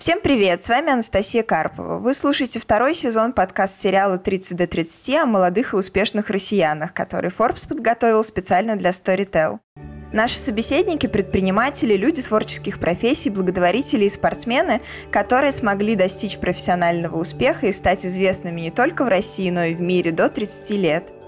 Всем 0.00 0.22
привет, 0.22 0.62
с 0.62 0.70
вами 0.70 0.92
Анастасия 0.92 1.42
Карпова. 1.42 1.98
Вы 1.98 2.14
слушаете 2.14 2.58
второй 2.58 2.94
сезон 2.94 3.34
подкаст-сериала 3.34 4.16
«30 4.16 4.54
до 4.54 4.64
30» 4.64 5.14
о 5.18 5.26
молодых 5.26 5.74
и 5.74 5.76
успешных 5.76 6.30
россиянах, 6.30 6.94
который 6.94 7.30
Forbes 7.30 7.68
подготовил 7.68 8.24
специально 8.24 8.76
для 8.76 8.92
Storytel. 8.92 9.58
Наши 10.10 10.38
собеседники– 10.38 11.06
предприниматели, 11.06 11.96
люди 11.96 12.22
творческих 12.22 12.80
профессий, 12.80 13.28
благотворители 13.28 14.06
и 14.06 14.10
спортсмены, 14.10 14.80
которые 15.12 15.52
смогли 15.52 15.96
достичь 15.96 16.38
профессионального 16.38 17.18
успеха 17.18 17.66
и 17.66 17.72
стать 17.72 18.06
известными 18.06 18.62
не 18.62 18.70
только 18.70 19.04
в 19.04 19.08
России, 19.08 19.50
но 19.50 19.64
и 19.64 19.74
в 19.74 19.82
мире 19.82 20.12
до 20.12 20.30
30 20.30 20.70
лет– 20.78 21.12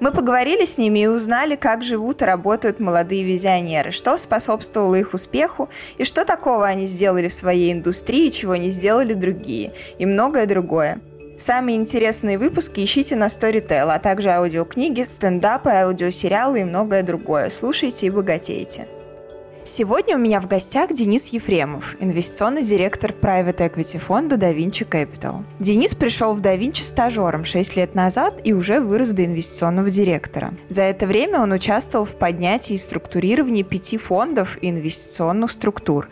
мы 0.00 0.12
поговорили 0.12 0.64
с 0.64 0.78
ними 0.78 1.00
и 1.00 1.06
узнали, 1.06 1.56
как 1.56 1.82
живут 1.82 2.22
и 2.22 2.24
работают 2.24 2.80
молодые 2.80 3.24
визионеры, 3.24 3.90
что 3.90 4.16
способствовало 4.18 4.94
их 4.94 5.14
успеху 5.14 5.68
и 5.96 6.04
что 6.04 6.24
такого 6.24 6.66
они 6.66 6.86
сделали 6.86 7.28
в 7.28 7.34
своей 7.34 7.72
индустрии, 7.72 8.30
чего 8.30 8.56
не 8.56 8.70
сделали 8.70 9.14
другие, 9.14 9.72
и 9.98 10.06
многое 10.06 10.46
другое. 10.46 11.00
Самые 11.38 11.76
интересные 11.76 12.36
выпуски 12.36 12.80
ищите 12.82 13.14
на 13.14 13.26
Storytel, 13.26 13.94
а 13.94 13.98
также 14.00 14.30
аудиокниги, 14.30 15.02
стендапы, 15.02 15.70
аудиосериалы 15.70 16.60
и 16.60 16.64
многое 16.64 17.04
другое. 17.04 17.48
Слушайте 17.50 18.06
и 18.06 18.10
богатейте. 18.10 18.88
Сегодня 19.70 20.16
у 20.16 20.18
меня 20.18 20.40
в 20.40 20.48
гостях 20.48 20.94
Денис 20.94 21.26
Ефремов, 21.26 21.94
инвестиционный 22.00 22.62
директор 22.62 23.10
private 23.10 23.58
equity 23.58 23.98
фонда 23.98 24.36
DaVinci 24.36 24.88
Capital. 24.88 25.44
Денис 25.60 25.94
пришел 25.94 26.32
в 26.32 26.40
DaVinci 26.40 26.82
стажером 26.82 27.44
6 27.44 27.76
лет 27.76 27.94
назад 27.94 28.40
и 28.44 28.54
уже 28.54 28.80
вырос 28.80 29.10
до 29.10 29.26
инвестиционного 29.26 29.90
директора. 29.90 30.54
За 30.70 30.84
это 30.84 31.06
время 31.06 31.42
он 31.42 31.52
участвовал 31.52 32.06
в 32.06 32.14
поднятии 32.14 32.72
и 32.72 32.78
структурировании 32.78 33.62
пяти 33.62 33.98
фондов 33.98 34.56
и 34.62 34.70
инвестиционных 34.70 35.52
структур, 35.52 36.08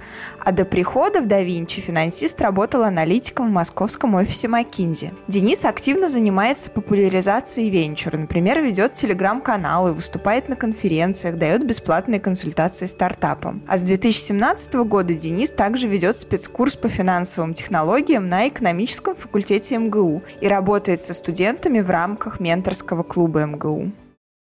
а 0.46 0.52
до 0.52 0.64
прихода 0.64 1.20
в 1.22 1.26
DaVinci 1.26 1.80
финансист 1.80 2.40
работал 2.40 2.84
аналитиком 2.84 3.48
в 3.48 3.52
московском 3.52 4.14
офисе 4.14 4.46
McKinsey. 4.46 5.12
Денис 5.26 5.64
активно 5.64 6.08
занимается 6.08 6.70
популяризацией 6.70 7.68
венчура, 7.68 8.16
например, 8.16 8.60
ведет 8.60 8.94
телеграм-каналы, 8.94 9.92
выступает 9.92 10.48
на 10.48 10.54
конференциях, 10.54 11.36
дает 11.36 11.66
бесплатные 11.66 12.20
консультации 12.20 12.86
стартапам. 12.86 13.60
А 13.66 13.76
с 13.76 13.82
2017 13.82 14.74
года 14.74 15.14
Денис 15.14 15.50
также 15.50 15.88
ведет 15.88 16.16
спецкурс 16.16 16.76
по 16.76 16.88
финансовым 16.88 17.52
технологиям 17.52 18.28
на 18.28 18.46
экономическом 18.46 19.16
факультете 19.16 19.78
МГУ 19.78 20.22
и 20.40 20.46
работает 20.46 21.00
со 21.00 21.12
студентами 21.12 21.80
в 21.80 21.90
рамках 21.90 22.38
менторского 22.38 23.02
клуба 23.02 23.46
МГУ. 23.46 23.90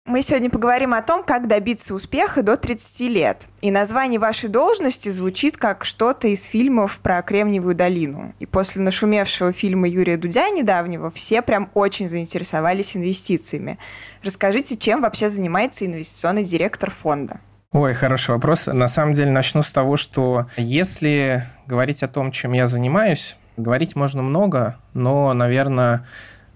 Мы 0.08 0.22
сегодня 0.22 0.48
поговорим 0.48 0.94
о 0.94 1.02
том, 1.02 1.22
как 1.22 1.48
добиться 1.48 1.94
успеха 1.94 2.42
до 2.42 2.56
30 2.56 3.00
лет. 3.10 3.46
И 3.60 3.70
название 3.70 4.18
вашей 4.18 4.48
должности 4.48 5.10
звучит 5.10 5.58
как 5.58 5.84
что-то 5.84 6.28
из 6.28 6.44
фильмов 6.44 6.98
про 7.00 7.20
Кремниевую 7.20 7.74
долину. 7.74 8.32
И 8.38 8.46
после 8.46 8.80
нашумевшего 8.80 9.52
фильма 9.52 9.86
Юрия 9.86 10.16
Дудя 10.16 10.48
недавнего 10.48 11.10
все 11.10 11.42
прям 11.42 11.70
очень 11.74 12.08
заинтересовались 12.08 12.96
инвестициями. 12.96 13.78
Расскажите, 14.22 14.78
чем 14.78 15.02
вообще 15.02 15.28
занимается 15.28 15.84
инвестиционный 15.84 16.44
директор 16.44 16.90
фонда? 16.90 17.40
Ой, 17.72 17.92
хороший 17.92 18.30
вопрос. 18.30 18.66
На 18.66 18.88
самом 18.88 19.12
деле 19.12 19.30
начну 19.30 19.62
с 19.62 19.70
того, 19.70 19.98
что 19.98 20.46
если 20.56 21.44
говорить 21.66 22.02
о 22.02 22.08
том, 22.08 22.32
чем 22.32 22.54
я 22.54 22.66
занимаюсь, 22.66 23.36
говорить 23.58 23.94
можно 23.94 24.22
много, 24.22 24.78
но, 24.94 25.34
наверное, 25.34 26.06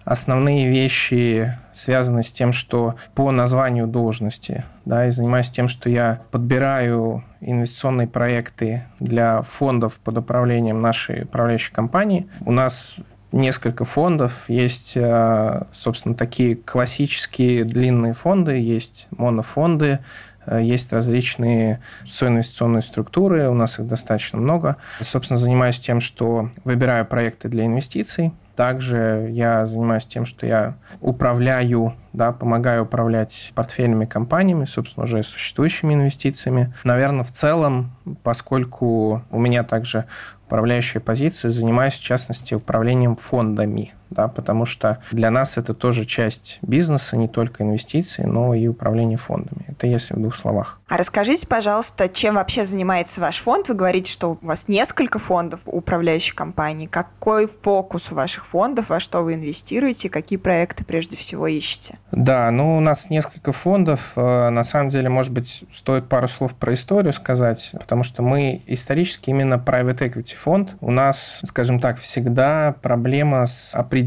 Основные 0.04 0.68
вещи 0.68 1.56
связаны 1.72 2.22
с 2.22 2.32
тем, 2.32 2.52
что 2.52 2.96
по 3.14 3.30
названию 3.30 3.86
должности, 3.86 4.64
да, 4.84 5.06
и 5.06 5.10
занимаюсь 5.10 5.50
тем, 5.50 5.68
что 5.68 5.88
я 5.88 6.20
подбираю 6.30 7.24
инвестиционные 7.40 8.08
проекты 8.08 8.84
для 9.00 9.42
фондов 9.42 9.98
под 9.98 10.18
управлением 10.18 10.80
нашей 10.80 11.24
управляющей 11.24 11.72
компании. 11.72 12.28
У 12.44 12.52
нас 12.52 12.96
несколько 13.32 13.84
фондов. 13.84 14.44
Есть, 14.48 14.92
э, 14.96 15.64
собственно, 15.72 16.14
такие 16.14 16.54
классические 16.54 17.64
длинные 17.64 18.12
фонды, 18.12 18.58
есть 18.58 19.08
монофонды, 19.10 20.00
э, 20.46 20.60
есть 20.62 20.92
различные 20.92 21.80
соинвестиционные 22.06 22.82
структуры, 22.82 23.48
у 23.48 23.54
нас 23.54 23.78
их 23.78 23.86
достаточно 23.86 24.38
много. 24.38 24.76
Собственно, 25.00 25.38
занимаюсь 25.38 25.80
тем, 25.80 26.00
что 26.00 26.50
выбираю 26.64 27.06
проекты 27.06 27.48
для 27.48 27.64
инвестиций, 27.64 28.32
также 28.56 29.28
я 29.30 29.66
занимаюсь 29.66 30.06
тем, 30.06 30.26
что 30.26 30.46
я 30.46 30.76
управляю, 31.00 31.94
да, 32.12 32.32
помогаю 32.32 32.84
управлять 32.84 33.52
портфельными 33.54 34.04
компаниями, 34.04 34.64
собственно, 34.64 35.04
уже 35.04 35.22
существующими 35.22 35.94
инвестициями. 35.94 36.72
Наверное, 36.84 37.24
в 37.24 37.30
целом, 37.32 37.92
поскольку 38.22 39.22
у 39.30 39.38
меня 39.38 39.64
также 39.64 40.06
управляющая 40.46 41.00
позиция, 41.00 41.50
занимаюсь, 41.50 41.94
в 41.94 42.02
частности, 42.02 42.54
управлением 42.54 43.16
фондами, 43.16 43.94
да, 44.12 44.28
потому 44.28 44.66
что 44.66 44.98
для 45.10 45.30
нас 45.30 45.56
это 45.56 45.74
тоже 45.74 46.04
часть 46.04 46.58
бизнеса, 46.62 47.16
не 47.16 47.28
только 47.28 47.62
инвестиции, 47.62 48.22
но 48.22 48.54
и 48.54 48.66
управление 48.66 49.18
фондами. 49.18 49.64
Это 49.68 49.86
если 49.86 50.14
в 50.14 50.20
двух 50.20 50.34
словах. 50.34 50.80
А 50.88 50.96
расскажите, 50.96 51.46
пожалуйста, 51.46 52.08
чем 52.08 52.34
вообще 52.34 52.66
занимается 52.66 53.20
ваш 53.20 53.38
фонд? 53.38 53.68
Вы 53.68 53.74
говорите, 53.74 54.12
что 54.12 54.32
у 54.32 54.46
вас 54.46 54.68
несколько 54.68 55.18
фондов 55.18 55.60
управляющей 55.64 56.34
компании. 56.34 56.86
Какой 56.86 57.48
фокус 57.48 58.12
у 58.12 58.14
ваших 58.14 58.46
фондов, 58.46 58.90
во 58.90 59.00
что 59.00 59.22
вы 59.22 59.34
инвестируете, 59.34 60.10
какие 60.10 60.38
проекты 60.38 60.84
прежде 60.84 61.16
всего 61.16 61.46
ищете? 61.46 61.98
Да, 62.10 62.50
ну 62.50 62.76
у 62.76 62.80
нас 62.80 63.08
несколько 63.08 63.52
фондов. 63.52 64.12
Э, 64.16 64.50
на 64.50 64.64
самом 64.64 64.90
деле, 64.90 65.08
может 65.08 65.32
быть, 65.32 65.64
стоит 65.72 66.08
пару 66.08 66.28
слов 66.28 66.54
про 66.54 66.74
историю 66.74 67.12
сказать, 67.12 67.70
потому 67.72 68.02
что 68.02 68.22
мы 68.22 68.62
исторически 68.66 69.30
именно 69.30 69.54
private 69.54 69.98
equity 69.98 70.36
фонд. 70.36 70.76
У 70.80 70.90
нас, 70.90 71.40
скажем 71.44 71.80
так, 71.80 71.98
всегда 71.98 72.74
проблема 72.82 73.46
с 73.46 73.74
определением 73.74 74.01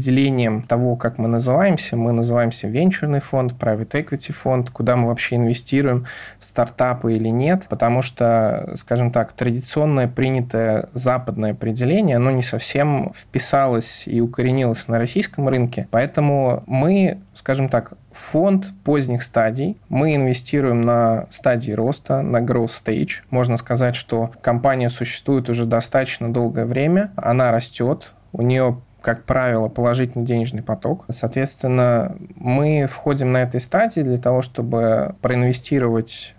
того, 0.68 0.96
как 0.96 1.18
мы 1.18 1.28
называемся. 1.28 1.96
Мы 1.96 2.12
называемся 2.12 2.68
венчурный 2.68 3.20
фонд, 3.20 3.54
private 3.58 3.90
equity 3.90 4.32
фонд, 4.32 4.70
куда 4.70 4.96
мы 4.96 5.08
вообще 5.08 5.36
инвестируем 5.36 6.06
в 6.38 6.44
старт 6.44 6.66
стартапы 6.66 7.14
или 7.14 7.28
нет, 7.28 7.66
потому 7.68 8.02
что, 8.02 8.72
скажем 8.74 9.10
так, 9.10 9.32
традиционное 9.32 10.08
принятое 10.08 10.88
западное 10.92 11.52
определение, 11.52 12.16
оно 12.16 12.30
не 12.30 12.42
совсем 12.42 13.12
вписалось 13.14 14.04
и 14.06 14.20
укоренилось 14.20 14.88
на 14.88 14.98
российском 14.98 15.48
рынке. 15.48 15.88
Поэтому 15.90 16.64
мы, 16.66 17.18
скажем 17.34 17.68
так, 17.68 17.92
фонд 18.12 18.72
поздних 18.84 19.22
стадий. 19.22 19.76
Мы 19.88 20.16
инвестируем 20.16 20.82
на 20.82 21.26
стадии 21.30 21.72
роста, 21.72 22.22
на 22.22 22.38
growth 22.38 22.72
stage. 22.84 23.22
Можно 23.30 23.56
сказать, 23.56 23.94
что 23.94 24.32
компания 24.42 24.90
существует 24.90 25.48
уже 25.48 25.66
достаточно 25.66 26.32
долгое 26.32 26.64
время, 26.64 27.10
она 27.16 27.52
растет, 27.52 28.12
у 28.32 28.42
нее 28.42 28.80
как 29.06 29.22
правило, 29.22 29.68
положительный 29.68 30.24
денежный 30.24 30.64
поток. 30.64 31.04
Соответственно, 31.10 32.16
мы 32.34 32.86
входим 32.86 33.30
на 33.30 33.42
этой 33.42 33.60
стадии 33.60 34.00
для 34.00 34.16
того, 34.16 34.42
чтобы 34.42 35.14
проинвестировать 35.22 36.34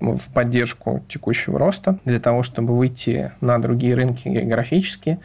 в 0.00 0.30
поддержку 0.30 1.02
текущего 1.08 1.58
роста, 1.58 1.98
для 2.04 2.20
того, 2.20 2.42
чтобы 2.42 2.76
выйти 2.76 3.32
на 3.40 3.58
другие 3.58 3.94
рынки 3.94 4.28
географически, 4.28 5.18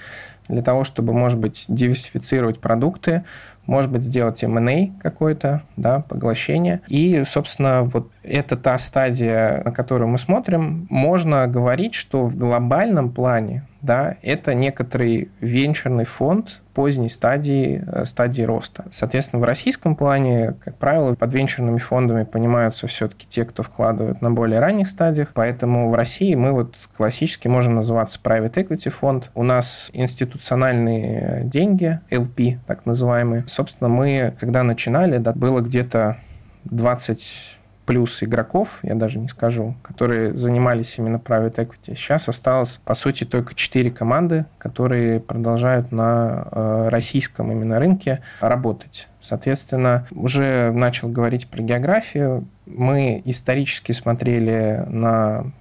для 0.47 0.61
того, 0.61 0.85
чтобы, 0.85 1.11
может 1.11 1.37
быть, 1.37 1.65
диверсифицировать 1.67 2.61
продукты, 2.61 3.25
может 3.65 3.91
быть, 3.91 4.03
сделать 4.03 4.41
M&A 4.41 4.91
какой-то, 5.01 5.63
да, 5.75 5.99
поглощение. 5.99 6.79
И, 6.87 7.23
собственно, 7.25 7.83
вот 7.83 8.09
это 8.23 8.55
та 8.55 8.77
стадия, 8.77 9.61
на 9.65 9.73
которую 9.73 10.07
мы 10.07 10.17
смотрим. 10.17 10.87
Можно 10.89 11.45
говорить, 11.47 11.93
что 11.93 12.23
в 12.23 12.37
глобальном 12.37 13.11
плане 13.11 13.63
да, 13.85 14.17
это 14.21 14.53
некоторый 14.53 15.29
венчурный 15.39 16.05
фонд 16.05 16.61
поздней 16.73 17.07
стадии, 17.07 17.83
э, 17.87 18.05
стадии 18.05 18.41
роста. 18.41 18.85
Соответственно, 18.91 19.41
в 19.41 19.45
российском 19.45 19.95
плане, 19.95 20.55
как 20.63 20.75
правило, 20.77 21.13
под 21.13 21.33
венчурными 21.33 21.77
фондами 21.77 22.23
понимаются 22.23 22.87
все-таки 22.87 23.25
те, 23.27 23.45
кто 23.45 23.63
вкладывают 23.63 24.21
на 24.21 24.31
более 24.31 24.59
ранних 24.59 24.87
стадиях. 24.87 25.31
Поэтому 25.33 25.89
в 25.89 25.93
России 25.93 26.35
мы 26.35 26.51
вот 26.51 26.75
классически 26.97 27.47
можем 27.47 27.75
называться 27.75 28.19
private 28.21 28.53
equity 28.55 28.89
фонд. 28.89 29.31
У 29.35 29.43
нас 29.43 29.89
институциональные 29.93 31.43
деньги, 31.45 32.01
LP, 32.09 32.57
так 32.67 32.85
называемые. 32.85 33.45
Собственно, 33.47 33.87
мы, 33.87 34.33
когда 34.39 34.63
начинали, 34.63 35.17
да, 35.19 35.31
было 35.31 35.61
где-то 35.61 36.17
20 36.65 37.54
плюс 37.85 38.23
игроков, 38.23 38.79
я 38.83 38.95
даже 38.95 39.19
не 39.19 39.27
скажу, 39.27 39.75
которые 39.81 40.35
занимались 40.35 40.97
именно 40.97 41.17
private 41.17 41.55
equity. 41.55 41.95
Сейчас 41.95 42.27
осталось, 42.27 42.79
по 42.83 42.93
сути, 42.93 43.23
только 43.23 43.53
4 43.53 43.91
команды, 43.91 44.45
которые 44.57 45.19
продолжают 45.19 45.91
на 45.91 46.47
э, 46.51 46.87
российском 46.89 47.51
именно 47.51 47.79
рынке 47.79 48.21
работать. 48.39 49.07
Соответственно, 49.21 50.07
уже 50.11 50.71
начал 50.71 51.09
говорить 51.09 51.47
про 51.47 51.61
географию. 51.61 52.47
Мы 52.65 53.21
исторически 53.25 53.91
смотрели 53.91 54.83
на 54.87 55.51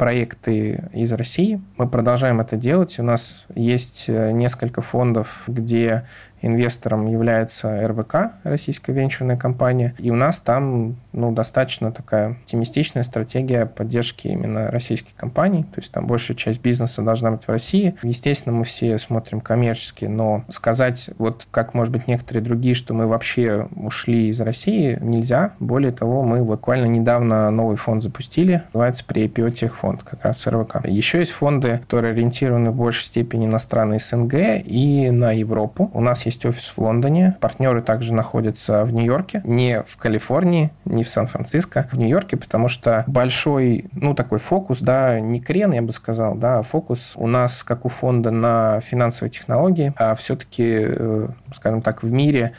проекты 0.00 0.84
из 0.94 1.12
России. 1.12 1.60
Мы 1.76 1.86
продолжаем 1.86 2.40
это 2.40 2.56
делать. 2.56 2.98
У 2.98 3.02
нас 3.02 3.44
есть 3.54 4.06
э, 4.08 4.30
несколько 4.32 4.80
фондов, 4.80 5.42
где 5.46 6.06
инвестором 6.42 7.06
является 7.06 7.86
РВК, 7.86 8.32
российская 8.44 8.92
венчурная 8.92 9.36
компания, 9.36 9.94
и 9.98 10.10
у 10.10 10.16
нас 10.16 10.40
там 10.40 10.96
ну, 11.12 11.32
достаточно 11.32 11.92
такая 11.92 12.32
оптимистичная 12.32 13.02
стратегия 13.02 13.66
поддержки 13.66 14.28
именно 14.28 14.70
российских 14.70 15.14
компаний, 15.14 15.64
то 15.64 15.80
есть 15.80 15.92
там 15.92 16.06
большая 16.06 16.36
часть 16.36 16.60
бизнеса 16.60 17.02
должна 17.02 17.30
быть 17.30 17.44
в 17.44 17.48
России. 17.48 17.94
Естественно, 18.02 18.54
мы 18.54 18.64
все 18.64 18.98
смотрим 18.98 19.40
коммерчески, 19.40 20.04
но 20.04 20.44
сказать, 20.50 21.10
вот 21.18 21.46
как, 21.50 21.74
может 21.74 21.92
быть, 21.92 22.06
некоторые 22.06 22.42
другие, 22.42 22.74
что 22.74 22.94
мы 22.94 23.06
вообще 23.06 23.68
ушли 23.76 24.28
из 24.28 24.40
России, 24.40 24.98
нельзя. 25.00 25.54
Более 25.60 25.92
того, 25.92 26.22
мы 26.22 26.44
буквально 26.44 26.86
недавно 26.86 27.50
новый 27.50 27.76
фонд 27.76 28.02
запустили, 28.02 28.62
называется 28.72 29.04
при 29.04 29.26
IPO 29.26 29.50
техфонд, 29.52 30.02
как 30.02 30.24
раз 30.24 30.46
РВК. 30.46 30.86
Еще 30.86 31.18
есть 31.18 31.32
фонды, 31.32 31.78
которые 31.78 32.12
ориентированы 32.12 32.70
в 32.70 32.76
большей 32.76 33.06
степени 33.06 33.46
на 33.46 33.58
страны 33.58 33.98
СНГ 33.98 34.34
и 34.64 35.10
на 35.10 35.32
Европу. 35.32 35.90
У 35.94 36.00
нас 36.00 36.26
есть 36.26 36.29
офис 36.46 36.72
в 36.74 36.78
Лондоне, 36.78 37.36
партнеры 37.40 37.82
также 37.82 38.14
находятся 38.14 38.84
в 38.84 38.92
Нью-Йорке, 38.92 39.42
не 39.44 39.82
в 39.82 39.96
Калифорнии, 39.96 40.70
не 40.84 41.04
в 41.04 41.10
Сан-Франциско, 41.10 41.88
в 41.92 41.98
Нью-Йорке, 41.98 42.36
потому 42.36 42.68
что 42.68 43.04
большой, 43.06 43.86
ну, 43.92 44.14
такой 44.14 44.38
фокус, 44.38 44.80
да, 44.80 45.20
не 45.20 45.40
крен, 45.40 45.72
я 45.72 45.82
бы 45.82 45.92
сказал, 45.92 46.34
да, 46.34 46.58
а 46.58 46.62
фокус 46.62 47.12
у 47.16 47.26
нас, 47.26 47.62
как 47.62 47.84
у 47.84 47.88
фонда, 47.88 48.30
на 48.30 48.80
финансовые 48.80 49.30
технологии, 49.30 49.92
а 49.96 50.14
все-таки, 50.14 50.66
э, 50.68 51.28
скажем 51.52 51.82
так, 51.82 52.02
в 52.02 52.12
мире 52.12 52.52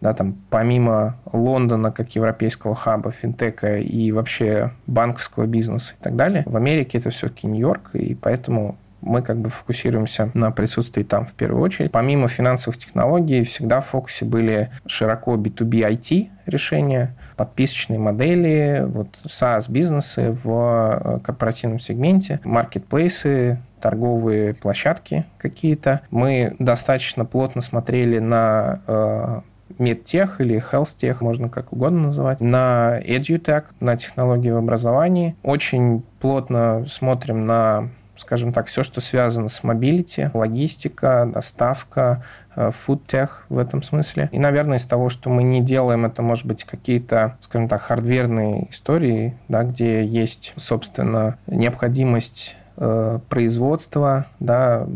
да, 0.00 0.14
там, 0.14 0.36
помимо 0.50 1.16
Лондона 1.32 1.90
как 1.90 2.14
европейского 2.14 2.74
хаба, 2.74 3.10
финтека 3.10 3.78
и 3.78 4.12
вообще 4.12 4.72
банковского 4.86 5.46
бизнеса 5.46 5.94
и 5.98 6.02
так 6.02 6.16
далее, 6.16 6.44
в 6.46 6.56
Америке 6.56 6.98
это 6.98 7.10
все-таки 7.10 7.46
Нью-Йорк, 7.46 7.90
и 7.94 8.14
поэтому 8.14 8.76
мы 9.00 9.22
как 9.22 9.38
бы 9.38 9.50
фокусируемся 9.50 10.30
на 10.34 10.50
присутствии 10.50 11.02
там 11.02 11.26
в 11.26 11.32
первую 11.34 11.62
очередь. 11.62 11.92
Помимо 11.92 12.28
финансовых 12.28 12.78
технологий, 12.78 13.42
всегда 13.42 13.80
в 13.80 13.86
фокусе 13.86 14.24
были 14.24 14.70
широко 14.86 15.36
B2B 15.36 15.88
IT 15.90 16.28
решения, 16.46 17.14
подписочные 17.36 17.98
модели, 17.98 18.84
вот 18.86 19.08
SaaS-бизнесы 19.24 20.32
в 20.32 20.48
э, 20.48 21.18
корпоративном 21.20 21.78
сегменте, 21.78 22.40
маркетплейсы, 22.44 23.60
торговые 23.80 24.54
площадки 24.54 25.24
какие-то. 25.38 26.00
Мы 26.10 26.56
достаточно 26.58 27.24
плотно 27.24 27.60
смотрели 27.60 28.18
на 28.18 28.80
э, 28.86 29.40
медтех 29.78 30.40
или 30.40 30.60
health-tech, 30.60 31.20
можно 31.20 31.48
как 31.48 31.72
угодно 31.72 32.08
называть, 32.08 32.40
на 32.40 32.98
edutech, 33.00 33.64
на 33.80 33.96
технологии 33.96 34.50
в 34.50 34.56
образовании. 34.56 35.36
Очень 35.42 36.02
плотно 36.20 36.84
смотрим 36.88 37.46
на 37.46 37.90
скажем 38.18 38.52
так, 38.52 38.66
все, 38.66 38.82
что 38.82 39.00
связано 39.00 39.48
с 39.48 39.62
mobility, 39.62 40.30
логистика, 40.34 41.30
доставка, 41.32 42.24
фудтех 42.70 43.46
в 43.48 43.58
этом 43.58 43.82
смысле. 43.82 44.28
И, 44.32 44.38
наверное, 44.38 44.78
из 44.78 44.84
того, 44.84 45.08
что 45.08 45.30
мы 45.30 45.42
не 45.42 45.60
делаем, 45.60 46.04
это, 46.04 46.22
может 46.22 46.44
быть, 46.44 46.64
какие-то, 46.64 47.38
скажем 47.40 47.68
так, 47.68 47.82
хардверные 47.82 48.68
истории, 48.70 49.36
да, 49.48 49.62
где 49.62 50.04
есть, 50.04 50.54
собственно, 50.56 51.38
необходимость 51.46 52.56
э, 52.76 53.20
производства, 53.28 54.26
да, 54.40 54.86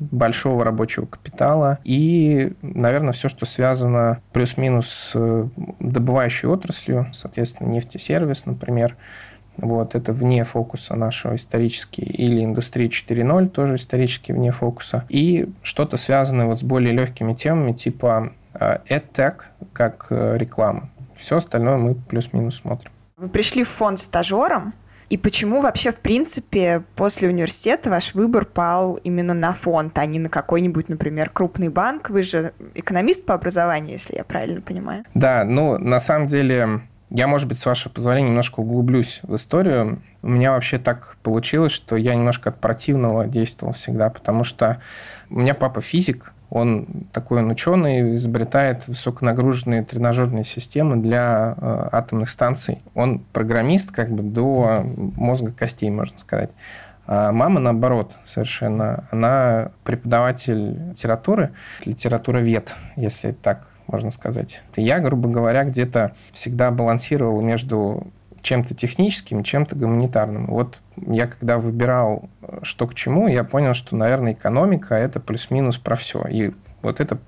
большого 0.00 0.64
рабочего 0.64 1.06
капитала 1.06 1.78
и, 1.84 2.52
наверное, 2.62 3.12
все, 3.12 3.28
что 3.28 3.46
связано 3.46 4.20
плюс-минус 4.32 4.86
с 4.86 5.50
добывающей 5.80 6.48
отраслью, 6.48 7.08
соответственно, 7.12 7.68
нефтесервис, 7.68 8.46
например, 8.46 8.96
вот, 9.58 9.94
это 9.94 10.12
вне 10.12 10.44
фокуса 10.44 10.94
нашего 10.96 11.36
исторически. 11.36 12.00
Или 12.00 12.44
индустрия 12.44 12.88
4.0, 12.88 13.48
тоже 13.48 13.74
исторически 13.74 14.32
вне 14.32 14.52
фокуса. 14.52 15.04
И 15.08 15.48
что-то 15.62 15.96
связанное 15.96 16.46
вот 16.46 16.58
с 16.58 16.62
более 16.62 16.92
легкими 16.92 17.34
темами, 17.34 17.72
типа 17.72 18.32
EdTech, 18.54 19.34
э, 19.60 19.64
как 19.72 20.06
э, 20.10 20.36
реклама. 20.38 20.90
Все 21.16 21.38
остальное 21.38 21.76
мы 21.76 21.94
плюс-минус 21.94 22.56
смотрим. 22.56 22.92
Вы 23.16 23.28
пришли 23.28 23.64
в 23.64 23.68
фонд 23.68 23.98
стажером, 23.98 24.74
и 25.10 25.16
почему 25.16 25.62
вообще, 25.62 25.90
в 25.90 26.00
принципе, 26.00 26.82
после 26.94 27.28
университета 27.28 27.88
ваш 27.88 28.14
выбор 28.14 28.44
пал 28.44 28.96
именно 29.02 29.32
на 29.32 29.54
фонд, 29.54 29.98
а 29.98 30.04
не 30.04 30.18
на 30.18 30.28
какой-нибудь, 30.28 30.88
например, 30.88 31.30
крупный 31.30 31.68
банк? 31.68 32.10
Вы 32.10 32.22
же 32.22 32.52
экономист 32.74 33.24
по 33.24 33.34
образованию, 33.34 33.92
если 33.92 34.16
я 34.16 34.24
правильно 34.24 34.60
понимаю. 34.60 35.04
Да, 35.14 35.44
ну, 35.44 35.78
на 35.78 35.98
самом 35.98 36.26
деле, 36.26 36.82
я, 37.10 37.26
может 37.26 37.48
быть, 37.48 37.58
с 37.58 37.66
вашего 37.66 37.92
позволения, 37.92 38.28
немножко 38.28 38.60
углублюсь 38.60 39.20
в 39.22 39.34
историю. 39.34 40.02
У 40.22 40.28
меня 40.28 40.52
вообще 40.52 40.78
так 40.78 41.16
получилось, 41.22 41.72
что 41.72 41.96
я 41.96 42.14
немножко 42.14 42.50
от 42.50 42.60
противного 42.60 43.26
действовал 43.26 43.72
всегда, 43.72 44.10
потому 44.10 44.44
что 44.44 44.80
у 45.30 45.38
меня 45.38 45.54
папа 45.54 45.80
физик, 45.80 46.32
он 46.50 47.06
такой 47.12 47.40
он 47.40 47.50
ученый, 47.50 48.14
изобретает 48.14 48.88
высоконагруженные 48.88 49.84
тренажерные 49.84 50.44
системы 50.44 50.96
для 50.96 51.54
э, 51.56 51.88
атомных 51.92 52.30
станций. 52.30 52.82
Он 52.94 53.20
программист 53.32 53.92
как 53.92 54.10
бы 54.10 54.22
до 54.22 54.82
мозга 54.84 55.52
костей, 55.52 55.90
можно 55.90 56.16
сказать. 56.16 56.50
А 57.06 57.32
мама, 57.32 57.60
наоборот, 57.60 58.18
совершенно, 58.26 59.04
она 59.10 59.72
преподаватель 59.84 60.90
литературы, 60.90 61.52
литературовед, 61.84 62.74
если 62.96 63.32
так 63.32 63.66
можно 63.88 64.10
сказать. 64.10 64.62
Я, 64.76 65.00
грубо 65.00 65.28
говоря, 65.28 65.64
где-то 65.64 66.12
всегда 66.32 66.70
балансировал 66.70 67.40
между 67.40 68.06
чем-то 68.42 68.74
техническим, 68.74 69.42
чем-то 69.42 69.76
гуманитарным. 69.76 70.46
Вот 70.46 70.78
я 70.96 71.26
когда 71.26 71.58
выбирал, 71.58 72.28
что 72.62 72.86
к 72.86 72.94
чему, 72.94 73.26
я 73.26 73.44
понял, 73.44 73.74
что, 73.74 73.96
наверное, 73.96 74.32
экономика– 74.32 74.94
это 74.96 75.20
плюс-минус 75.20 75.78
про 75.78 75.96
все. 75.96 76.24
И 76.28 76.52
вот 76.80 77.00
это 77.00 77.18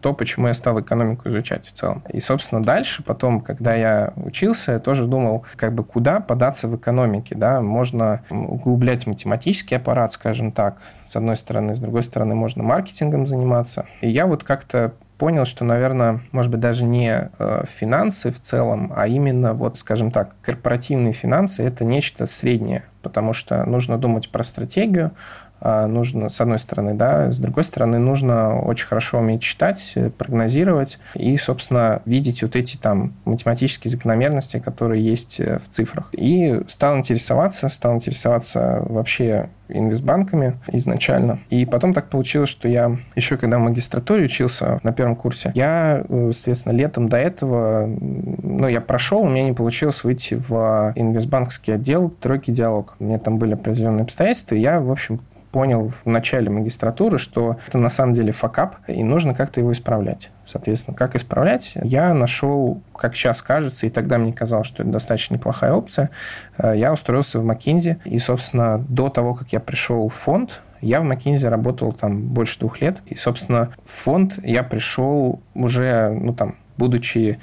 то, 0.00 0.12
почему 0.12 0.48
я 0.48 0.54
стал 0.54 0.80
экономику 0.80 1.28
изучать 1.28 1.66
в 1.66 1.72
целом. 1.72 2.02
И, 2.08 2.20
собственно, 2.20 2.62
дальше, 2.62 3.02
потом, 3.02 3.40
когда 3.40 3.74
я 3.74 4.12
учился, 4.16 4.72
я 4.72 4.78
тоже 4.78 5.06
думал, 5.06 5.44
как 5.56 5.74
бы 5.74 5.84
куда 5.84 6.20
податься 6.20 6.68
в 6.68 6.76
экономике, 6.76 7.34
да, 7.34 7.60
можно 7.60 8.22
углублять 8.30 9.06
математический 9.06 9.76
аппарат, 9.76 10.12
скажем 10.12 10.52
так, 10.52 10.78
с 11.04 11.14
одной 11.16 11.36
стороны, 11.36 11.76
с 11.76 11.80
другой 11.80 12.02
стороны, 12.02 12.34
можно 12.34 12.62
маркетингом 12.62 13.26
заниматься. 13.26 13.86
И 14.00 14.08
я 14.08 14.26
вот 14.26 14.42
как-то 14.42 14.94
понял, 15.18 15.44
что, 15.44 15.64
наверное, 15.64 16.20
может 16.32 16.50
быть, 16.50 16.60
даже 16.60 16.84
не 16.84 17.30
э, 17.38 17.64
финансы 17.68 18.30
в 18.30 18.40
целом, 18.40 18.92
а 18.94 19.06
именно, 19.08 19.52
вот, 19.52 19.76
скажем 19.76 20.10
так, 20.10 20.36
корпоративные 20.40 21.12
финансы– 21.12 21.62
это 21.64 21.84
нечто 21.84 22.26
среднее, 22.26 22.84
потому 23.02 23.32
что 23.32 23.64
нужно 23.64 23.98
думать 23.98 24.30
про 24.30 24.44
стратегию, 24.44 25.12
нужно, 25.60 26.28
с 26.28 26.40
одной 26.40 26.58
стороны, 26.58 26.94
да, 26.94 27.32
с 27.32 27.38
другой 27.38 27.64
стороны, 27.64 27.98
нужно 27.98 28.60
очень 28.60 28.86
хорошо 28.86 29.18
уметь 29.18 29.42
читать, 29.42 29.94
прогнозировать 30.16 30.98
и, 31.14 31.36
собственно, 31.36 32.02
видеть 32.04 32.42
вот 32.42 32.56
эти 32.56 32.76
там 32.76 33.14
математические 33.24 33.90
закономерности, 33.90 34.58
которые 34.58 35.04
есть 35.04 35.40
э, 35.40 35.58
в 35.58 35.68
цифрах. 35.68 36.08
И 36.12 36.60
стал 36.68 36.98
интересоваться, 36.98 37.68
стал 37.68 37.94
интересоваться 37.94 38.82
вообще 38.86 39.48
инвестбанками 39.68 40.58
изначально. 40.68 41.40
И 41.50 41.66
потом 41.66 41.92
так 41.92 42.08
получилось, 42.08 42.48
что 42.48 42.68
я 42.68 42.96
еще 43.14 43.36
когда 43.36 43.58
в 43.58 43.60
магистратуре 43.60 44.24
учился 44.24 44.78
на 44.82 44.92
первом 44.92 45.16
курсе, 45.16 45.52
я, 45.54 46.04
э, 46.08 46.30
соответственно, 46.32 46.72
летом 46.72 47.08
до 47.08 47.18
этого, 47.18 47.86
ну, 47.86 48.68
я 48.68 48.80
прошел, 48.80 49.20
у 49.20 49.28
меня 49.28 49.42
не 49.42 49.52
получилось 49.52 50.04
выйти 50.04 50.34
в 50.34 50.92
инвестбанковский 50.96 51.74
отдел 51.74 52.10
тройки 52.10 52.50
диалог. 52.50 52.96
У 52.98 53.04
меня 53.04 53.18
там 53.18 53.38
были 53.38 53.54
определенные 53.54 54.04
обстоятельства, 54.04 54.54
и 54.54 54.60
я, 54.60 54.80
в 54.80 54.90
общем, 54.90 55.20
понял 55.50 55.92
в 56.04 56.08
начале 56.08 56.50
магистратуры, 56.50 57.18
что 57.18 57.58
это 57.66 57.78
на 57.78 57.88
самом 57.88 58.14
деле 58.14 58.32
факап, 58.32 58.76
и 58.86 59.02
нужно 59.02 59.34
как-то 59.34 59.60
его 59.60 59.72
исправлять. 59.72 60.30
Соответственно, 60.46 60.96
как 60.96 61.16
исправлять? 61.16 61.72
Я 61.82 62.14
нашел, 62.14 62.80
как 62.94 63.14
сейчас 63.14 63.42
кажется, 63.42 63.86
и 63.86 63.90
тогда 63.90 64.18
мне 64.18 64.32
казалось, 64.32 64.66
что 64.66 64.82
это 64.82 64.92
достаточно 64.92 65.34
неплохая 65.34 65.72
опция. 65.72 66.10
Э, 66.58 66.72
я 66.76 66.92
устроился 66.92 67.38
в 67.38 67.44
Макинзи, 67.44 67.98
и, 68.04 68.18
собственно, 68.18 68.78
до 68.88 69.08
того, 69.08 69.34
как 69.34 69.52
я 69.52 69.60
пришел 69.60 70.08
в 70.08 70.14
фонд, 70.14 70.62
я 70.80 71.00
в 71.00 71.04
Макинзи 71.04 71.46
работал 71.46 71.92
там 71.92 72.22
больше 72.22 72.58
двух 72.60 72.80
лет, 72.80 72.98
и, 73.06 73.16
собственно, 73.16 73.72
в 73.84 73.90
фонд 73.90 74.38
я 74.42 74.62
пришел 74.62 75.42
уже, 75.54 76.10
ну, 76.10 76.32
там, 76.34 76.56
будучи 76.76 77.38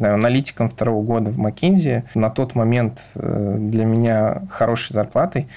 знаю, 0.00 0.14
аналитиком 0.14 0.68
второго 0.68 1.02
года 1.02 1.30
в 1.30 1.38
Макинзи, 1.38 2.04
на 2.14 2.30
тот 2.30 2.54
момент 2.54 3.00
э, 3.14 3.56
для 3.58 3.84
меня 3.84 4.42
хорошей 4.50 4.94
зарплатой, 4.94 5.48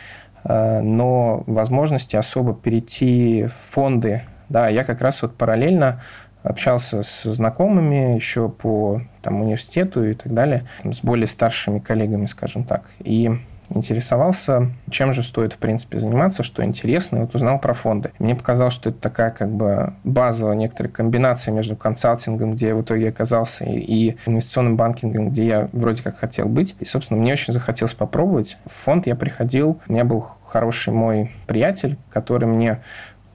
но 0.45 1.43
возможности 1.47 2.15
особо 2.15 2.53
перейти 2.53 3.45
в 3.45 3.53
фонды, 3.53 4.23
да, 4.49 4.67
я 4.67 4.83
как 4.83 5.01
раз 5.01 5.21
вот 5.21 5.35
параллельно 5.35 6.01
общался 6.43 7.03
с 7.03 7.23
знакомыми 7.23 8.15
еще 8.15 8.49
по 8.49 9.01
там, 9.21 9.41
университету 9.41 10.03
и 10.03 10.13
так 10.13 10.33
далее, 10.33 10.67
с 10.83 11.01
более 11.01 11.27
старшими 11.27 11.79
коллегами, 11.79 12.25
скажем 12.25 12.65
так. 12.65 12.83
И 12.99 13.31
интересовался, 13.69 14.71
чем 14.89 15.13
же 15.13 15.23
стоит, 15.23 15.53
в 15.53 15.57
принципе, 15.57 15.99
заниматься, 15.99 16.43
что 16.43 16.63
интересно, 16.63 17.17
и 17.17 17.19
вот 17.21 17.35
узнал 17.35 17.59
про 17.59 17.73
фонды. 17.73 18.11
Мне 18.19 18.35
показалось, 18.35 18.73
что 18.73 18.89
это 18.89 18.99
такая 18.99 19.29
как 19.31 19.51
бы 19.51 19.93
базовая 20.03 20.55
некоторая 20.55 20.91
комбинация 20.91 21.51
между 21.51 21.75
консалтингом, 21.75 22.53
где 22.53 22.67
я 22.67 22.75
в 22.75 22.81
итоге 22.81 23.09
оказался, 23.09 23.65
и 23.65 24.15
инвестиционным 24.25 24.75
банкингом, 24.75 25.29
где 25.29 25.45
я 25.45 25.69
вроде 25.71 26.03
как 26.03 26.17
хотел 26.17 26.47
быть. 26.47 26.75
И, 26.79 26.85
собственно, 26.85 27.19
мне 27.19 27.33
очень 27.33 27.53
захотелось 27.53 27.93
попробовать. 27.93 28.57
В 28.65 28.71
фонд 28.71 29.07
я 29.07 29.15
приходил, 29.15 29.79
у 29.87 29.93
меня 29.93 30.03
был 30.03 30.25
хороший 30.53 30.93
мой 30.93 31.31
приятель, 31.47 31.97
который 32.09 32.47
мне 32.47 32.81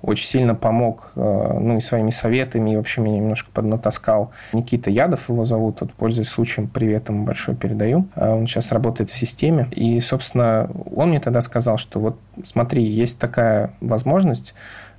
очень 0.02 0.26
сильно 0.26 0.54
помог, 0.54 1.12
э, 1.16 1.58
ну, 1.60 1.76
и 1.76 1.80
своими 1.80 2.10
советами, 2.10 2.72
и 2.72 2.76
вообще 2.76 3.00
меня 3.00 3.16
немножко 3.16 3.50
поднатаскал. 3.52 4.30
Никита 4.52 4.90
Ядов 4.90 5.28
его 5.28 5.44
зовут, 5.44 5.80
вот, 5.80 5.92
пользуясь 5.92 6.28
случаем, 6.28 6.68
привет 6.68 7.08
ему 7.08 7.24
большой 7.24 7.56
передаю. 7.56 8.06
А 8.14 8.34
он 8.34 8.46
сейчас 8.46 8.72
работает 8.72 9.10
в 9.10 9.18
системе. 9.18 9.68
И, 9.72 10.00
собственно, 10.00 10.70
он 10.94 11.10
мне 11.10 11.20
тогда 11.20 11.40
сказал, 11.40 11.78
что 11.78 11.98
вот 12.00 12.18
смотри, 12.44 12.84
есть 12.84 13.18
такая 13.18 13.72
возможность, 13.80 14.54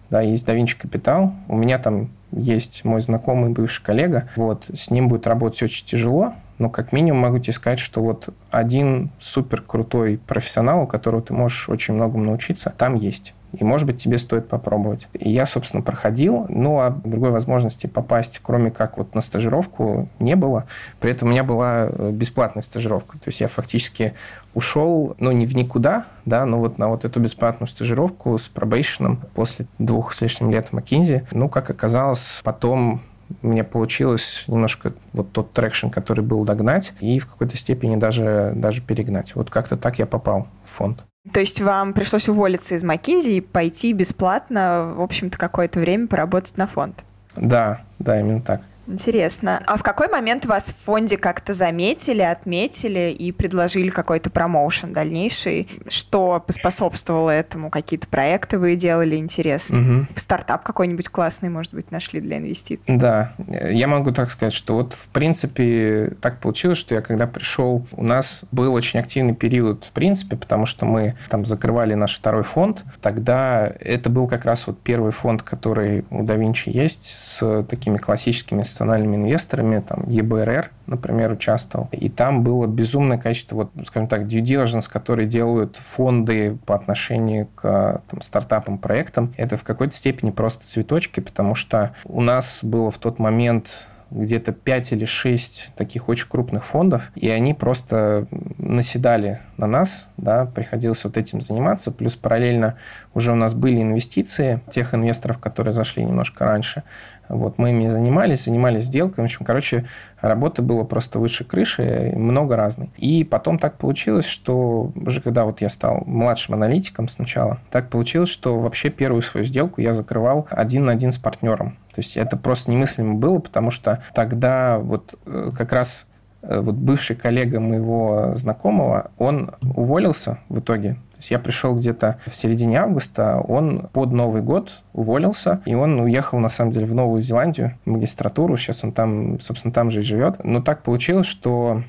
да, 0.09 0.21
есть 0.21 0.47
DaVinci 0.47 0.75
Капитал, 0.77 1.33
у 1.47 1.55
меня 1.55 1.77
там 1.77 2.09
есть 2.31 2.83
мой 2.83 3.01
знакомый 3.01 3.51
бывший 3.51 3.83
коллега, 3.83 4.29
вот, 4.35 4.65
с 4.73 4.89
ним 4.89 5.07
будет 5.07 5.27
работать 5.27 5.61
очень 5.63 5.85
тяжело, 5.85 6.33
но 6.57 6.69
как 6.69 6.91
минимум 6.91 7.21
могу 7.21 7.39
тебе 7.39 7.53
сказать, 7.53 7.79
что 7.79 8.01
вот 8.01 8.29
один 8.51 9.11
супер 9.19 9.61
крутой 9.61 10.19
профессионал, 10.27 10.83
у 10.83 10.87
которого 10.87 11.21
ты 11.21 11.33
можешь 11.33 11.69
очень 11.69 11.93
многому 11.93 12.25
научиться, 12.25 12.73
там 12.75 12.95
есть. 12.95 13.33
И, 13.53 13.63
может 13.63 13.87
быть, 13.87 14.01
тебе 14.01 14.17
стоит 14.17 14.47
попробовать. 14.47 15.07
И 15.13 15.29
я, 15.29 15.45
собственно, 15.45 15.81
проходил, 15.81 16.45
ну, 16.49 16.79
а 16.79 16.91
другой 16.91 17.31
возможности 17.31 17.87
попасть, 17.87 18.39
кроме 18.43 18.71
как 18.71 18.97
вот 18.97 19.15
на 19.15 19.21
стажировку, 19.21 20.09
не 20.19 20.35
было. 20.35 20.65
При 20.99 21.11
этом 21.11 21.29
у 21.29 21.31
меня 21.31 21.43
была 21.43 21.87
э, 21.87 22.11
бесплатная 22.11 22.61
стажировка. 22.61 23.17
То 23.17 23.29
есть 23.29 23.41
я 23.41 23.47
фактически 23.47 24.13
ушел, 24.53 25.15
ну, 25.19 25.31
не 25.31 25.45
в 25.45 25.55
никуда, 25.55 26.05
да, 26.25 26.45
но 26.45 26.59
вот 26.59 26.77
на 26.77 26.89
вот 26.89 27.05
эту 27.05 27.19
бесплатную 27.19 27.67
стажировку 27.67 28.37
с 28.37 28.47
probation 28.47 29.06
ом 29.06 29.19
после 29.33 29.65
двух 29.79 30.13
с 30.13 30.21
лишним 30.21 30.51
лет 30.51 30.67
в 30.67 30.73
McKinsey. 30.73 31.25
Ну, 31.31 31.49
как 31.49 31.69
оказалось, 31.69 32.41
потом 32.43 33.01
мне 33.41 33.63
получилось 33.63 34.43
немножко 34.47 34.93
вот 35.13 35.31
тот 35.31 35.53
traction, 35.53 35.89
который 35.89 36.23
был, 36.23 36.43
догнать 36.45 36.93
и 36.99 37.19
в 37.19 37.27
какой-то 37.27 37.57
степени 37.57 37.95
даже, 37.95 38.53
даже 38.55 38.81
перегнать. 38.81 39.35
Вот 39.35 39.49
как-то 39.49 39.77
так 39.77 39.99
я 39.99 40.05
попал 40.05 40.47
в 40.65 40.71
фонд. 40.71 41.03
То 41.31 41.41
есть 41.41 41.61
вам 41.61 41.93
пришлось 41.93 42.29
уволиться 42.29 42.75
из 42.75 42.83
McKinsey 42.83 43.37
и 43.37 43.41
пойти 43.41 43.93
бесплатно, 43.93 44.93
в 44.95 45.01
общем-то, 45.01 45.37
какое-то 45.37 45.79
время 45.79 46.07
поработать 46.07 46.57
на 46.57 46.65
фонд? 46.65 47.03
Да, 47.35 47.81
да, 47.99 48.19
именно 48.19 48.41
так. 48.41 48.61
Интересно. 48.89 49.61
А 49.67 49.77
в 49.77 49.83
какой 49.83 50.07
момент 50.07 50.45
вас 50.45 50.69
в 50.69 50.85
фонде 50.85 51.17
как-то 51.17 51.53
заметили, 51.53 52.21
отметили 52.21 53.15
и 53.17 53.31
предложили 53.31 53.89
какой-то 53.89 54.29
промоушен 54.29 54.93
дальнейший? 54.93 55.67
Что 55.87 56.43
поспособствовало 56.45 57.29
этому? 57.29 57.69
Какие-то 57.69 58.07
проекты 58.07 58.57
вы 58.57 58.75
делали 58.75 59.15
интересные? 59.15 59.99
Угу. 60.01 60.07
Стартап 60.15 60.63
какой-нибудь 60.63 61.09
классный, 61.09 61.49
может 61.49 61.73
быть, 61.73 61.91
нашли 61.91 62.19
для 62.19 62.37
инвестиций? 62.39 62.97
Да. 62.97 63.33
Я 63.47 63.87
могу 63.87 64.11
так 64.11 64.31
сказать, 64.31 64.53
что 64.53 64.75
вот 64.75 64.93
в 64.93 65.09
принципе 65.09 66.13
так 66.21 66.39
получилось, 66.39 66.77
что 66.77 66.95
я 66.95 67.01
когда 67.01 67.27
пришел, 67.27 67.85
у 67.91 68.03
нас 68.03 68.43
был 68.51 68.73
очень 68.73 68.99
активный 68.99 69.35
период 69.35 69.85
в 69.85 69.91
принципе, 69.91 70.35
потому 70.35 70.65
что 70.65 70.85
мы 70.85 71.15
там 71.29 71.45
закрывали 71.45 71.93
наш 71.93 72.15
второй 72.15 72.43
фонд. 72.43 72.83
Тогда 73.01 73.71
это 73.79 74.09
был 74.09 74.27
как 74.27 74.45
раз 74.45 74.65
вот 74.67 74.81
первый 74.81 75.11
фонд, 75.11 75.43
который 75.43 76.05
у 76.09 76.23
DaVinci 76.23 76.71
есть 76.71 77.03
с 77.03 77.63
такими 77.69 77.97
классическими 77.97 78.63
институциональными 78.79 79.17
инвесторами, 79.17 79.79
там 79.79 80.03
ЕБРР, 80.07 80.71
например, 80.87 81.31
участвовал. 81.31 81.89
И 81.91 82.09
там 82.09 82.43
было 82.43 82.67
безумное 82.67 83.17
количество, 83.17 83.55
вот, 83.55 83.71
скажем 83.85 84.07
так, 84.07 84.21
due 84.23 84.41
diligence, 84.41 84.89
которые 84.89 85.27
делают 85.27 85.75
фонды 85.75 86.57
по 86.65 86.75
отношению 86.75 87.47
к 87.55 88.01
там, 88.09 88.21
стартапам, 88.21 88.77
проектам. 88.77 89.33
Это 89.37 89.57
в 89.57 89.63
какой-то 89.63 89.95
степени 89.95 90.31
просто 90.31 90.65
цветочки, 90.65 91.19
потому 91.19 91.55
что 91.55 91.93
у 92.05 92.21
нас 92.21 92.59
было 92.63 92.89
в 92.89 92.97
тот 92.97 93.19
момент 93.19 93.85
где-то 94.11 94.53
5 94.53 94.93
или 94.93 95.05
6 95.05 95.71
таких 95.75 96.09
очень 96.09 96.27
крупных 96.27 96.65
фондов, 96.65 97.11
и 97.15 97.29
они 97.29 97.53
просто 97.53 98.27
наседали 98.57 99.39
на 99.57 99.67
нас, 99.67 100.07
да, 100.17 100.45
приходилось 100.45 101.03
вот 101.03 101.17
этим 101.17 101.41
заниматься, 101.41 101.91
плюс 101.91 102.15
параллельно 102.15 102.75
уже 103.13 103.31
у 103.31 103.35
нас 103.35 103.53
были 103.53 103.81
инвестиции 103.81 104.61
тех 104.69 104.95
инвесторов, 104.95 105.37
которые 105.37 105.73
зашли 105.73 106.03
немножко 106.03 106.45
раньше, 106.45 106.83
вот, 107.29 107.57
мы 107.57 107.69
ими 107.69 107.87
занимались, 107.87 108.45
занимались 108.45 108.85
сделками. 108.85 109.25
В 109.25 109.29
общем, 109.29 109.45
короче, 109.45 109.85
работы 110.19 110.61
было 110.61 110.83
просто 110.83 111.19
выше 111.19 111.43
крыши, 111.43 112.11
много 112.15 112.55
разной. 112.55 112.89
И 112.97 113.23
потом 113.23 113.59
так 113.59 113.77
получилось, 113.77 114.25
что 114.25 114.91
уже 114.95 115.21
когда 115.21 115.45
вот 115.45 115.61
я 115.61 115.69
стал 115.69 116.03
младшим 116.05 116.55
аналитиком 116.55 117.07
сначала, 117.07 117.59
так 117.71 117.89
получилось, 117.89 118.29
что 118.29 118.57
вообще 118.57 118.89
первую 118.89 119.21
свою 119.21 119.45
сделку 119.45 119.79
я 119.79 119.93
закрывал 119.93 120.47
один 120.49 120.85
на 120.85 120.91
один 120.91 121.11
с 121.11 121.17
партнером. 121.17 121.77
То 121.93 122.01
есть 122.01 122.17
это 122.17 122.35
просто 122.35 122.71
немыслимо 122.71 123.15
было, 123.15 123.39
потому 123.39 123.71
что 123.71 124.03
тогда 124.13 124.79
вот 124.79 125.15
э, 125.25 125.51
как 125.55 125.71
раз 125.71 126.07
э, 126.41 126.59
вот 126.59 126.75
бывший 126.75 127.15
коллега 127.15 127.59
моего 127.59 128.33
знакомого, 128.35 129.11
он 129.17 129.51
уволился 129.61 130.39
в 130.49 130.59
итоге 130.59 130.93
то 130.93 131.08
есть 131.19 131.31
я 131.31 131.39
пришел 131.39 131.75
где-то 131.75 132.19
в 132.25 132.35
середине 132.35 132.79
августа, 132.81 133.43
он 133.47 133.89
под 133.93 134.11
Новый 134.11 134.41
год 134.41 134.81
уволился, 134.93 135.61
и 135.65 135.75
он 135.75 135.99
уехал, 135.99 136.39
на 136.39 136.47
самом 136.47 136.71
деле, 136.71 136.85
в 136.85 136.95
Новую 136.95 137.21
Зеландию, 137.21 137.77
в 137.85 137.89
магистратуру, 137.89 138.57
сейчас 138.57 138.83
он 138.83 138.91
там, 138.91 139.39
собственно, 139.39 139.73
там 139.73 139.91
же 139.91 139.99
и 139.99 140.03
живет. 140.03 140.43
Но 140.43 140.61
так 140.61 140.81
получилось, 140.81 141.27
что 141.27 141.83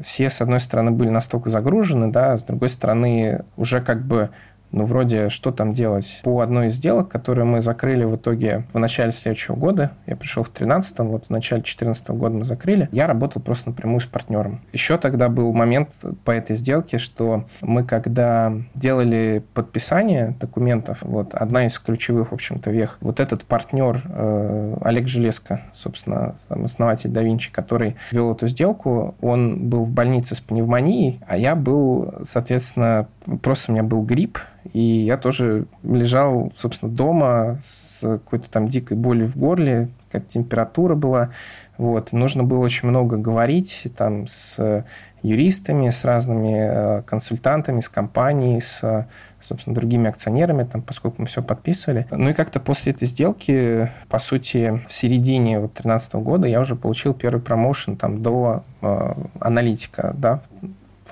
все, 0.00 0.28
с 0.28 0.40
одной 0.40 0.60
стороны, 0.60 0.90
были 0.90 1.08
настолько 1.08 1.48
загружены, 1.48 2.08
да, 2.08 2.36
с 2.36 2.44
другой 2.44 2.68
стороны, 2.68 3.44
уже 3.56 3.80
как 3.80 4.04
бы 4.04 4.30
ну, 4.72 4.84
вроде, 4.84 5.28
что 5.28 5.52
там 5.52 5.72
делать? 5.72 6.20
По 6.24 6.40
одной 6.40 6.68
из 6.68 6.74
сделок, 6.74 7.08
которые 7.08 7.44
мы 7.44 7.60
закрыли 7.60 8.04
в 8.04 8.16
итоге 8.16 8.64
в 8.72 8.78
начале 8.78 9.12
следующего 9.12 9.54
года, 9.54 9.92
я 10.06 10.16
пришел 10.16 10.42
в 10.42 10.48
13 10.48 10.98
вот 11.00 11.26
в 11.26 11.30
начале 11.30 11.62
14 11.62 12.08
года 12.10 12.36
мы 12.36 12.44
закрыли, 12.44 12.88
я 12.92 13.06
работал 13.06 13.42
просто 13.42 13.70
напрямую 13.70 14.00
с 14.00 14.06
партнером. 14.06 14.62
Еще 14.72 14.98
тогда 14.98 15.28
был 15.28 15.52
момент 15.52 15.92
по 16.24 16.30
этой 16.30 16.56
сделке, 16.56 16.98
что 16.98 17.44
мы 17.60 17.84
когда 17.84 18.52
делали 18.74 19.44
подписание 19.54 20.36
документов, 20.40 20.98
вот 21.02 21.34
одна 21.34 21.66
из 21.66 21.78
ключевых, 21.78 22.30
в 22.30 22.34
общем-то, 22.34 22.70
вех, 22.70 22.98
вот 23.00 23.20
этот 23.20 23.44
партнер 23.44 24.02
э, 24.04 24.76
Олег 24.80 25.06
Железко, 25.06 25.62
собственно, 25.74 26.36
основатель 26.48 27.10
DaVinci, 27.10 27.50
который 27.52 27.96
вел 28.10 28.32
эту 28.32 28.48
сделку, 28.48 29.14
он 29.20 29.68
был 29.68 29.84
в 29.84 29.90
больнице 29.90 30.34
с 30.34 30.40
пневмонией, 30.40 31.20
а 31.26 31.36
я 31.36 31.54
был, 31.54 32.14
соответственно, 32.22 33.06
просто 33.42 33.70
у 33.70 33.74
меня 33.74 33.84
был 33.84 34.02
грипп, 34.02 34.38
и 34.72 34.80
я 34.80 35.16
тоже 35.16 35.66
лежал, 35.82 36.52
собственно, 36.54 36.90
дома 36.90 37.60
с 37.64 38.00
какой-то 38.00 38.48
там 38.50 38.68
дикой 38.68 38.96
болью 38.96 39.26
в 39.26 39.36
горле, 39.36 39.88
как 40.10 40.28
температура 40.28 40.94
была. 40.94 41.30
Вот. 41.78 42.12
Нужно 42.12 42.44
было 42.44 42.60
очень 42.60 42.88
много 42.88 43.16
говорить 43.16 43.86
там 43.96 44.26
с 44.26 44.84
юристами, 45.22 45.90
с 45.90 46.04
разными 46.04 46.98
э, 46.98 47.02
консультантами, 47.02 47.80
с 47.80 47.88
компанией, 47.88 48.60
с, 48.60 49.06
собственно, 49.40 49.74
другими 49.74 50.08
акционерами, 50.08 50.64
там, 50.64 50.82
поскольку 50.82 51.22
мы 51.22 51.26
все 51.26 51.42
подписывали. 51.42 52.06
Ну 52.10 52.30
и 52.30 52.32
как-то 52.32 52.60
после 52.60 52.92
этой 52.92 53.06
сделки, 53.06 53.90
по 54.08 54.18
сути, 54.18 54.82
в 54.86 54.92
середине 54.92 55.60
вот 55.60 55.74
2013 55.74 56.14
года 56.14 56.46
я 56.48 56.60
уже 56.60 56.74
получил 56.76 57.14
первый 57.14 57.40
промоушен 57.40 57.96
там 57.96 58.22
до 58.22 58.64
э, 58.80 59.14
аналитика, 59.40 60.14
да, 60.18 60.42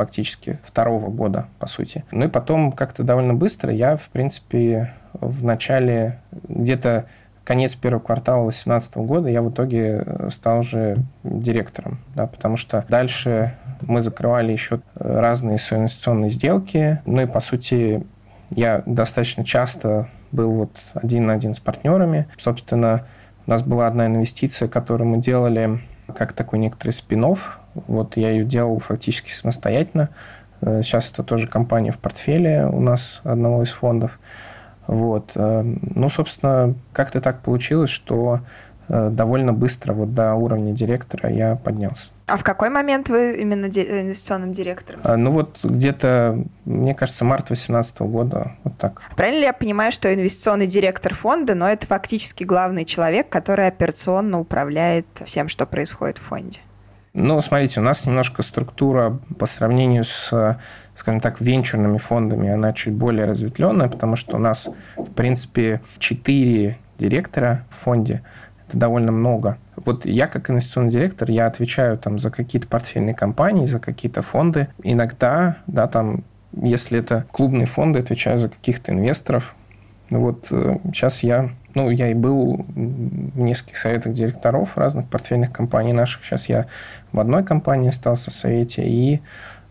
фактически 0.00 0.59
второго 0.62 1.11
года, 1.11 1.49
по 1.59 1.66
сути. 1.66 2.07
Ну 2.11 2.25
и 2.25 2.28
потом 2.28 2.73
как-то 2.73 3.02
довольно 3.02 3.35
быстро 3.35 3.71
я, 3.71 3.97
в 3.97 4.09
принципе, 4.09 4.95
в 5.12 5.45
начале 5.45 6.23
где-то 6.49 7.04
конец 7.45 7.75
первого 7.75 8.00
квартала 8.00 8.45
2018 8.45 8.97
года 8.97 9.28
я 9.28 9.42
в 9.42 9.50
итоге 9.50 10.02
э, 10.07 10.28
стал 10.30 10.61
уже 10.61 10.97
директором, 11.23 12.00
да, 12.14 12.26
потому 12.26 12.57
что 12.57 12.87
дальше 12.88 13.59
мы 13.83 14.00
закрывали 14.00 14.52
еще 14.52 14.80
разные 14.95 15.59
свои 15.59 15.80
инвестиционные 15.80 16.30
сделки, 16.30 17.02
ну 17.04 17.21
и, 17.21 17.26
по 17.26 17.40
сути, 17.40 18.02
я 18.49 18.83
достаточно 18.87 19.45
часто 19.45 20.09
был 20.33 20.50
вот 20.50 20.71
один 20.95 21.26
на 21.26 21.35
один 21.35 21.52
с 21.52 21.61
партнерами. 21.61 22.26
Собственно, 22.38 23.04
у 23.47 23.50
нас 23.50 23.62
была 23.62 23.87
одна 23.87 24.07
инвестиция, 24.07 24.66
которую 24.66 25.09
мы 25.09 25.19
делали 25.19 25.80
как 26.11 26.33
такой 26.33 26.59
некоторый 26.59 26.90
спин 26.90 27.25
-офф. 27.25 27.38
Вот 27.75 28.17
я 28.17 28.31
ее 28.31 28.45
делал 28.45 28.79
фактически 28.79 29.31
самостоятельно. 29.31 30.11
Э, 30.61 30.83
сейчас 30.83 31.11
это 31.11 31.23
тоже 31.23 31.47
компания 31.47 31.90
в 31.90 31.99
портфеле 31.99 32.67
у 32.67 32.81
нас 32.81 33.21
одного 33.25 33.62
из 33.62 33.71
фондов. 33.71 34.19
Вот. 34.87 35.33
Э, 35.35 35.62
ну, 35.62 36.09
собственно, 36.09 36.75
как-то 36.93 37.21
так 37.21 37.40
получилось, 37.40 37.90
что 37.90 38.37
э, 38.37 38.40
довольно 38.90 39.52
быстро 39.52 39.92
вот 39.92 40.14
до 40.14 40.35
уровня 40.35 40.73
директора 40.73 41.30
я 41.30 41.56
поднялся. 41.56 42.11
А 42.26 42.37
в 42.37 42.44
какой 42.44 42.70
момент 42.70 43.09
вы 43.09 43.40
именно 43.40 43.66
инвестиционным 43.66 44.52
директором? 44.52 45.00
А, 45.04 45.16
ну 45.16 45.30
вот 45.30 45.59
где-то, 45.62 46.44
мне 46.64 46.94
кажется, 46.94 47.25
март 47.25 47.47
2018 47.47 48.00
года, 48.00 48.52
вот 48.64 48.76
так. 48.78 49.02
Правильно 49.16 49.38
ли 49.38 49.44
я 49.47 49.52
понимаю, 49.52 49.90
что 49.92 50.12
инвестиционный 50.12 50.66
директор 50.66 51.14
фонда, 51.14 51.54
но 51.54 51.68
это 51.68 51.87
фактически 51.87 52.44
главный 52.44 52.85
человек, 52.85 53.28
который 53.28 53.66
операционно 53.66 54.40
управляет 54.40 55.06
всем, 55.25 55.49
что 55.49 55.66
происходит 55.66 56.18
в 56.18 56.23
фонде? 56.23 56.61
Ну, 57.12 57.40
смотрите, 57.40 57.80
у 57.80 57.82
нас 57.82 58.06
немножко 58.06 58.42
структура 58.42 59.18
по 59.37 59.47
сравнению 59.47 60.04
с, 60.04 60.59
скажем 60.94 61.20
так, 61.20 61.40
венчурными 61.40 61.99
фондами, 61.99 62.49
она 62.50 62.73
чуть 62.73 62.94
более 62.94 63.25
разветвленная, 63.26 63.88
потому 63.88 64.14
что 64.14 64.37
у 64.37 64.38
нас, 64.38 64.68
в 64.97 65.11
принципе, 65.12 65.80
четыре 65.99 66.78
директора 67.00 67.66
в 67.68 67.75
фонде. 67.75 68.23
Довольно 68.73 69.12
много. 69.12 69.59
Вот 69.77 70.05
я 70.05 70.27
как 70.27 70.50
инвестиционный 70.50 70.91
директор, 70.91 71.31
я 71.31 71.47
отвечаю 71.47 71.99
там 71.99 72.19
за 72.19 72.31
какие-то 72.31 72.69
портфельные 72.69 73.15
компании, 73.15 73.67
за 73.67 73.79
какие-то 73.79 74.23
фонды. 74.23 74.69
Иногда, 74.83 75.57
да, 75.67 75.87
там, 75.89 76.25
если 76.53 76.99
это 76.99 77.27
клубные 77.31 77.67
фонды, 77.67 77.99
отвечаю 77.99 78.39
за 78.39 78.49
каких-то 78.49 78.93
инвесторов, 78.93 79.55
Вот 80.11 80.47
сейчас 80.49 81.23
я 81.23 81.50
ну, 81.75 81.91
я 81.91 82.11
и 82.11 82.15
был 82.15 82.65
в 82.75 83.41
нескольких 83.41 83.77
советах 83.77 84.12
директоров 84.12 84.77
разных 84.77 85.09
портфельных 85.09 85.53
компаний 85.53 85.93
наших. 85.93 86.25
Сейчас 86.25 86.49
я 86.49 86.67
в 87.12 87.21
одной 87.21 87.45
компании 87.45 87.91
остался 87.91 88.31
в 88.31 88.35
совете, 88.35 88.83
и 88.83 89.21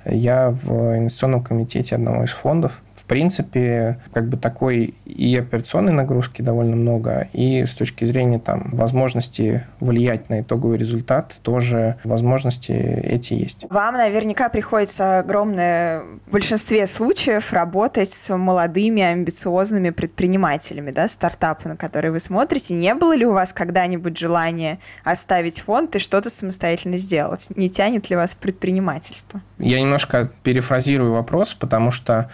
я 0.05 0.49
в 0.49 0.97
инвестиционном 0.97 1.43
комитете 1.43 1.95
одного 1.95 2.23
из 2.23 2.31
фондов 2.31 2.81
принципе, 3.05 3.99
как 4.13 4.27
бы 4.27 4.37
такой 4.37 4.95
и 5.05 5.37
операционной 5.37 5.93
нагрузки 5.93 6.41
довольно 6.41 6.75
много, 6.75 7.27
и 7.33 7.65
с 7.65 7.75
точки 7.75 8.05
зрения 8.05 8.39
там 8.39 8.69
возможности 8.71 9.65
влиять 9.79 10.29
на 10.29 10.41
итоговый 10.41 10.77
результат, 10.77 11.35
тоже 11.41 11.97
возможности 12.03 12.71
эти 12.71 13.33
есть. 13.33 13.65
Вам 13.69 13.95
наверняка 13.95 14.49
приходится 14.49 15.19
огромное 15.19 16.01
в 16.27 16.31
большинстве 16.31 16.87
случаев 16.87 17.53
работать 17.53 18.11
с 18.11 18.35
молодыми, 18.35 19.01
амбициозными 19.01 19.89
предпринимателями, 19.89 20.91
да, 20.91 21.07
стартапы, 21.07 21.69
на 21.69 21.77
которые 21.77 22.11
вы 22.11 22.19
смотрите. 22.19 22.73
Не 22.73 22.95
было 22.95 23.15
ли 23.15 23.25
у 23.25 23.33
вас 23.33 23.53
когда-нибудь 23.53 24.17
желания 24.17 24.79
оставить 25.03 25.59
фонд 25.59 25.95
и 25.95 25.99
что-то 25.99 26.29
самостоятельно 26.29 26.97
сделать? 26.97 27.47
Не 27.55 27.69
тянет 27.69 28.09
ли 28.09 28.15
вас 28.15 28.31
в 28.31 28.37
предпринимательство? 28.37 29.41
Я 29.57 29.79
немножко 29.81 30.31
перефразирую 30.43 31.13
вопрос, 31.13 31.53
потому 31.53 31.91
что 31.91 32.29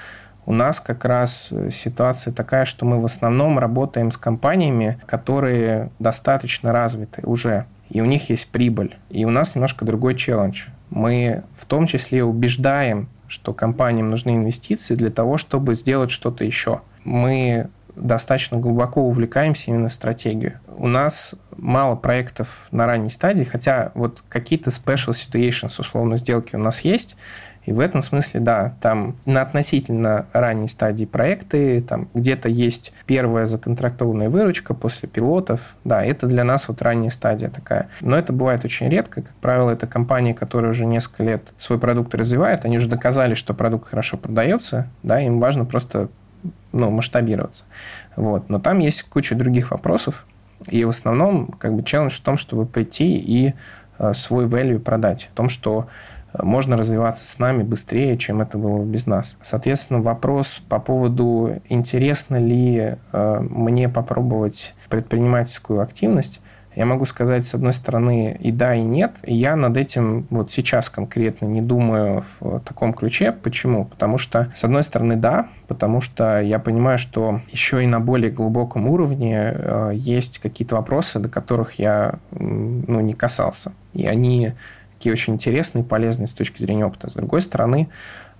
у 0.45 0.53
нас 0.53 0.79
как 0.79 1.05
раз 1.05 1.49
э, 1.51 1.69
ситуация 1.71 2.33
такая, 2.33 2.65
что 2.65 2.85
мы 2.85 2.99
в 2.99 3.05
основном 3.05 3.57
работаем 3.59 4.11
с 4.11 4.17
компаниями, 4.17 4.99
которые 5.05 5.91
достаточно 5.99 6.71
развиты 6.71 7.21
уже, 7.23 7.65
и 7.89 8.01
у 8.01 8.05
них 8.05 8.29
есть 8.29 8.49
прибыль. 8.49 8.97
И 9.09 9.25
у 9.25 9.29
нас 9.29 9.55
немножко 9.55 9.85
другой 9.85 10.15
челлендж. 10.15 10.67
Мы 10.89 11.43
в 11.55 11.65
том 11.65 11.87
числе 11.87 12.23
убеждаем, 12.23 13.09
что 13.27 13.53
компаниям 13.53 14.09
нужны 14.09 14.35
инвестиции 14.35 14.95
для 14.95 15.09
того, 15.09 15.37
чтобы 15.37 15.75
сделать 15.75 16.11
что-то 16.11 16.43
еще. 16.45 16.81
Мы 17.03 17.69
достаточно 17.95 18.57
глубоко 18.57 19.01
увлекаемся 19.01 19.71
именно 19.71 19.89
в 19.89 19.93
стратегию. 19.93 20.59
У 20.67 20.87
нас 20.87 21.33
мало 21.55 21.95
проектов 21.95 22.67
на 22.71 22.85
ранней 22.85 23.09
стадии, 23.09 23.43
хотя 23.43 23.91
вот 23.95 24.21
какие-то 24.27 24.69
special 24.69 25.11
situations, 25.11 25.79
условно, 25.79 26.17
сделки 26.17 26.55
у 26.55 26.59
нас 26.59 26.81
есть, 26.81 27.15
и 27.65 27.74
в 27.74 27.79
этом 27.79 28.03
смысле, 28.03 28.39
да, 28.39 28.75
там 28.79 29.15
на 29.25 29.41
относительно 29.41 30.27
ранней 30.34 30.67
стадии 30.67 31.05
проекты, 31.05 31.81
там 31.81 32.07
где-то 32.13 32.48
есть 32.48 32.93
первая 33.05 33.48
законтрактованная 33.48 34.29
выручка 34.29 34.74
после 34.74 35.10
пилотов. 35.10 35.75
Да, 35.84 36.03
это 36.03 36.27
для 36.27 36.43
нас 36.43 36.67
вот 36.67 36.81
ранняя 36.81 37.10
стадия 37.10 37.50
такая. 37.50 37.89
Но 38.01 38.17
это 38.17 38.34
бывает 38.34 38.63
очень 38.63 38.88
редко. 38.89 39.24
Как 39.24 39.36
правило, 39.36 39.72
это 39.72 39.88
компании, 39.88 40.34
которые 40.34 40.72
уже 40.72 40.86
несколько 40.86 41.24
лет 41.24 41.53
свой 41.57 41.79
продукт 41.79 42.13
развивают. 42.13 42.65
Они 42.65 42.77
уже 42.77 42.88
доказали, 42.88 43.34
что 43.34 43.53
продукт 43.53 43.89
хорошо 43.89 44.17
продается. 44.17 44.88
Да, 45.01 45.19
им 45.19 45.39
важно 45.39 45.65
просто 45.65 46.10
ну, 46.72 46.91
масштабироваться. 46.91 47.63
Вот. 48.15 48.50
Но 48.50 48.60
там 48.60 48.79
есть 48.79 49.03
куча 49.03 49.36
других 49.36 49.72
вопросов. 49.72 50.25
И 50.67 50.86
в 50.86 50.89
основном 50.89 51.48
как 51.48 51.74
бы 51.74 51.84
челлендж 51.84 52.17
в 52.17 52.22
том, 52.22 52.38
чтобы 52.38 52.65
прийти 52.65 53.17
и 53.17 53.53
э, 53.98 54.13
свой 54.13 54.45
value 54.45 54.79
продать. 54.79 55.29
В 55.31 55.36
том, 55.36 55.50
что 55.50 55.88
можно 56.41 56.77
развиваться 56.77 57.27
с 57.27 57.39
нами 57.39 57.63
быстрее, 57.63 58.17
чем 58.17 58.41
это 58.41 58.57
было 58.57 58.83
без 58.83 59.05
нас. 59.05 59.37
Соответственно, 59.41 60.01
вопрос 60.01 60.61
по 60.69 60.79
поводу, 60.79 61.61
интересно 61.69 62.37
ли 62.37 62.97
э, 63.11 63.39
мне 63.41 63.89
попробовать 63.89 64.73
предпринимательскую 64.89 65.81
активность, 65.81 66.41
я 66.75 66.85
могу 66.85 67.05
сказать, 67.05 67.45
с 67.45 67.55
одной 67.55 67.71
стороны, 67.71 68.37
и 68.39 68.51
да, 68.51 68.75
и 68.75 68.81
нет. 68.81 69.15
И 69.23 69.33
я 69.33 69.55
над 69.55 69.77
этим 69.77 70.27
вот 70.29 70.51
сейчас 70.51 70.89
конкретно 70.89 71.45
не 71.45 71.61
думаю 71.61 72.25
в 72.39 72.59
таком 72.59 72.93
ключе. 72.93 73.31
Почему? 73.31 73.85
Потому 73.85 74.17
что, 74.17 74.51
с 74.55 74.63
одной 74.63 74.83
стороны, 74.83 75.15
да, 75.15 75.47
потому 75.67 76.01
что 76.01 76.41
я 76.41 76.59
понимаю, 76.59 76.97
что 76.97 77.39
еще 77.49 77.81
и 77.81 77.87
на 77.87 78.01
более 78.01 78.29
глубоком 78.29 78.89
уровне 78.89 79.53
э, 79.55 79.91
есть 79.93 80.39
какие-то 80.39 80.75
вопросы, 80.75 81.19
до 81.19 81.29
которых 81.29 81.79
я 81.79 82.19
ну, 82.31 82.99
не 82.99 83.13
касался. 83.13 83.71
И 83.93 84.05
они 84.05 84.53
такие 85.05 85.13
очень 85.13 85.35
интересные 85.35 85.83
полезные 85.83 86.25
с 86.25 86.33
точки 86.33 86.59
зрения 86.62 86.83
опыта. 86.83 87.12
С 87.12 87.13
другой 87.13 87.41
стороны, 87.41 87.89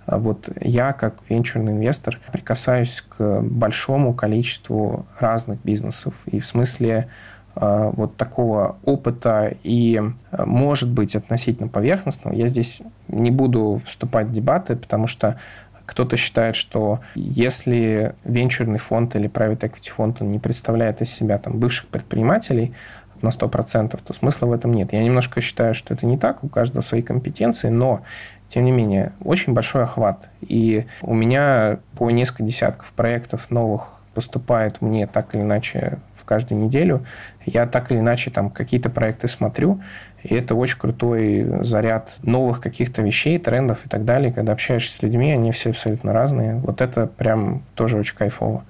э, 0.08 0.16
вот 0.16 0.48
я, 0.60 0.92
как 0.92 1.14
венчурный 1.28 1.72
инвестор, 1.72 2.18
прикасаюсь 2.32 3.04
к 3.08 3.40
большому 3.40 4.14
количеству 4.14 5.06
разных 5.20 5.62
бизнесов. 5.62 6.14
И 6.26 6.40
в 6.40 6.46
смысле 6.46 7.08
э, 7.54 7.90
вот 7.92 8.16
такого 8.16 8.78
опыта 8.84 9.54
и, 9.62 10.02
э, 10.32 10.44
может 10.44 10.90
быть, 10.90 11.14
относительно 11.14 11.68
поверхностного, 11.68 12.34
я 12.34 12.48
здесь 12.48 12.82
не 13.06 13.30
буду 13.30 13.80
вступать 13.84 14.26
в 14.26 14.32
дебаты, 14.32 14.74
потому 14.74 15.06
что 15.06 15.38
кто-то 15.86 16.16
считает, 16.16 16.56
что 16.56 16.98
если 17.14 18.16
венчурный 18.24 18.78
фонд 18.78 19.14
или 19.14 19.30
private 19.30 19.60
equity 19.60 19.90
фонд 19.92 20.20
он 20.20 20.32
не 20.32 20.40
представляет 20.40 21.00
из 21.00 21.14
себя 21.14 21.38
там, 21.38 21.60
бывших 21.60 21.86
предпринимателей, 21.86 22.74
на 23.22 23.28
100%, 23.28 23.98
то 24.04 24.12
смысла 24.12 24.46
в 24.46 24.52
этом 24.52 24.72
нет. 24.72 24.92
Я 24.92 25.02
немножко 25.02 25.40
считаю, 25.40 25.74
что 25.74 25.94
это 25.94 26.06
не 26.06 26.18
так, 26.18 26.44
у 26.44 26.48
каждого 26.48 26.80
свои 26.82 27.02
компетенции, 27.02 27.68
но, 27.68 28.02
тем 28.48 28.64
не 28.64 28.72
менее, 28.72 29.12
очень 29.22 29.52
большой 29.52 29.84
охват. 29.84 30.28
И 30.40 30.86
у 31.02 31.14
меня 31.14 31.78
по 31.96 32.10
несколько 32.10 32.42
десятков 32.42 32.92
проектов 32.92 33.50
новых 33.50 33.92
поступает 34.14 34.80
мне 34.80 35.06
так 35.06 35.34
или 35.34 35.42
иначе 35.42 35.98
в 36.16 36.24
каждую 36.24 36.58
неделю. 36.58 37.04
Я 37.44 37.66
так 37.66 37.92
или 37.92 37.98
иначе 37.98 38.30
там 38.30 38.48
какие-то 38.48 38.88
проекты 38.88 39.28
смотрю, 39.28 39.82
и 40.22 40.34
это 40.34 40.54
очень 40.54 40.78
крутой 40.78 41.46
заряд 41.62 42.16
новых 42.22 42.62
каких-то 42.62 43.02
вещей, 43.02 43.38
трендов 43.38 43.84
и 43.84 43.88
так 43.90 44.06
далее. 44.06 44.32
Когда 44.32 44.52
общаешься 44.52 44.96
с 44.96 45.02
людьми, 45.02 45.30
они 45.32 45.52
все 45.52 45.70
абсолютно 45.70 46.14
разные. 46.14 46.56
Вот 46.56 46.80
это 46.80 47.06
прям 47.06 47.62
тоже 47.74 47.98
очень 47.98 48.16
кайфово. 48.16 48.64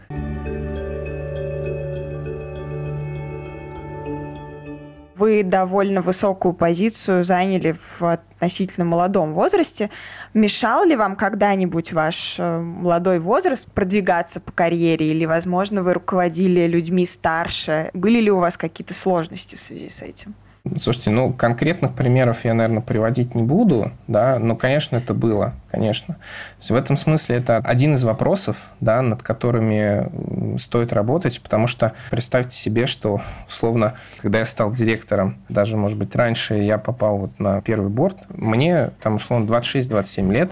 Вы 5.16 5.42
довольно 5.42 6.02
высокую 6.02 6.52
позицию 6.52 7.24
заняли 7.24 7.74
в 7.80 8.02
относительно 8.02 8.84
молодом 8.84 9.32
возрасте. 9.32 9.88
Мешал 10.34 10.84
ли 10.84 10.94
вам 10.94 11.16
когда-нибудь 11.16 11.94
ваш 11.94 12.36
э, 12.38 12.60
молодой 12.60 13.18
возраст 13.18 13.66
продвигаться 13.72 14.40
по 14.40 14.52
карьере? 14.52 15.10
Или, 15.10 15.24
возможно, 15.24 15.82
вы 15.82 15.94
руководили 15.94 16.66
людьми 16.66 17.06
старше? 17.06 17.90
Были 17.94 18.20
ли 18.20 18.30
у 18.30 18.40
вас 18.40 18.58
какие-то 18.58 18.92
сложности 18.92 19.56
в 19.56 19.60
связи 19.60 19.88
с 19.88 20.02
этим? 20.02 20.34
Слушайте, 20.78 21.10
ну, 21.10 21.32
конкретных 21.32 21.94
примеров 21.94 22.44
я, 22.44 22.54
наверное, 22.54 22.82
приводить 22.82 23.34
не 23.34 23.42
буду, 23.42 23.92
да, 24.08 24.38
но, 24.38 24.56
конечно, 24.56 24.96
это 24.96 25.14
было, 25.14 25.54
конечно. 25.70 26.16
в 26.60 26.74
этом 26.74 26.96
смысле 26.96 27.36
это 27.36 27.58
один 27.58 27.94
из 27.94 28.04
вопросов, 28.04 28.72
да, 28.80 29.02
над 29.02 29.22
которыми 29.22 30.58
стоит 30.58 30.92
работать, 30.92 31.40
потому 31.40 31.66
что 31.66 31.92
представьте 32.10 32.56
себе, 32.56 32.86
что, 32.86 33.20
условно, 33.48 33.94
когда 34.20 34.40
я 34.40 34.46
стал 34.46 34.72
директором, 34.72 35.38
даже, 35.48 35.76
может 35.76 35.98
быть, 35.98 36.14
раньше 36.16 36.54
я 36.54 36.78
попал 36.78 37.18
вот 37.18 37.38
на 37.38 37.60
первый 37.60 37.90
борт, 37.90 38.16
мне, 38.28 38.90
там, 39.02 39.16
условно, 39.16 39.46
26-27 39.46 40.32
лет, 40.32 40.50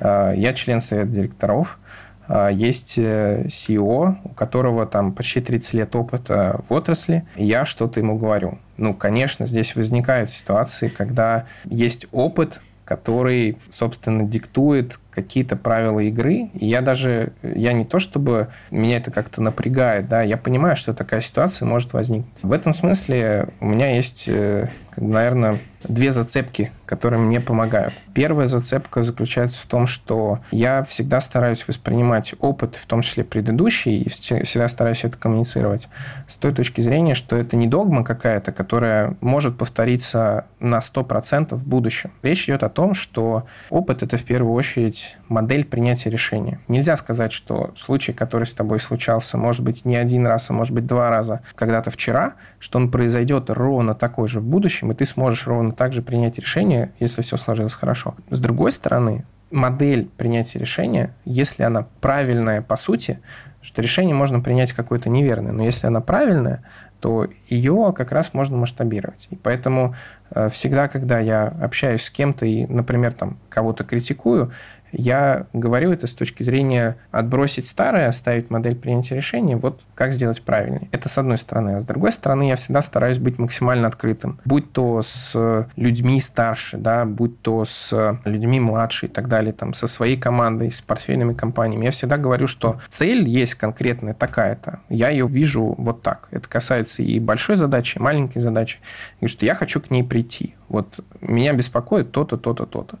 а, 0.00 0.32
я 0.32 0.52
член 0.54 0.80
совета 0.80 1.08
директоров, 1.08 1.78
есть 2.28 2.98
CEO, 2.98 4.16
у 4.24 4.28
которого 4.30 4.86
там 4.86 5.12
почти 5.12 5.40
30 5.40 5.74
лет 5.74 5.96
опыта 5.96 6.60
в 6.68 6.72
отрасли, 6.72 7.26
и 7.36 7.44
я 7.44 7.64
что-то 7.64 8.00
ему 8.00 8.16
говорю. 8.16 8.58
Ну, 8.76 8.94
конечно, 8.94 9.46
здесь 9.46 9.76
возникают 9.76 10.30
ситуации, 10.30 10.88
когда 10.88 11.46
есть 11.64 12.06
опыт, 12.12 12.60
который, 12.84 13.58
собственно, 13.68 14.24
диктует 14.24 14.98
какие-то 15.12 15.56
правила 15.56 16.00
игры. 16.00 16.50
И 16.54 16.66
я 16.66 16.80
даже, 16.80 17.32
я 17.42 17.72
не 17.72 17.84
то 17.84 17.98
чтобы 17.98 18.48
меня 18.70 18.96
это 18.96 19.10
как-то 19.10 19.42
напрягает, 19.42 20.08
да, 20.08 20.22
я 20.22 20.36
понимаю, 20.36 20.76
что 20.76 20.94
такая 20.94 21.20
ситуация 21.20 21.66
может 21.66 21.92
возникнуть. 21.92 22.32
В 22.42 22.52
этом 22.52 22.74
смысле 22.74 23.48
у 23.60 23.66
меня 23.66 23.94
есть, 23.94 24.24
э, 24.26 24.68
наверное, 24.96 25.58
две 25.84 26.12
зацепки, 26.12 26.72
которые 26.86 27.20
мне 27.20 27.40
помогают. 27.40 27.94
Первая 28.14 28.46
зацепка 28.46 29.02
заключается 29.02 29.60
в 29.60 29.66
том, 29.66 29.86
что 29.86 30.40
я 30.50 30.82
всегда 30.82 31.20
стараюсь 31.20 31.66
воспринимать 31.66 32.34
опыт, 32.40 32.76
в 32.76 32.86
том 32.86 33.02
числе 33.02 33.24
предыдущий, 33.24 34.02
и 34.02 34.08
всегда 34.08 34.68
стараюсь 34.68 35.04
это 35.04 35.16
коммуницировать 35.16 35.88
с 36.28 36.36
той 36.36 36.52
точки 36.52 36.80
зрения, 36.80 37.14
что 37.14 37.36
это 37.36 37.56
не 37.56 37.66
догма 37.66 38.04
какая-то, 38.04 38.52
которая 38.52 39.16
может 39.20 39.56
повториться 39.56 40.46
на 40.60 40.78
100% 40.78 41.54
в 41.54 41.66
будущем. 41.66 42.12
Речь 42.22 42.44
идет 42.44 42.62
о 42.62 42.68
том, 42.68 42.94
что 42.94 43.46
опыт– 43.70 44.02
это 44.04 44.16
в 44.16 44.24
первую 44.24 44.54
очередь 44.54 45.01
есть 45.02 45.16
модель 45.28 45.64
принятия 45.64 46.10
решения. 46.10 46.60
Нельзя 46.68 46.96
сказать, 46.96 47.32
что 47.32 47.72
случай, 47.76 48.12
который 48.12 48.44
с 48.44 48.54
тобой 48.54 48.80
случался, 48.80 49.36
может 49.36 49.62
быть 49.62 49.84
не 49.84 49.96
один 49.96 50.26
раз, 50.26 50.50
а 50.50 50.52
может 50.52 50.74
быть 50.74 50.86
два 50.86 51.10
раза 51.10 51.42
когда-то 51.54 51.90
вчера, 51.90 52.34
что 52.58 52.78
он 52.78 52.90
произойдет 52.90 53.50
ровно 53.50 53.94
такой 53.94 54.28
же 54.28 54.40
в 54.40 54.44
будущем, 54.44 54.92
и 54.92 54.94
ты 54.94 55.04
сможешь 55.04 55.46
ровно 55.46 55.72
так 55.72 55.92
же 55.92 56.02
принять 56.02 56.38
решение, 56.38 56.92
если 57.00 57.22
все 57.22 57.36
сложилось 57.36 57.74
хорошо. 57.74 58.14
С 58.30 58.40
другой 58.40 58.72
стороны, 58.72 59.24
модель 59.50 60.08
принятия 60.16 60.58
решения, 60.58 61.14
если 61.24 61.62
она 61.62 61.86
правильная 62.00 62.62
по 62.62 62.76
сути, 62.76 63.20
что 63.60 63.82
решение 63.82 64.14
можно 64.14 64.40
принять 64.40 64.72
какое-то 64.72 65.08
неверное, 65.08 65.52
но 65.52 65.62
если 65.64 65.86
она 65.86 66.00
правильная, 66.00 66.62
то 67.02 67.26
ее 67.48 67.92
как 67.96 68.12
раз 68.12 68.32
можно 68.32 68.56
масштабировать. 68.56 69.26
И 69.30 69.36
поэтому 69.36 69.96
э, 70.30 70.48
всегда, 70.48 70.86
когда 70.86 71.18
я 71.18 71.48
общаюсь 71.48 72.04
с 72.04 72.10
кем-то 72.10 72.46
и, 72.46 72.64
например, 72.66 73.12
там 73.12 73.38
кого-то 73.48 73.82
критикую, 73.82 74.52
Я 74.92 75.46
говорю 75.52 75.92
это 75.92 76.06
с 76.06 76.14
точки 76.14 76.42
зрения 76.42 76.96
отбросить 77.10 77.66
старое, 77.66 78.08
оставить 78.08 78.50
модель 78.50 78.76
принятия 78.76 79.16
решения, 79.16 79.56
вот 79.56 79.80
как 79.94 80.12
сделать 80.12 80.42
правильнее. 80.42 80.88
Это 80.92 81.08
с 81.08 81.18
одной 81.18 81.38
стороны. 81.38 81.76
А 81.76 81.80
с 81.80 81.84
другой 81.84 82.12
стороны, 82.12 82.48
я 82.48 82.56
всегда 82.56 82.82
стараюсь 82.82 83.18
быть 83.18 83.38
максимально 83.38 83.88
открытым. 83.88 84.38
Будь 84.44 84.72
то 84.72 85.00
с 85.02 85.66
людьми 85.76 86.20
старше, 86.20 86.76
да, 86.76 87.04
будь 87.04 87.40
то 87.40 87.64
с 87.64 88.18
людьми 88.24 88.60
младше 88.60 89.06
и 89.06 89.08
так 89.08 89.28
далее, 89.28 89.52
там, 89.52 89.74
со 89.74 89.86
своей 89.86 90.16
командой, 90.16 90.70
с 90.70 90.82
портфельными 90.82 91.32
компаниями. 91.32 91.86
Я 91.86 91.90
всегда 91.90 92.18
говорю, 92.18 92.46
что 92.46 92.80
цель 92.88 93.28
есть 93.28 93.54
конкретная 93.54 94.14
такая-то. 94.14 94.80
Я 94.88 95.08
ее 95.08 95.26
вижу 95.26 95.74
вот 95.78 96.02
так. 96.02 96.28
Это 96.30 96.48
касается 96.48 97.02
и 97.02 97.18
большой 97.18 97.56
задачи, 97.56 97.98
и 97.98 98.00
маленькой 98.00 98.40
задачи. 98.40 98.78
И 99.20 99.26
что 99.26 99.46
я 99.46 99.54
хочу 99.54 99.80
к 99.80 99.90
ней 99.90 100.02
прийти. 100.02 100.54
Вот 100.72 101.00
меня 101.20 101.52
беспокоит 101.52 102.12
то-то, 102.12 102.38
то-то, 102.38 102.64
то-то. 102.64 102.98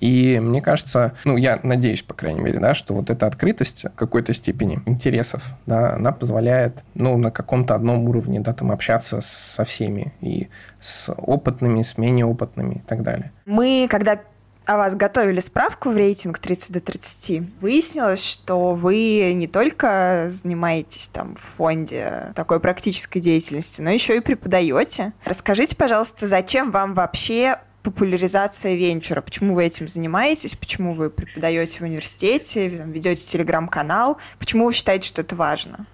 И 0.00 0.40
мне 0.40 0.62
кажется, 0.62 1.12
ну, 1.24 1.36
я 1.36 1.60
надеюсь, 1.62 2.02
по 2.02 2.14
крайней 2.14 2.40
мере, 2.40 2.58
да, 2.58 2.72
что 2.74 2.94
вот 2.94 3.10
эта 3.10 3.26
открытость 3.26 3.84
в 3.84 3.94
какой-то 3.94 4.32
степени 4.32 4.80
интересов, 4.86 5.52
да, 5.66 5.94
она 5.94 6.12
позволяет, 6.12 6.82
ну, 6.94 7.16
на 7.18 7.30
каком-то 7.30 7.74
одном 7.74 8.08
уровне, 8.08 8.40
да, 8.40 8.54
там 8.54 8.72
общаться 8.72 9.20
со 9.20 9.64
всеми, 9.64 10.14
и 10.22 10.48
с 10.80 11.12
опытными, 11.14 11.82
с 11.82 11.98
менее 11.98 12.24
опытными 12.24 12.76
и 12.76 12.82
так 12.88 13.02
далее. 13.02 13.32
Мы, 13.44 13.86
когда 13.90 14.18
о 14.66 14.76
вас 14.76 14.94
готовили 14.94 15.40
справку 15.40 15.90
в 15.90 15.96
рейтинг 15.96 16.38
30 16.38 16.72
до 16.72 16.80
30, 16.80 17.42
выяснилось, 17.60 18.24
что 18.24 18.74
вы 18.74 19.32
не 19.34 19.46
только 19.46 20.26
занимаетесь 20.28 21.08
там 21.08 21.34
в 21.34 21.40
фонде 21.40 22.32
такой 22.34 22.60
практической 22.60 23.20
деятельностью, 23.20 23.84
но 23.84 23.90
еще 23.90 24.16
и 24.16 24.20
преподаете. 24.20 25.12
Расскажите, 25.24 25.76
пожалуйста, 25.76 26.26
зачем 26.26 26.70
вам 26.70 26.94
вообще 26.94 27.58
популяризация 27.82 28.74
венчура? 28.74 29.20
Почему 29.22 29.54
вы 29.54 29.64
этим 29.64 29.88
занимаетесь? 29.88 30.54
Почему 30.54 30.94
вы 30.94 31.10
преподаете 31.10 31.78
в 31.78 31.82
университете, 31.82 32.68
ведете 32.68 33.24
телеграм-канал? 33.24 34.18
Почему 34.38 34.66
вы 34.66 34.72
считаете, 34.72 35.08
что 35.08 35.22
это 35.22 35.34
важно? 35.34 35.86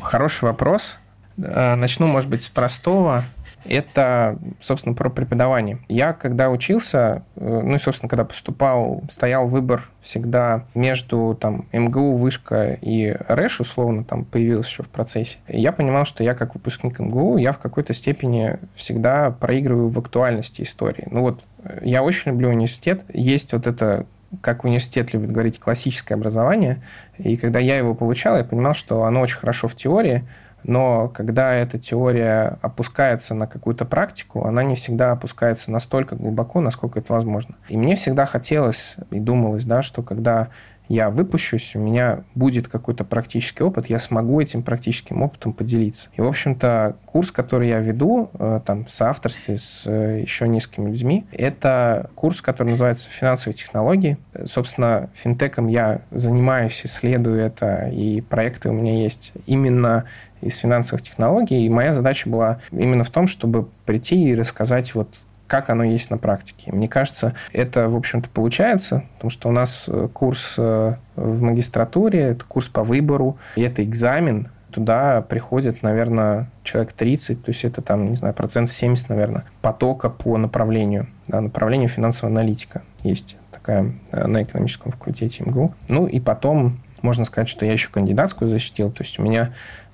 Хороший 0.00 0.44
вопрос. 0.44 0.98
Э, 1.38 1.74
начну, 1.74 2.06
может 2.06 2.28
быть, 2.28 2.42
с 2.42 2.48
простого 2.48 3.24
это, 3.64 4.38
собственно, 4.60 4.94
про 4.94 5.10
преподавание. 5.10 5.78
Я, 5.88 6.12
когда 6.12 6.50
учился, 6.50 7.22
э, 7.36 7.60
ну 7.64 7.74
и, 7.74 7.78
собственно, 7.78 8.08
когда 8.08 8.24
поступал, 8.24 9.02
стоял 9.10 9.46
выбор 9.46 9.90
всегда 10.00 10.64
между 10.74 11.36
там 11.40 11.66
МГУ, 11.72 12.16
Вышка 12.16 12.78
и 12.80 13.16
РЭШ, 13.28 13.60
условно, 13.60 14.04
там 14.04 14.24
появилось 14.24 14.68
еще 14.68 14.82
в 14.82 14.88
процессе. 14.88 15.38
Я 15.48 15.72
понимал, 15.72 16.04
что 16.04 16.24
я, 16.24 16.34
как 16.34 16.54
выпускник 16.54 16.98
МГУ, 16.98 17.36
я 17.36 17.52
в 17.52 17.58
какой-то 17.58 17.94
степени 17.94 18.58
всегда 18.74 19.30
проигрываю 19.30 19.88
в 19.88 19.98
актуальности 19.98 20.62
истории. 20.62 21.06
Ну 21.10 21.20
вот, 21.20 21.40
э, 21.64 21.80
я 21.82 22.02
очень 22.02 22.32
люблю 22.32 22.48
университет. 22.48 23.02
Есть 23.12 23.52
вот 23.52 23.66
это 23.66 24.06
как 24.42 24.64
университет 24.64 25.12
любит 25.12 25.32
говорить, 25.32 25.58
классическое 25.58 26.16
образование. 26.16 26.82
И 27.18 27.36
когда 27.36 27.58
я 27.58 27.76
его 27.76 27.94
получал, 27.94 28.36
я 28.36 28.44
понимал, 28.44 28.74
что 28.74 29.04
оно 29.04 29.20
очень 29.20 29.38
хорошо 29.38 29.66
в 29.68 29.74
теории, 29.74 30.24
но 30.64 31.08
когда 31.08 31.54
эта 31.54 31.78
теория 31.78 32.58
опускается 32.62 33.34
на 33.34 33.46
какую-то 33.46 33.84
практику, 33.84 34.44
она 34.44 34.62
не 34.62 34.74
всегда 34.74 35.12
опускается 35.12 35.70
настолько 35.70 36.16
глубоко, 36.16 36.60
насколько 36.60 36.98
это 37.00 37.12
возможно. 37.12 37.56
И 37.68 37.76
мне 37.76 37.94
всегда 37.94 38.26
хотелось 38.26 38.96
и 39.10 39.20
думалось, 39.20 39.64
да, 39.64 39.82
что 39.82 40.02
когда 40.02 40.48
я 40.90 41.08
выпущусь, 41.08 41.76
у 41.76 41.78
меня 41.78 42.24
будет 42.34 42.66
какой-то 42.66 43.04
практический 43.04 43.62
опыт, 43.62 43.86
я 43.86 44.00
смогу 44.00 44.40
этим 44.40 44.64
практическим 44.64 45.22
опытом 45.22 45.52
поделиться. 45.52 46.08
И, 46.16 46.20
в 46.20 46.26
общем-то, 46.26 46.96
курс, 47.06 47.30
который 47.30 47.68
я 47.68 47.78
веду, 47.78 48.28
э, 48.34 48.60
там, 48.66 48.84
в 48.84 48.90
соавторстве 48.90 49.56
с 49.56 49.84
э, 49.86 50.20
еще 50.20 50.48
несколькими 50.48 50.90
людьми, 50.90 51.26
это 51.30 52.10
курс, 52.16 52.42
который 52.42 52.70
называется 52.70 53.08
«Финансовые 53.08 53.56
технологии». 53.56 54.18
Собственно, 54.44 55.08
финтеком 55.14 55.68
я 55.68 56.02
занимаюсь, 56.10 56.80
исследую 56.84 57.40
это, 57.40 57.88
и 57.92 58.20
проекты 58.20 58.68
у 58.68 58.72
меня 58.72 59.00
есть 59.00 59.32
именно 59.46 60.06
из 60.40 60.56
финансовых 60.56 61.02
технологий. 61.02 61.66
И 61.66 61.68
моя 61.68 61.92
задача 61.92 62.28
была 62.28 62.60
именно 62.72 63.04
в 63.04 63.10
том, 63.10 63.28
чтобы 63.28 63.68
прийти 63.86 64.30
и 64.30 64.34
рассказать 64.34 64.92
вот 64.96 65.08
как 65.50 65.68
оно 65.68 65.82
есть 65.82 66.10
на 66.10 66.16
практике. 66.16 66.70
Мне 66.70 66.86
кажется, 66.86 67.34
это, 67.52 67.88
в 67.88 67.96
общем-то, 67.96 68.30
получается, 68.30 69.02
потому 69.16 69.30
что 69.30 69.48
у 69.48 69.52
нас 69.52 69.86
э, 69.88 70.08
курс 70.12 70.54
э, 70.56 70.94
в 71.16 71.42
магистратуре, 71.42 72.20
это 72.20 72.44
курс 72.44 72.68
по 72.68 72.84
выбору, 72.84 73.36
и 73.56 73.62
это 73.62 73.82
экзамен, 73.82 74.48
туда 74.70 75.22
приходит, 75.22 75.82
наверное, 75.82 76.48
человек 76.62 76.92
30, 76.92 77.42
то 77.42 77.50
есть 77.50 77.64
это 77.64 77.82
там, 77.82 78.10
не 78.10 78.14
знаю, 78.14 78.32
процент 78.32 78.70
70, 78.70 79.08
наверное, 79.08 79.44
потока 79.60 80.08
по 80.08 80.38
направлению, 80.38 81.08
да, 81.26 81.40
направлению 81.40 81.88
финансовая 81.88 82.32
аналитика 82.32 82.82
есть 83.02 83.36
такая 83.50 83.92
э, 84.12 84.26
на 84.28 84.44
экономическом 84.44 84.92
факультете 84.92 85.42
МГУ. 85.44 85.74
Ну 85.88 86.06
и 86.06 86.20
потом 86.20 86.80
можно 87.02 87.24
сказать, 87.24 87.48
что 87.48 87.66
я 87.66 87.72
еще 87.72 87.90
кандидатскую 87.90 88.48
защитил, 88.48 88.92
то 88.92 89.02
есть 89.02 89.18
у 89.18 89.22
меня 89.24 89.52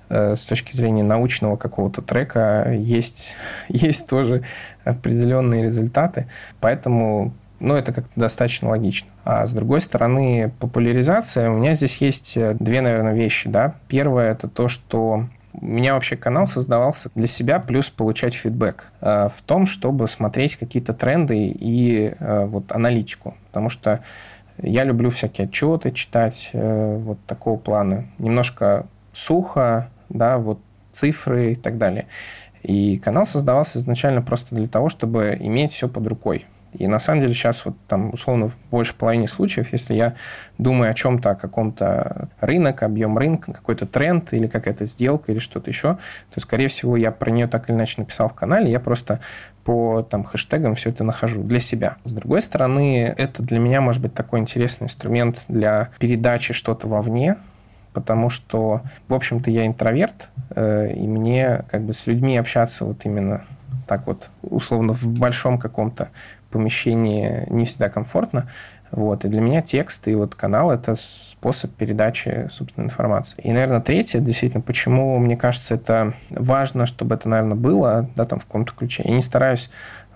с 0.09 0.45
точки 0.45 0.75
зрения 0.75 1.03
научного 1.03 1.57
какого-то 1.57 2.01
трека 2.01 2.71
есть, 2.71 3.35
есть 3.67 4.07
тоже 4.07 4.43
определенные 4.83 5.63
результаты. 5.63 6.27
Поэтому 6.59 7.33
ну, 7.59 7.75
это 7.75 7.91
как-то 7.91 8.11
достаточно 8.19 8.69
логично. 8.69 9.09
А 9.23 9.45
с 9.45 9.51
другой 9.51 9.81
стороны, 9.81 10.51
популяризация, 10.59 11.49
у 11.49 11.57
меня 11.57 11.73
здесь 11.73 11.97
есть 11.97 12.35
две, 12.35 12.81
наверное, 12.81 13.13
вещи. 13.13 13.49
Да? 13.49 13.75
Первое– 13.87 14.31
это 14.33 14.47
то, 14.47 14.67
что 14.67 15.25
у 15.59 15.65
меня 15.65 15.95
вообще 15.95 16.15
канал 16.15 16.47
создавался 16.47 17.09
для 17.15 17.25
себя, 17.25 17.59
плюс 17.59 17.89
получать 17.89 18.35
фидбэк 18.35 18.91
э, 19.01 19.27
в 19.33 19.41
том, 19.41 19.65
чтобы 19.65 20.07
смотреть 20.07 20.55
какие-то 20.55 20.93
тренды 20.93 21.47
и 21.47 22.13
э, 22.17 22.45
вот 22.45 22.71
аналитику. 22.71 23.35
Потому 23.47 23.69
что 23.69 24.01
я 24.61 24.83
люблю 24.83 25.09
всякие 25.09 25.45
отчеты 25.45 25.91
читать 25.91 26.49
вот 26.53 27.19
такого 27.27 27.57
плана. 27.57 28.05
Немножко 28.17 28.87
сухо, 29.13 29.89
да, 30.09 30.37
вот 30.37 30.59
цифры 30.91 31.53
и 31.53 31.55
так 31.55 31.77
далее. 31.77 32.07
И 32.63 32.97
канал 32.97 33.25
создавался 33.25 33.77
изначально 33.77 34.21
просто 34.21 34.55
для 34.55 34.67
того, 34.67 34.89
чтобы 34.89 35.37
иметь 35.39 35.71
все 35.71 35.87
под 35.87 36.07
рукой. 36.07 36.45
И 36.73 36.87
на 36.87 36.99
самом 36.99 37.21
деле 37.21 37.33
сейчас 37.33 37.65
вот 37.65 37.75
там 37.87 38.13
условно 38.13 38.49
в 38.49 38.57
больше 38.69 38.93
половине 38.93 39.27
случаев, 39.27 39.71
если 39.71 39.93
я 39.93 40.15
думаю 40.57 40.91
о 40.91 40.93
чем-то, 40.93 41.31
о 41.31 41.35
каком-то 41.35 42.29
рынок, 42.39 42.83
объем 42.83 43.17
рынка, 43.17 43.53
какой-то 43.53 43.85
тренд 43.85 44.33
или 44.33 44.47
какая-то 44.47 44.85
сделка 44.85 45.31
или 45.31 45.39
что-то 45.39 45.69
еще, 45.69 45.97
то, 46.33 46.39
скорее 46.39 46.67
всего, 46.67 46.97
я 46.97 47.11
про 47.11 47.31
нее 47.31 47.47
так 47.47 47.69
или 47.69 47.75
иначе 47.75 47.95
написал 47.97 48.29
в 48.29 48.33
канале, 48.33 48.69
я 48.69 48.79
просто 48.79 49.21
по 49.63 50.01
там, 50.03 50.23
хэштегам 50.23 50.75
все 50.75 50.89
это 50.89 51.03
нахожу 51.03 51.41
для 51.41 51.59
себя. 51.59 51.97
С 52.03 52.13
другой 52.13 52.41
стороны, 52.41 53.13
это 53.17 53.43
для 53.43 53.59
меня 53.59 53.81
может 53.81 54.01
быть 54.01 54.13
такой 54.13 54.39
интересный 54.39 54.85
инструмент 54.85 55.45
для 55.47 55.89
передачи 55.99 56.53
что-то 56.53 56.87
вовне, 56.87 57.37
потому 57.97 58.29
что, 58.29 58.81
в 59.07 59.13
общем-то, 59.15 59.49
я 59.49 59.65
интроверт, 59.65 60.29
э, 60.51 60.93
и 60.93 61.07
мне 61.07 61.63
как 61.71 61.81
бы 61.81 61.95
с 61.95 62.05
людьми 62.05 62.37
общаться 62.37 62.85
вот 62.85 63.03
именно 63.05 63.41
так 63.87 64.05
вот, 64.05 64.29
условно, 64.43 64.93
в 64.93 65.07
большом 65.07 65.57
каком-то 65.57 66.09
помещении 66.51 67.47
не 67.49 67.65
всегда 67.65 67.89
комфортно. 67.89 68.47
Вот. 68.91 69.25
И 69.25 69.29
для 69.29 69.41
меня 69.41 69.63
текст 69.63 70.07
и 70.07 70.13
вот 70.13 70.35
канал– 70.35 70.69
это 70.71 70.95
способ 70.95 71.73
передачи, 71.73 72.47
собственно, 72.51 72.85
информации. 72.85 73.35
И, 73.41 73.51
наверное, 73.51 73.81
третье, 73.81 74.19
действительно, 74.19 74.61
почему, 74.61 75.17
мне 75.17 75.35
кажется, 75.35 75.73
это 75.73 76.13
важно, 76.29 76.85
чтобы 76.85 77.15
это, 77.15 77.27
наверное, 77.27 77.57
было, 77.57 78.11
да, 78.15 78.25
там, 78.25 78.37
в 78.37 78.45
каком-то 78.45 78.75
ключе. 78.75 79.01
Я 79.05 79.15
не 79.15 79.23
стараюсь 79.23 79.71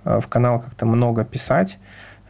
э, 0.06 0.20
в 0.20 0.28
канал 0.28 0.60
как-то 0.60 0.86
много 0.86 1.26
писать, 1.26 1.80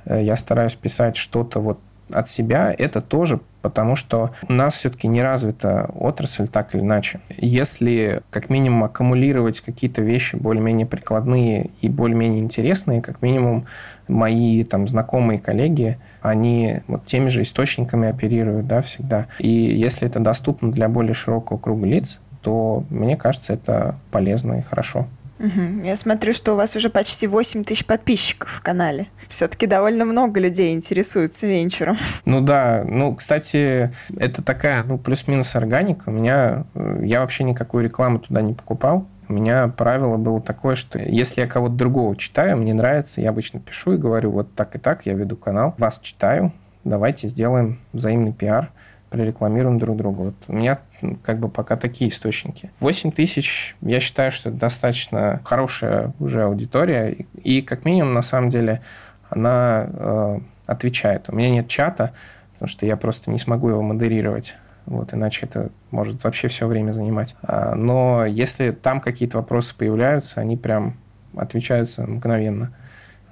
э, 0.06 0.24
я 0.24 0.38
стараюсь 0.38 0.76
писать 0.76 1.18
что-то 1.18 1.60
вот 1.60 1.80
от 2.14 2.28
себя, 2.30 2.74
это 2.78 3.02
тоже 3.02 3.40
потому 3.62 3.96
что 3.96 4.32
у 4.48 4.54
нас 4.54 4.76
все-таки 4.76 5.08
не 5.08 5.22
развита 5.22 5.90
отрасль 5.96 6.48
так 6.48 6.74
или 6.74 6.82
иначе. 6.82 7.22
Если 7.38 8.22
как 8.30 8.50
минимум 8.50 8.84
аккумулировать 8.84 9.62
какие-то 9.62 10.02
вещи 10.02 10.36
более-менее 10.36 10.88
прикладные 10.88 11.70
и 11.82 11.90
более-менее 11.90 12.42
интересные, 12.42 13.02
как 13.02 13.22
минимум 13.22 13.66
мои 14.08 14.64
там 14.64 14.88
знакомые 14.88 15.40
коллеги, 15.40 15.98
они 16.22 16.82
вот 16.88 17.06
теми 17.06 17.30
же 17.30 17.44
источниками 17.44 18.10
оперируют, 18.10 18.68
да, 18.68 18.82
всегда. 18.82 19.28
И 19.40 19.50
если 19.50 20.08
это 20.08 20.20
доступно 20.20 20.72
для 20.72 20.90
более 20.90 21.14
широкого 21.14 21.58
круга 21.58 21.86
лиц, 21.86 22.20
то 22.42 22.84
мне 22.90 23.16
кажется, 23.16 23.54
это 23.54 23.96
полезно 24.10 24.54
и 24.54 24.62
хорошо. 24.62 25.08
Угу. 25.42 25.84
Я 25.84 25.98
смотрю, 25.98 26.34
что 26.34 26.54
у 26.54 26.56
вас 26.56 26.76
уже 26.76 26.90
почти 26.90 27.26
8 27.26 27.64
тысяч 27.64 27.84
подписчиков 27.86 28.50
в 28.52 28.62
канале. 28.62 29.08
Все-таки 29.28 29.66
довольно 29.66 30.06
много 30.06 30.40
людей 30.40 30.74
интересуются 30.74 31.48
венчуром. 31.48 31.98
Ну 32.26 32.40
да, 32.42 32.84
ну, 32.88 33.16
кстати, 33.16 33.92
это 34.16 34.44
такая, 34.44 34.84
ну, 34.84 34.98
плюс-минус 34.98 35.56
органика. 35.56 36.10
У 36.10 36.12
меня, 36.12 36.66
э, 36.76 37.02
я 37.04 37.22
вообще 37.22 37.44
никакую 37.44 37.84
рекламу 37.84 38.20
туда 38.20 38.42
не 38.42 38.54
покупал. 38.54 39.08
У 39.28 39.34
меня 39.34 39.68
правило 39.70 40.18
было 40.18 40.40
такое, 40.40 40.76
что 40.76 41.00
если 41.00 41.42
я 41.42 41.48
кого-то 41.48 41.74
другого 41.74 42.16
читаю, 42.16 42.58
мне 42.58 42.74
нравится, 42.74 43.22
я 43.22 43.30
обычно 43.30 43.60
пишу 43.60 43.94
и 43.94 43.98
говорю, 43.98 44.32
вот 44.32 44.54
так 44.56 44.76
и 44.76 44.80
так, 44.80 45.06
я 45.06 45.14
веду 45.14 45.36
канал, 45.36 45.74
вас 45.78 46.00
читаю, 46.00 46.52
давайте 46.84 47.28
сделаем 47.28 47.80
взаимный 47.94 48.34
пиар 48.34 48.72
прорекламируем 49.12 49.78
друг 49.78 49.98
друга. 49.98 50.22
Вот 50.22 50.36
у 50.48 50.54
меня 50.54 50.80
как 51.22 51.40
бы 51.40 51.50
пока 51.50 51.76
такие 51.76 52.10
источники. 52.10 52.72
8 52.80 53.12
тысяч, 53.12 53.76
я 53.82 54.00
считаю, 54.00 54.32
что 54.32 54.50
это 54.50 54.58
достаточно 54.58 55.42
хорошая 55.44 56.14
уже 56.20 56.44
аудитория. 56.44 57.18
И, 57.44 57.62
как 57.62 57.86
минимум, 57.86 58.14
на 58.14 58.22
самом 58.22 58.50
деле, 58.50 58.82
она 59.30 59.88
э, 59.88 60.40
отвечает. 60.66 61.26
У 61.28 61.36
меня 61.36 61.50
нет 61.50 61.68
чата, 61.68 62.14
потому 62.54 62.70
что 62.70 62.86
я 62.86 62.96
просто 62.96 63.30
не 63.30 63.38
смогу 63.38 63.70
его 63.70 63.82
модерировать. 63.82 64.56
Вот, 64.86 65.14
иначе 65.14 65.46
это 65.46 65.72
может 65.92 66.24
вообще 66.24 66.48
все 66.48 66.66
время 66.66 66.94
занимать. 66.94 67.36
А, 67.44 67.76
но 67.76 68.26
если 68.26 68.72
там 68.72 69.02
какие-то 69.02 69.38
вопросы 69.38 69.76
появляются, 69.76 70.40
они 70.40 70.56
прям 70.58 70.96
отвечаются 71.36 72.08
мгновенно. 72.08 72.74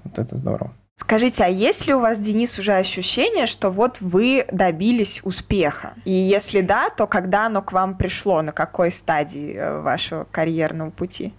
Вот 0.03 0.19
это 0.19 0.37
здорово. 0.37 0.73
Скажите, 0.99 1.45
а 1.45 1.47
есть 1.47 1.87
ли 1.87 1.93
у 1.93 2.01
вас, 2.01 2.19
Денис, 2.19 2.59
уже 2.59 2.73
ощущение, 2.73 3.45
что 3.45 3.69
вот 3.69 4.01
вы 4.01 4.45
добились 4.51 5.21
успеха? 5.23 5.93
И 6.03 6.11
если 6.11 6.59
да, 6.59 6.89
то 6.89 7.07
когда 7.07 7.45
оно 7.45 7.61
к 7.61 7.71
вам 7.71 7.95
пришло, 7.95 8.41
на 8.41 8.51
какой 8.51 8.91
стадии 8.91 9.55
э, 9.55 9.79
вашего 9.79 10.27
карьерного 10.29 10.89
пути? 10.89 11.33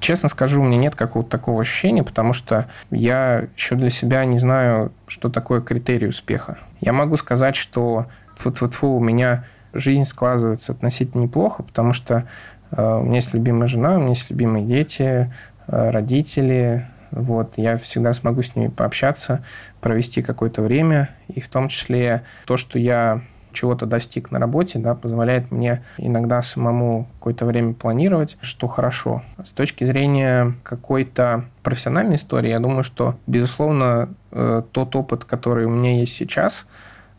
Честно 0.00 0.30
скажу, 0.30 0.62
у 0.62 0.64
меня 0.64 0.78
нет 0.78 0.96
какого-то 0.96 1.30
такого 1.30 1.60
ощущения, 1.60 2.02
потому 2.02 2.32
что 2.32 2.68
я 2.90 3.48
еще 3.54 3.74
для 3.76 3.90
себя 3.90 4.24
не 4.24 4.38
знаю, 4.38 4.92
что 5.06 5.28
такое 5.28 5.60
критерий 5.60 6.08
успеха. 6.08 6.58
Я 6.80 6.94
могу 6.94 7.16
сказать, 7.18 7.54
что 7.54 8.06
фу 8.34 8.88
у 8.88 9.00
меня 9.00 9.44
жизнь 9.74 10.04
складывается 10.04 10.72
относительно 10.72 11.20
неплохо, 11.20 11.62
потому 11.62 11.92
что 11.92 12.26
э, 12.70 12.82
у 12.82 13.02
меня 13.02 13.16
есть 13.16 13.34
любимая 13.34 13.68
жена, 13.68 13.96
у 13.96 13.98
меня 13.98 14.08
есть 14.08 14.30
любимые 14.30 14.64
дети, 14.64 15.32
э, 15.68 15.90
родители, 15.90 16.88
вот, 17.12 17.54
я 17.56 17.76
всегда 17.76 18.14
смогу 18.14 18.42
с 18.42 18.56
ними 18.56 18.68
пообщаться, 18.68 19.44
провести 19.80 20.22
какое-то 20.22 20.62
время, 20.62 21.10
и 21.28 21.40
в 21.40 21.48
том 21.48 21.68
числе 21.68 22.22
то, 22.46 22.56
что 22.56 22.78
я 22.78 23.22
чего-то 23.52 23.86
достиг 23.86 24.30
на 24.30 24.38
работе, 24.38 24.78
да, 24.78 24.94
позволяет 24.94 25.50
мне 25.50 25.84
иногда 25.98 26.42
самому 26.42 27.06
какое-то 27.18 27.44
время 27.44 27.74
планировать, 27.74 28.36
что 28.40 28.66
хорошо. 28.66 29.22
С 29.44 29.50
точки 29.50 29.84
зрения 29.84 30.54
какой-то 30.62 31.44
профессиональной 31.62 32.16
истории, 32.16 32.48
я 32.48 32.60
думаю, 32.60 32.82
что, 32.82 33.16
безусловно, 33.26 34.14
э, 34.30 34.62
тот 34.72 34.96
опыт, 34.96 35.24
который 35.24 35.66
у 35.66 35.70
меня 35.70 35.98
есть 35.98 36.14
сейчас, 36.14 36.66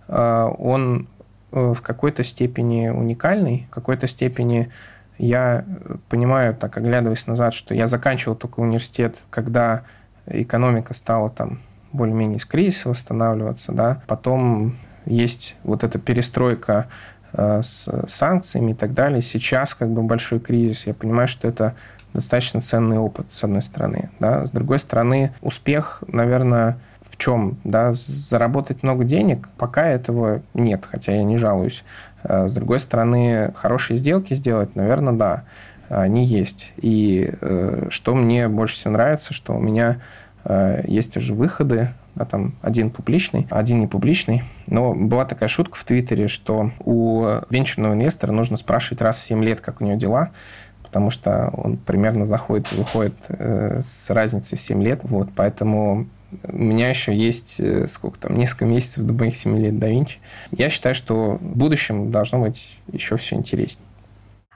э, 0.07 0.51
он 0.57 1.07
э, 1.51 1.73
в 1.73 1.81
какой-то 1.81 2.23
степени 2.23 2.89
уникальный, 2.89 3.67
в 3.69 3.73
какой-то 3.73 4.07
степени 4.07 4.71
я 5.17 5.65
понимаю, 6.09 6.55
так 6.55 6.77
оглядываясь 6.77 7.27
назад, 7.27 7.53
что 7.53 7.73
я 7.73 7.87
заканчивал 7.87 8.35
только 8.35 8.59
университет, 8.59 9.17
когда 9.29 9.83
экономика 10.25 10.93
стала 10.93 11.29
там 11.29 11.59
более-менее 11.91 12.37
из 12.37 12.45
кризиса 12.45 12.89
восстанавливаться, 12.89 13.71
да. 13.71 14.01
Потом 14.07 14.75
есть 15.05 15.55
вот 15.63 15.83
эта 15.83 15.99
перестройка 15.99 16.87
э, 17.33 17.61
с 17.61 17.89
санкциями 18.07 18.71
и 18.71 18.75
так 18.75 18.93
далее. 18.93 19.21
Сейчас 19.21 19.75
как 19.75 19.89
бы 19.89 20.01
большой 20.01 20.39
кризис. 20.39 20.87
Я 20.87 20.93
понимаю, 20.93 21.27
что 21.27 21.47
это 21.47 21.75
достаточно 22.13 22.61
ценный 22.61 22.97
опыт, 22.97 23.27
с 23.31 23.43
одной 23.43 23.61
стороны. 23.61 24.09
Да? 24.19 24.45
С 24.45 24.51
другой 24.51 24.79
стороны, 24.79 25.33
успех, 25.41 26.03
наверное, 26.07 26.77
в 27.09 27.17
чем? 27.17 27.57
Да? 27.63 27.93
Заработать 27.93 28.83
много 28.83 29.03
денег, 29.03 29.49
пока 29.57 29.87
этого 29.87 30.41
нет, 30.53 30.85
хотя 30.89 31.13
я 31.13 31.23
не 31.23 31.37
жалуюсь. 31.37 31.83
Э, 32.23 32.47
с 32.47 32.53
другой 32.53 32.79
стороны, 32.79 33.53
хорошие 33.55 33.97
сделки 33.97 34.33
сделать, 34.33 34.75
наверное, 34.75 35.13
да, 35.13 35.43
они 35.89 36.23
есть. 36.23 36.73
И 36.77 37.31
э, 37.41 37.87
что 37.89 38.15
мне 38.15 38.47
больше 38.47 38.75
всего 38.75 38.93
нравится, 38.93 39.33
что 39.33 39.53
у 39.53 39.59
меня 39.59 40.01
э, 40.45 40.83
есть 40.87 41.15
уже 41.17 41.33
выходы, 41.33 41.89
да, 42.15 42.25
там 42.25 42.55
один 42.61 42.89
публичный, 42.89 43.47
один 43.49 43.79
не 43.79 43.87
публичный. 43.87 44.43
Но 44.67 44.93
была 44.93 45.25
такая 45.25 45.49
шутка 45.49 45.77
в 45.77 45.83
Твиттере, 45.83 46.27
что 46.27 46.71
у 46.79 47.25
венчурного 47.49 47.93
инвестора 47.93 48.31
нужно 48.31 48.57
спрашивать 48.57 49.01
раз 49.01 49.17
в 49.17 49.23
7 49.23 49.43
лет, 49.43 49.61
как 49.61 49.81
у 49.81 49.85
него 49.85 49.97
дела, 49.97 50.31
потому 50.83 51.09
что 51.09 51.49
он 51.53 51.77
примерно 51.77 52.25
заходит 52.25 52.71
и 52.71 52.75
выходит 52.75 53.15
э, 53.29 53.79
с 53.81 54.09
разницей 54.11 54.57
в 54.57 54.61
7 54.61 54.81
лет. 54.81 54.99
Вот, 55.03 55.29
поэтому 55.35 56.07
у 56.43 56.57
меня 56.57 56.89
еще 56.89 57.15
есть, 57.15 57.59
э, 57.59 57.87
сколько 57.87 58.19
там, 58.19 58.37
несколько 58.37 58.65
месяцев 58.65 59.03
до 59.03 59.13
моих 59.13 59.35
7 59.35 59.57
лет 59.57 59.79
до 59.79 59.89
Винчи. 59.89 60.19
Я 60.51 60.69
считаю, 60.69 60.95
что 60.95 61.37
в 61.37 61.57
будущем 61.57 62.11
должно 62.11 62.39
быть 62.39 62.77
еще 62.91 63.17
все 63.17 63.35
интереснее. 63.35 63.85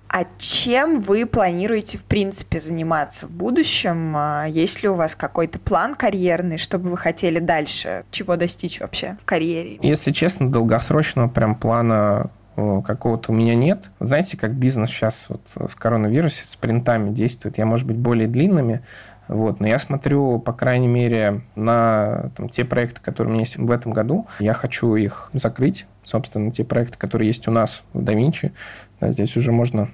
А 0.10 0.26
чем 0.38 1.02
вы 1.02 1.26
планируете, 1.26 1.98
в 1.98 2.04
принципе, 2.06 2.60
заниматься 2.60 3.28
в 3.28 3.32
будущем? 3.32 4.14
А 4.16 4.46
есть 4.46 4.82
ли 4.82 4.90
у 4.90 4.96
вас 4.96 5.16
какой-то 5.16 5.60
план 5.60 5.96
карьерный, 5.96 6.58
что 6.58 6.80
бы 6.80 6.90
вы 6.92 6.98
хотели 6.98 7.40
дальше? 7.40 8.06
Чего 8.10 8.38
достичь 8.38 8.80
вообще 8.80 9.18
в 9.22 9.26
карьере? 9.26 9.80
Если 9.82 10.14
честно, 10.14 10.50
долгосрочного 10.50 11.28
прям 11.28 11.56
плана 11.56 12.32
какого-то 12.56 13.32
у 13.32 13.36
меня 13.36 13.54
нет. 13.54 13.92
Знаете, 14.00 14.36
как 14.36 14.56
бизнес 14.56 14.90
сейчас 14.90 15.28
вот 15.30 15.42
в 15.56 15.76
коронавирусе 15.76 16.46
с 16.46 16.56
принтами 16.56 17.12
действует, 17.12 17.60
я, 17.60 17.66
может 17.66 17.86
быть, 17.86 17.98
более 17.98 18.28
длинными, 18.28 18.82
вот. 19.28 19.60
Но 19.60 19.68
я 19.68 19.80
смотрю, 19.80 20.40
по 20.40 20.54
крайней 20.54 20.88
мере, 20.88 21.42
на 21.56 22.32
там, 22.36 22.50
те 22.50 22.64
проекты, 22.66 23.02
которые 23.02 23.32
у 23.32 23.34
меня 23.34 23.44
есть 23.44 23.58
в 23.58 23.72
этом 23.72 23.94
году. 23.94 24.28
Я 24.40 24.54
хочу 24.54 24.96
их 24.96 25.30
закрыть. 25.34 25.86
Собственно, 26.04 26.52
те 26.52 26.64
проекты, 26.64 26.98
которые 26.98 27.28
есть 27.28 27.48
у 27.48 27.52
нас 27.52 27.84
в 27.94 28.00
DaVinci. 28.00 28.52
Да, 29.00 29.12
здесь 29.12 29.36
уже 29.36 29.52
можно 29.52 29.90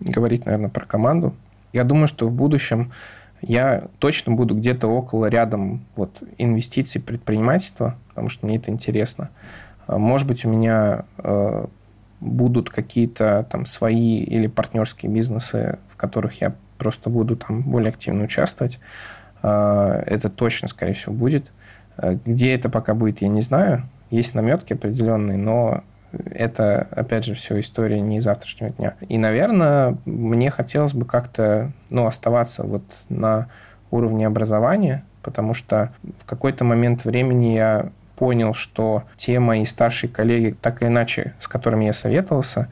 говорить, 0.00 0.46
наверное, 0.46 0.70
про 0.70 0.86
команду. 0.86 1.34
Я 1.72 1.84
думаю, 1.84 2.08
что 2.08 2.28
в 2.28 2.32
будущем 2.32 2.92
я 3.42 3.88
точно 3.98 4.32
буду 4.32 4.54
где-то 4.54 4.88
около 4.88 5.26
рядом 5.26 5.84
вот, 5.94 6.22
инвестиций 6.38 7.00
предпринимательства, 7.00 7.96
потому 8.08 8.28
что 8.28 8.46
мне 8.46 8.56
это 8.56 8.70
интересно. 8.70 9.30
А, 9.86 9.98
может 9.98 10.26
быть, 10.26 10.44
у 10.44 10.48
меня 10.48 11.04
э, 11.18 11.66
будут 12.20 12.70
какие-то 12.70 13.46
там 13.50 13.66
свои 13.66 14.20
или 14.22 14.46
партнерские 14.46 15.12
бизнесы, 15.12 15.78
в 15.88 15.96
которых 15.96 16.40
я 16.40 16.54
просто 16.78 17.10
буду 17.10 17.36
там 17.36 17.62
более 17.62 17.90
активно 17.90 18.24
участвовать. 18.24 18.78
А, 19.42 20.02
это 20.06 20.30
точно, 20.30 20.68
скорее 20.68 20.94
всего, 20.94 21.14
будет. 21.14 21.50
А, 21.96 22.14
где 22.14 22.54
это 22.54 22.68
пока 22.68 22.94
будет, 22.94 23.22
я 23.22 23.28
не 23.28 23.42
знаю. 23.42 23.82
Есть 24.10 24.34
наметки 24.34 24.72
определенные, 24.72 25.36
но 25.36 25.82
это, 26.12 26.88
опять 26.90 27.24
же, 27.24 27.34
все 27.34 27.60
история 27.60 28.00
не 28.00 28.20
завтрашнего 28.20 28.70
дня. 28.70 28.94
И, 29.08 29.18
наверное, 29.18 29.98
мне 30.06 30.50
хотелось 30.50 30.94
бы 30.94 31.04
как-то 31.04 31.72
ну, 31.90 32.06
оставаться 32.06 32.62
вот 32.62 32.82
на 33.08 33.48
уровне 33.90 34.26
образования, 34.26 35.04
потому 35.22 35.54
что 35.54 35.92
в 36.16 36.24
какой-то 36.24 36.64
момент 36.64 37.04
времени 37.04 37.54
я 37.54 37.90
понял, 38.16 38.54
что 38.54 39.04
те 39.16 39.38
мои 39.38 39.64
старшие 39.64 40.10
коллеги, 40.10 40.56
так 40.60 40.82
или 40.82 40.88
иначе, 40.88 41.34
с 41.40 41.48
которыми 41.48 41.84
я 41.84 41.92
советовался, 41.92 42.68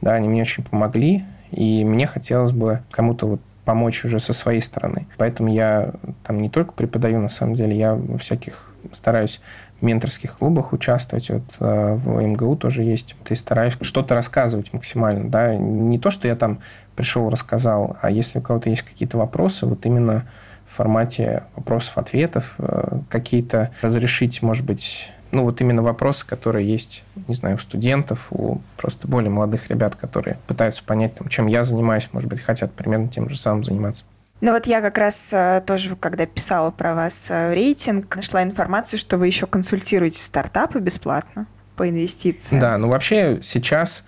да, 0.00 0.14
они 0.14 0.28
мне 0.28 0.42
очень 0.42 0.64
помогли, 0.64 1.24
и 1.50 1.84
мне 1.84 2.06
хотелось 2.06 2.52
бы 2.52 2.82
кому-то 2.90 3.26
вот 3.26 3.40
помочь 3.64 4.04
уже 4.04 4.20
со 4.20 4.32
своей 4.32 4.60
стороны. 4.60 5.06
Поэтому 5.16 5.52
я 5.52 5.92
там 6.24 6.40
не 6.40 6.48
только 6.48 6.72
преподаю, 6.72 7.20
на 7.20 7.28
самом 7.28 7.54
деле, 7.54 7.76
я 7.76 7.94
во 7.94 8.18
всяких 8.18 8.72
стараюсь 8.92 9.40
в 9.80 9.84
менторских 9.84 10.38
клубах 10.38 10.72
участвовать, 10.72 11.30
вот 11.30 11.42
э, 11.60 11.94
в 11.94 12.20
МГУ 12.20 12.56
тоже 12.56 12.82
есть, 12.82 13.16
и 13.28 13.34
стараюсь 13.34 13.76
что-то 13.80 14.14
рассказывать 14.14 14.72
максимально, 14.72 15.30
да, 15.30 15.54
не 15.54 15.98
то, 15.98 16.10
что 16.10 16.28
я 16.28 16.36
там 16.36 16.60
пришел, 16.96 17.28
рассказал, 17.30 17.96
а 18.02 18.10
если 18.10 18.38
у 18.38 18.42
кого-то 18.42 18.68
есть 18.68 18.82
какие-то 18.82 19.16
вопросы, 19.16 19.66
вот 19.66 19.86
именно 19.86 20.26
в 20.66 20.74
формате 20.74 21.44
вопросов-ответов, 21.56 22.54
э, 22.58 23.00
какие-то 23.08 23.70
разрешить, 23.80 24.42
может 24.42 24.66
быть, 24.66 25.10
ну, 25.32 25.44
вот 25.44 25.60
именно 25.60 25.82
вопросы, 25.82 26.26
которые 26.26 26.68
есть, 26.68 27.02
не 27.28 27.34
знаю, 27.34 27.56
у 27.56 27.58
студентов, 27.58 28.28
у 28.30 28.60
просто 28.76 29.08
более 29.08 29.30
молодых 29.30 29.68
ребят, 29.68 29.96
которые 29.96 30.38
пытаются 30.46 30.84
понять, 30.84 31.14
там, 31.14 31.28
чем 31.28 31.46
я 31.46 31.64
занимаюсь, 31.64 32.08
может 32.12 32.28
быть, 32.28 32.40
хотят 32.40 32.72
примерно 32.72 33.08
тем 33.08 33.28
же 33.28 33.38
самым 33.38 33.64
заниматься. 33.64 34.04
Ну 34.40 34.52
вот 34.52 34.66
я 34.66 34.80
как 34.80 34.96
раз 34.96 35.32
э, 35.32 35.62
тоже, 35.66 35.96
когда 35.96 36.24
писала 36.24 36.70
про 36.70 36.94
вас 36.94 37.26
э, 37.30 37.52
рейтинг, 37.52 38.16
нашла 38.16 38.42
информацию, 38.42 38.98
что 38.98 39.18
вы 39.18 39.26
еще 39.26 39.46
консультируете 39.46 40.22
стартапы 40.22 40.80
бесплатно 40.80 41.46
по 41.76 41.88
инвестициям. 41.88 42.60
Да, 42.60 42.78
ну 42.78 42.88
вообще 42.88 43.40
сейчас 43.42 44.04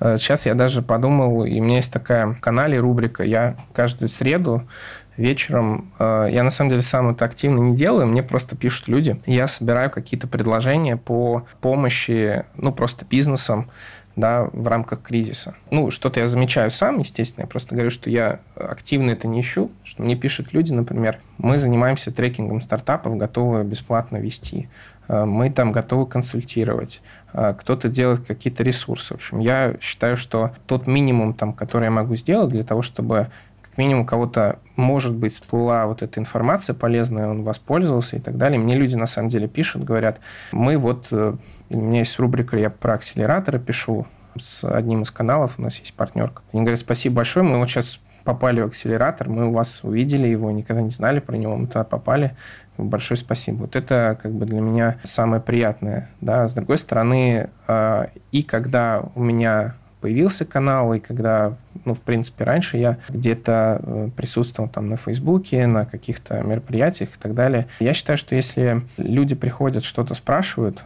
Сейчас 0.00 0.44
я 0.44 0.54
даже 0.54 0.82
подумал, 0.82 1.44
и 1.44 1.60
у 1.60 1.62
меня 1.62 1.76
есть 1.76 1.92
такая 1.92 2.26
в 2.26 2.40
канале 2.40 2.78
рубрика, 2.78 3.22
я 3.22 3.56
каждую 3.72 4.08
среду 4.08 4.68
вечером. 5.16 5.92
Э, 5.98 6.28
я, 6.30 6.42
на 6.42 6.50
самом 6.50 6.70
деле, 6.70 6.82
сам 6.82 7.10
это 7.10 7.24
активно 7.24 7.58
не 7.58 7.76
делаю, 7.76 8.06
мне 8.06 8.22
просто 8.22 8.56
пишут 8.56 8.88
люди. 8.88 9.20
Я 9.26 9.46
собираю 9.46 9.90
какие-то 9.90 10.26
предложения 10.26 10.96
по 10.96 11.46
помощи, 11.60 12.44
ну, 12.56 12.72
просто 12.72 13.04
бизнесам, 13.04 13.70
да, 14.16 14.48
в 14.52 14.68
рамках 14.68 15.02
кризиса. 15.02 15.54
Ну, 15.70 15.90
что-то 15.90 16.20
я 16.20 16.26
замечаю 16.26 16.70
сам, 16.70 16.98
естественно, 16.98 17.44
я 17.44 17.48
просто 17.48 17.74
говорю, 17.74 17.90
что 17.90 18.10
я 18.10 18.40
активно 18.54 19.10
это 19.10 19.26
не 19.26 19.40
ищу, 19.40 19.70
что 19.82 20.02
мне 20.02 20.14
пишут 20.14 20.52
люди, 20.52 20.72
например, 20.72 21.18
мы 21.38 21.58
занимаемся 21.58 22.12
трекингом 22.12 22.60
стартапов, 22.60 23.16
готовы 23.16 23.64
бесплатно 23.64 24.18
вести, 24.18 24.68
э, 25.08 25.24
мы 25.24 25.50
там 25.50 25.72
готовы 25.72 26.06
консультировать, 26.06 27.02
э, 27.32 27.54
кто-то 27.58 27.88
делает 27.88 28.26
какие-то 28.26 28.62
ресурсы. 28.62 29.14
В 29.14 29.16
общем, 29.16 29.40
я 29.40 29.74
считаю, 29.80 30.16
что 30.16 30.52
тот 30.66 30.86
минимум, 30.86 31.34
там, 31.34 31.52
который 31.52 31.84
я 31.84 31.90
могу 31.90 32.14
сделать 32.14 32.50
для 32.50 32.62
того, 32.62 32.82
чтобы 32.82 33.30
минимум 33.78 34.02
у 34.02 34.06
кого-то, 34.06 34.58
может 34.76 35.14
быть, 35.14 35.32
всплыла 35.32 35.86
вот 35.86 36.02
эта 36.02 36.20
информация 36.20 36.74
полезная, 36.74 37.28
он 37.28 37.42
воспользовался 37.42 38.16
и 38.16 38.20
так 38.20 38.36
далее. 38.36 38.58
Мне 38.58 38.76
люди 38.76 38.96
на 38.96 39.06
самом 39.06 39.28
деле 39.28 39.48
пишут, 39.48 39.84
говорят, 39.84 40.20
мы 40.52 40.76
вот, 40.76 41.08
э, 41.10 41.34
у 41.70 41.76
меня 41.76 42.00
есть 42.00 42.18
рубрика, 42.18 42.56
я 42.56 42.70
про 42.70 42.94
акселераторы 42.94 43.58
пишу, 43.58 44.06
с 44.36 44.64
одним 44.64 45.02
из 45.02 45.10
каналов, 45.10 45.54
у 45.58 45.62
нас 45.62 45.78
есть 45.78 45.94
партнерка. 45.94 46.42
Они 46.52 46.62
говорят, 46.62 46.80
спасибо 46.80 47.16
большое, 47.16 47.46
мы 47.46 47.58
вот 47.58 47.68
сейчас 47.68 48.00
попали 48.24 48.62
в 48.62 48.66
акселератор, 48.66 49.28
мы 49.28 49.46
у 49.48 49.52
вас 49.52 49.80
увидели 49.82 50.26
его, 50.26 50.50
никогда 50.50 50.82
не 50.82 50.90
знали 50.90 51.20
про 51.20 51.36
него, 51.36 51.56
мы 51.56 51.66
туда 51.66 51.84
попали, 51.84 52.34
большое 52.78 53.18
спасибо. 53.18 53.62
Вот 53.62 53.76
это 53.76 54.18
как 54.20 54.32
бы 54.32 54.46
для 54.46 54.60
меня 54.60 54.96
самое 55.04 55.40
приятное. 55.42 56.10
Да. 56.20 56.48
С 56.48 56.54
другой 56.54 56.78
стороны, 56.78 57.50
э, 57.68 58.06
и 58.32 58.42
когда 58.42 59.04
у 59.14 59.22
меня 59.22 59.74
появился 60.04 60.44
канал, 60.44 60.92
и 60.92 60.98
когда, 60.98 61.56
ну, 61.86 61.94
в 61.94 62.02
принципе, 62.02 62.44
раньше 62.44 62.76
я 62.76 62.98
где-то 63.08 63.80
э, 63.82 64.08
присутствовал 64.14 64.68
там 64.68 64.90
на 64.90 64.98
Фейсбуке, 64.98 65.66
на 65.66 65.86
каких-то 65.86 66.42
мероприятиях 66.42 67.08
и 67.16 67.18
так 67.18 67.32
далее. 67.32 67.68
Я 67.80 67.94
считаю, 67.94 68.18
что 68.18 68.34
если 68.34 68.82
люди 68.98 69.34
приходят, 69.34 69.82
что-то 69.82 70.14
спрашивают, 70.14 70.84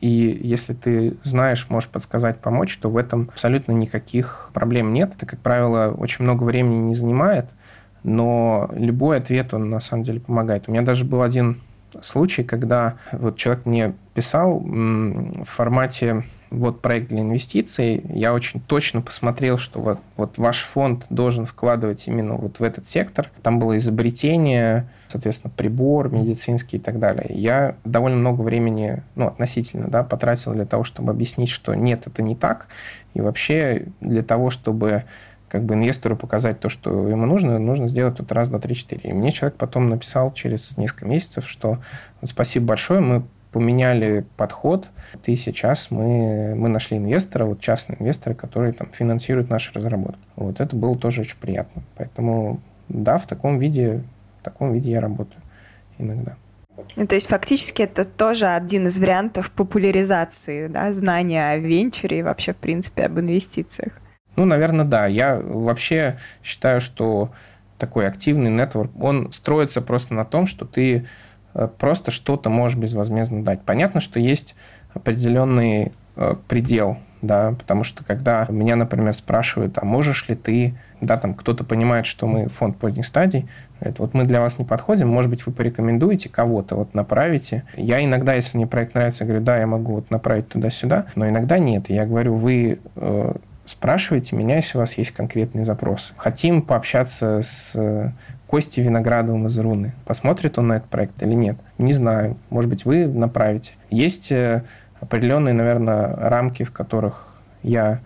и 0.00 0.38
если 0.40 0.72
ты 0.72 1.16
знаешь, 1.24 1.66
можешь 1.68 1.88
подсказать, 1.88 2.38
помочь, 2.38 2.78
то 2.78 2.88
в 2.88 2.96
этом 2.96 3.30
абсолютно 3.32 3.72
никаких 3.72 4.50
проблем 4.54 4.92
нет. 4.92 5.14
Это, 5.16 5.26
как 5.26 5.40
правило, 5.40 5.92
очень 5.98 6.22
много 6.22 6.44
времени 6.44 6.76
не 6.76 6.94
занимает, 6.94 7.46
но 8.04 8.70
любой 8.72 9.16
ответ, 9.16 9.52
он 9.52 9.68
на 9.68 9.80
самом 9.80 10.04
деле 10.04 10.20
помогает. 10.20 10.68
У 10.68 10.70
меня 10.70 10.82
даже 10.82 11.04
был 11.04 11.22
один 11.22 11.60
случай, 12.02 12.42
когда 12.42 12.94
вот 13.12 13.36
человек 13.36 13.66
мне 13.66 13.94
писал 14.14 14.58
в 14.58 15.44
формате 15.44 16.24
вот 16.50 16.82
проект 16.82 17.08
для 17.08 17.20
инвестиций, 17.20 18.02
я 18.08 18.34
очень 18.34 18.60
точно 18.60 19.02
посмотрел, 19.02 19.56
что 19.56 19.80
вот, 19.80 19.98
вот 20.16 20.36
ваш 20.36 20.62
фонд 20.62 21.06
должен 21.08 21.46
вкладывать 21.46 22.06
именно 22.08 22.34
вот 22.34 22.58
в 22.58 22.62
этот 22.62 22.88
сектор. 22.88 23.30
Там 23.42 23.60
было 23.60 23.76
изобретение, 23.76 24.88
соответственно, 25.08 25.52
прибор 25.56 26.10
медицинский 26.10 26.78
и 26.78 26.80
так 26.80 26.98
далее. 26.98 27.26
Я 27.30 27.76
довольно 27.84 28.18
много 28.18 28.42
времени, 28.42 29.02
ну, 29.14 29.28
относительно, 29.28 29.88
да, 29.88 30.02
потратил 30.02 30.52
для 30.52 30.66
того, 30.66 30.82
чтобы 30.82 31.12
объяснить, 31.12 31.50
что 31.50 31.74
нет, 31.74 32.06
это 32.06 32.20
не 32.22 32.34
так. 32.34 32.66
И 33.14 33.20
вообще 33.20 33.86
для 34.00 34.22
того, 34.22 34.50
чтобы 34.50 35.04
как 35.50 35.64
бы 35.64 35.74
инвестору 35.74 36.16
показать 36.16 36.60
то, 36.60 36.68
что 36.68 37.08
ему 37.08 37.26
нужно, 37.26 37.58
нужно 37.58 37.88
сделать 37.88 38.20
вот 38.20 38.30
раз, 38.32 38.48
два, 38.48 38.60
три, 38.60 38.74
четыре. 38.74 39.10
И 39.10 39.12
мне 39.12 39.32
человек 39.32 39.58
потом 39.58 39.88
написал 39.88 40.32
через 40.32 40.76
несколько 40.76 41.06
месяцев, 41.06 41.48
что 41.48 41.78
спасибо 42.22 42.66
большое, 42.66 43.00
мы 43.00 43.24
поменяли 43.50 44.24
подход, 44.36 44.86
и 45.26 45.34
сейчас 45.34 45.90
мы, 45.90 46.54
мы 46.54 46.68
нашли 46.68 46.98
инвестора, 46.98 47.46
вот 47.46 47.60
частный 47.60 47.96
инвестор, 47.98 48.34
который 48.34 48.72
там 48.72 48.90
финансирует 48.92 49.50
наши 49.50 49.72
разработки. 49.72 50.22
Вот 50.36 50.60
это 50.60 50.76
было 50.76 50.96
тоже 50.96 51.22
очень 51.22 51.36
приятно. 51.36 51.82
Поэтому 51.96 52.60
да, 52.88 53.18
в 53.18 53.26
таком 53.26 53.58
виде, 53.58 54.04
в 54.40 54.44
таком 54.44 54.72
виде 54.72 54.92
я 54.92 55.00
работаю 55.00 55.42
иногда. 55.98 56.36
Ну, 56.94 57.06
то 57.06 57.14
есть 57.16 57.26
фактически 57.26 57.82
это 57.82 58.04
тоже 58.04 58.46
один 58.46 58.86
из 58.86 58.98
вариантов 59.00 59.50
популяризации 59.50 60.68
да, 60.68 60.94
знания 60.94 61.50
о 61.50 61.56
венчуре 61.56 62.20
и 62.20 62.22
вообще, 62.22 62.52
в 62.52 62.56
принципе, 62.56 63.04
об 63.06 63.18
инвестициях. 63.18 64.00
Ну, 64.40 64.46
наверное, 64.46 64.86
да. 64.86 65.04
Я 65.04 65.38
вообще 65.38 66.16
считаю, 66.42 66.80
что 66.80 67.30
такой 67.76 68.06
активный 68.06 68.50
нетворк, 68.50 68.90
он 68.98 69.30
строится 69.32 69.82
просто 69.82 70.14
на 70.14 70.24
том, 70.24 70.46
что 70.46 70.64
ты 70.64 71.06
э, 71.52 71.68
просто 71.78 72.10
что-то 72.10 72.48
можешь 72.48 72.78
безвозмездно 72.78 73.44
дать. 73.44 73.60
Понятно, 73.60 74.00
что 74.00 74.18
есть 74.18 74.54
определенный 74.94 75.92
э, 76.16 76.36
предел, 76.48 76.96
да, 77.20 77.52
потому 77.52 77.84
что 77.84 78.02
когда 78.02 78.46
меня, 78.48 78.76
например, 78.76 79.12
спрашивают, 79.12 79.76
а 79.76 79.84
можешь 79.84 80.26
ли 80.30 80.34
ты, 80.34 80.74
да, 81.02 81.18
там 81.18 81.34
кто-то 81.34 81.62
понимает, 81.62 82.06
что 82.06 82.26
мы 82.26 82.48
фонд 82.48 82.78
поздних 82.78 83.04
стадий, 83.04 83.46
говорит, 83.78 83.98
вот 83.98 84.14
мы 84.14 84.24
для 84.24 84.40
вас 84.40 84.58
не 84.58 84.64
подходим, 84.64 85.08
может 85.08 85.30
быть, 85.30 85.44
вы 85.44 85.52
порекомендуете 85.52 86.30
кого-то, 86.30 86.76
вот 86.76 86.94
направите. 86.94 87.64
Я 87.76 88.02
иногда, 88.02 88.32
если 88.32 88.56
мне 88.56 88.66
проект 88.66 88.94
нравится, 88.94 89.26
говорю, 89.26 89.42
да, 89.42 89.58
я 89.58 89.66
могу 89.66 89.96
вот 89.96 90.10
направить 90.10 90.48
туда-сюда, 90.48 91.08
но 91.14 91.28
иногда 91.28 91.58
нет. 91.58 91.90
я 91.90 92.06
говорю, 92.06 92.36
вы 92.36 92.78
э, 92.96 93.32
спрашивайте 93.80 94.36
меня, 94.36 94.56
если 94.56 94.76
у 94.76 94.80
вас 94.82 94.98
есть 94.98 95.12
конкретный 95.12 95.64
запрос. 95.64 96.12
Хотим 96.18 96.60
пообщаться 96.60 97.40
с 97.42 97.72
э, 97.74 98.10
Костей 98.46 98.84
Виноградовым 98.84 99.46
из 99.46 99.58
Руны. 99.58 99.94
Посмотрит 100.04 100.58
он 100.58 100.68
на 100.68 100.74
этот 100.74 100.90
проект 100.90 101.22
или 101.22 101.32
нет? 101.32 101.56
Не 101.78 101.94
знаю. 101.94 102.36
Может 102.50 102.68
быть, 102.68 102.84
вы 102.84 103.06
направите. 103.06 103.72
Есть 103.88 104.32
э, 104.32 104.64
определенные, 105.00 105.54
наверное, 105.54 106.14
рамки, 106.14 106.62
в 106.62 106.72
которых 106.72 107.28
я 107.62 108.00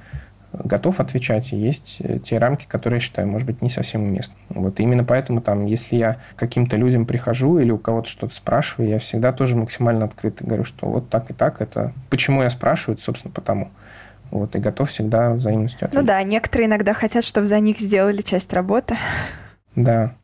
готов 0.52 1.00
отвечать, 1.00 1.52
и 1.52 1.56
есть 1.56 1.96
э, 1.98 2.20
те 2.20 2.38
рамки, 2.38 2.66
которые 2.68 2.98
я 2.98 3.00
считаю, 3.00 3.26
может 3.26 3.44
быть, 3.44 3.60
не 3.60 3.68
совсем 3.68 4.04
уместны. 4.04 4.36
Вот 4.50 4.78
именно 4.78 5.02
поэтому 5.02 5.40
там, 5.40 5.66
если 5.66 5.96
я 5.96 6.18
каким-то 6.36 6.76
людям 6.76 7.04
прихожу 7.04 7.58
или 7.58 7.72
у 7.72 7.78
кого-то 7.78 8.08
что-то 8.08 8.32
спрашиваю, 8.32 8.90
я 8.90 9.00
всегда 9.00 9.32
тоже 9.32 9.56
максимально 9.56 10.04
открыт 10.04 10.40
и 10.40 10.44
говорю, 10.44 10.62
что 10.62 10.86
вот 10.86 11.10
так 11.10 11.32
и 11.32 11.34
так 11.34 11.60
это. 11.60 11.92
Почему 12.10 12.42
я 12.44 12.50
спрашиваю, 12.50 12.96
собственно, 12.98 13.32
потому. 13.34 13.70
Вот, 14.34 14.56
и 14.56 14.58
готов 14.58 14.90
всегда 14.90 15.30
взаимностью 15.30 15.86
ответить. 15.86 16.00
Ну 16.00 16.04
да, 16.04 16.20
некоторые 16.24 16.66
иногда 16.66 16.92
хотят, 16.92 17.24
чтобы 17.24 17.46
за 17.46 17.60
них 17.60 17.78
сделали 17.78 18.20
часть 18.20 18.52
работы. 18.52 18.96
Да. 19.76 20.16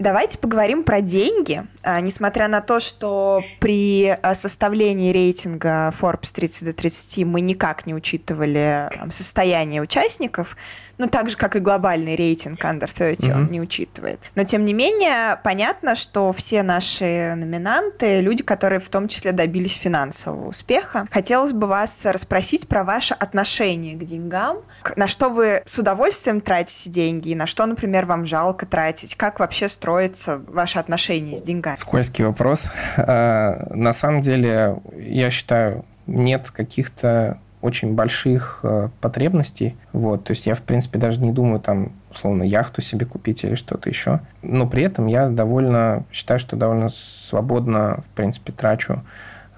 Давайте 0.00 0.36
поговорим 0.38 0.82
про 0.82 1.00
деньги. 1.00 1.62
А, 1.84 2.00
несмотря 2.00 2.48
на 2.48 2.60
то, 2.60 2.80
что 2.80 3.40
при 3.60 4.08
а, 4.08 4.34
составлении 4.34 5.12
рейтинга 5.12 5.94
Forbes 6.00 6.32
30 6.32 6.64
до 6.64 6.72
30 6.72 7.24
мы 7.24 7.40
никак 7.40 7.86
не 7.86 7.94
учитывали 7.94 8.90
там, 8.98 9.12
состояние 9.12 9.80
участников, 9.80 10.56
ну, 10.98 11.08
так 11.08 11.30
же, 11.30 11.36
как 11.36 11.56
и 11.56 11.58
глобальный 11.58 12.16
рейтинг 12.16 12.60
Under 12.64 12.90
30 12.92 13.26
mm-hmm. 13.26 13.34
он 13.34 13.50
не 13.50 13.60
учитывает. 13.60 14.20
Но, 14.34 14.44
тем 14.44 14.64
не 14.64 14.72
менее, 14.72 15.38
понятно, 15.42 15.94
что 15.94 16.32
все 16.32 16.62
наши 16.62 17.34
номинанты— 17.34 18.20
люди, 18.22 18.42
которые 18.42 18.80
в 18.80 18.88
том 18.88 19.08
числе 19.08 19.32
добились 19.32 19.74
финансового 19.74 20.48
успеха. 20.48 21.06
Хотелось 21.10 21.52
бы 21.52 21.66
вас 21.66 22.04
расспросить 22.04 22.68
про 22.68 22.84
ваше 22.84 23.14
отношение 23.14 23.96
к 23.96 24.04
деньгам, 24.04 24.58
на 24.96 25.08
что 25.08 25.30
вы 25.30 25.62
с 25.66 25.78
удовольствием 25.78 26.40
тратите 26.40 26.90
деньги, 26.90 27.34
на 27.34 27.46
что, 27.46 27.66
например, 27.66 28.06
вам 28.06 28.26
жалко 28.26 28.66
тратить, 28.66 29.14
как 29.16 29.40
вообще 29.40 29.68
строится 29.68 30.40
ваше 30.48 30.78
отношение 30.78 31.38
с 31.38 31.42
деньгами? 31.42 31.76
Скользкий 31.76 32.24
вопрос. 32.24 32.70
А, 32.96 33.66
на 33.74 33.92
самом 33.92 34.20
деле, 34.20 34.76
я 34.96 35.30
считаю, 35.30 35.84
нет 36.06 36.50
каких-то 36.50 37.38
очень 37.62 37.94
больших 37.94 38.60
э, 38.64 38.88
потребностей. 39.00 39.76
Вот, 39.92 40.24
то 40.24 40.32
есть 40.32 40.46
я, 40.46 40.54
в 40.54 40.62
принципе, 40.62 40.98
даже 40.98 41.20
не 41.20 41.32
думаю 41.32 41.60
там, 41.60 41.92
условно, 42.10 42.42
яхту 42.42 42.82
себе 42.82 43.06
купить 43.06 43.44
или 43.44 43.54
что-то 43.54 43.88
еще. 43.88 44.20
Но 44.42 44.66
при 44.66 44.82
этом 44.82 45.06
я 45.06 45.28
довольно, 45.28 46.04
считаю, 46.12 46.40
что 46.40 46.56
довольно 46.56 46.88
свободно, 46.88 48.02
в 48.04 48.16
принципе, 48.16 48.52
трачу 48.52 49.02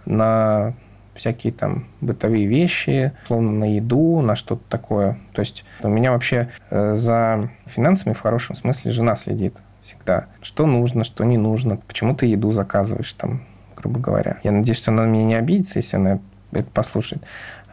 на 0.05 0.75
всякие 1.15 1.53
там 1.53 1.87
бытовые 2.01 2.47
вещи, 2.47 3.13
условно, 3.25 3.53
на 3.53 3.75
еду, 3.75 4.21
на 4.21 4.37
что-то 4.37 4.63
такое. 4.69 5.19
То 5.33 5.41
есть 5.41 5.65
у 5.81 5.89
меня 5.89 6.13
вообще 6.13 6.51
э, 6.71 6.95
за 6.95 7.51
финансами 7.67 8.13
в 8.13 8.21
хорошем 8.21 8.55
смысле 8.55 8.91
жена 8.91 9.17
следит 9.17 9.57
всегда. 9.83 10.27
Что 10.43 10.67
нужно, 10.67 11.05
что 11.05 11.25
не 11.25 11.39
нужно, 11.39 11.77
почему 11.77 12.15
ты 12.15 12.27
еду 12.27 12.53
заказываешь 12.53 13.13
там, 13.15 13.45
грубо 13.77 14.01
говоря. 14.01 14.39
Я 14.43 14.51
надеюсь, 14.51 14.79
что 14.79 14.91
она 14.91 15.07
меня 15.07 15.25
не 15.25 15.35
обидится, 15.35 15.79
если 15.79 15.97
она 15.97 16.19
это 16.53 16.71
послушает. 16.71 17.23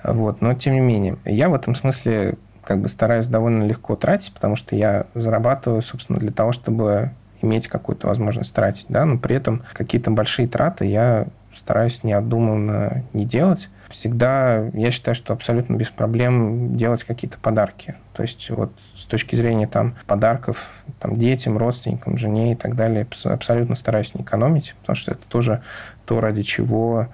Вот. 0.04 0.42
Но 0.42 0.54
тем 0.54 0.74
не 0.74 0.80
менее, 0.80 1.18
я 1.26 1.50
в 1.50 1.54
этом 1.54 1.76
смысле 1.76 2.36
как 2.64 2.80
бы 2.80 2.90
стараюсь 2.90 3.28
довольно 3.28 3.64
легко 3.64 3.96
тратить, 3.96 4.34
потому 4.34 4.56
что 4.56 4.76
я 4.76 5.08
зарабатываю, 5.14 5.82
собственно, 5.82 6.20
для 6.20 6.32
того, 6.32 6.52
чтобы 6.52 7.12
иметь 7.42 7.68
какую-то 7.68 8.08
возможность 8.08 8.54
тратить, 8.54 8.86
да, 8.88 9.06
но 9.06 9.18
при 9.18 9.36
этом 9.36 9.64
какие-то 9.74 10.12
большие 10.12 10.48
траты 10.48 10.86
я 10.86 11.28
стараюсь 11.56 12.04
необдуманно 12.04 13.04
не 13.14 13.26
делать. 13.26 13.70
Всегда 13.90 14.70
я 14.74 14.90
считаю, 14.90 15.16
что 15.16 15.34
абсолютно 15.34 15.76
без 15.76 15.90
проблем 15.90 16.78
делать 16.78 17.04
какие-то 17.04 17.38
подарки. 17.40 17.96
То 18.14 18.22
есть 18.22 18.50
вот 18.50 18.72
с 18.96 19.06
точки 19.06 19.36
зрения 19.36 19.68
там 19.68 19.96
подарков 20.08 20.84
там, 21.00 21.18
детям, 21.18 21.58
родственникам, 21.58 22.18
жене 22.18 22.54
и 22.54 22.56
так 22.56 22.76
далее, 22.76 23.06
абсолютно 23.26 23.76
стараюсь 23.76 24.14
не 24.16 24.22
экономить, 24.22 24.76
потому 24.82 24.96
что 24.96 25.12
это 25.12 25.22
тоже 25.28 25.62
то, 26.06 26.22
ради 26.22 26.42
чего 26.42 27.10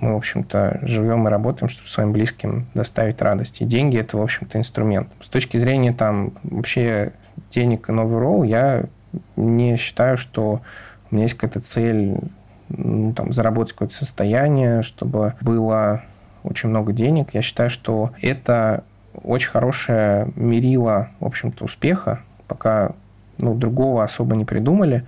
мы, 0.00 0.14
в 0.14 0.16
общем-то, 0.16 0.80
живем 0.82 1.26
и 1.26 1.30
работаем, 1.30 1.68
чтобы 1.68 1.88
своим 1.88 2.12
близким 2.12 2.66
доставить 2.74 3.20
радость. 3.20 3.60
И 3.60 3.64
деньги– 3.64 3.98
это, 4.00 4.16
в 4.16 4.22
общем-то, 4.22 4.58
инструмент. 4.58 5.08
С 5.20 5.28
точки 5.28 5.56
зрения 5.56 5.92
там 5.92 6.32
вообще 6.42 7.12
денег 7.50 7.88
и 7.88 7.92
новый 7.92 8.18
ролл, 8.18 8.42
я 8.42 8.84
не 9.36 9.76
считаю, 9.76 10.16
что 10.16 10.60
у 11.10 11.14
меня 11.14 11.24
есть 11.24 11.34
какая-то 11.34 11.60
цель 11.60 12.16
ну, 12.68 13.12
там, 13.12 13.32
заработать 13.32 13.72
какое-то 13.72 13.94
состояние, 13.94 14.82
чтобы 14.82 15.34
было 15.40 16.02
очень 16.42 16.68
много 16.68 16.92
денег. 16.92 17.34
Я 17.34 17.42
считаю, 17.42 17.70
что 17.70 18.12
это 18.20 18.84
очень 19.14 19.50
хорошее 19.50 20.30
мерило, 20.36 21.08
в 21.20 21.26
общем-то, 21.26 21.64
успеха, 21.64 22.20
пока 22.46 22.92
ну, 23.38 23.54
другого 23.54 24.04
особо 24.04 24.36
не 24.36 24.44
придумали. 24.44 25.06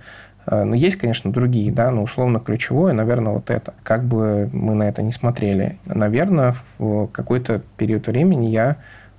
Э, 0.51 0.63
но 0.63 0.75
есть, 0.75 0.97
конечно, 0.97 1.31
другие, 1.31 1.71
да, 1.71 1.89
но 1.89 2.03
условно 2.03 2.39
ключевое, 2.39 2.93
наверное, 2.93 3.33
вот 3.33 3.49
это. 3.49 3.73
Как 3.81 4.03
бы 4.03 4.49
мы 4.53 4.75
на 4.75 4.83
это 4.83 5.01
не 5.01 5.13
смотрели. 5.13 5.79
Наверное, 5.85 6.53
в 6.77 7.07
какой-то 7.07 7.63
период 7.77 8.05
времени 8.05 8.47
я 8.47 8.77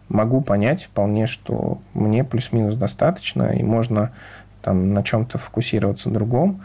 могу 0.08 0.42
понять 0.42 0.84
вполне, 0.84 1.26
что 1.26 1.80
мне 1.94 2.22
плюс-минус 2.22 2.76
достаточно, 2.76 3.44
и 3.54 3.62
можно 3.62 4.12
там 4.60 4.92
на 4.92 5.02
чем-то 5.02 5.38
фокусироваться 5.38 6.10
другом. 6.10 6.62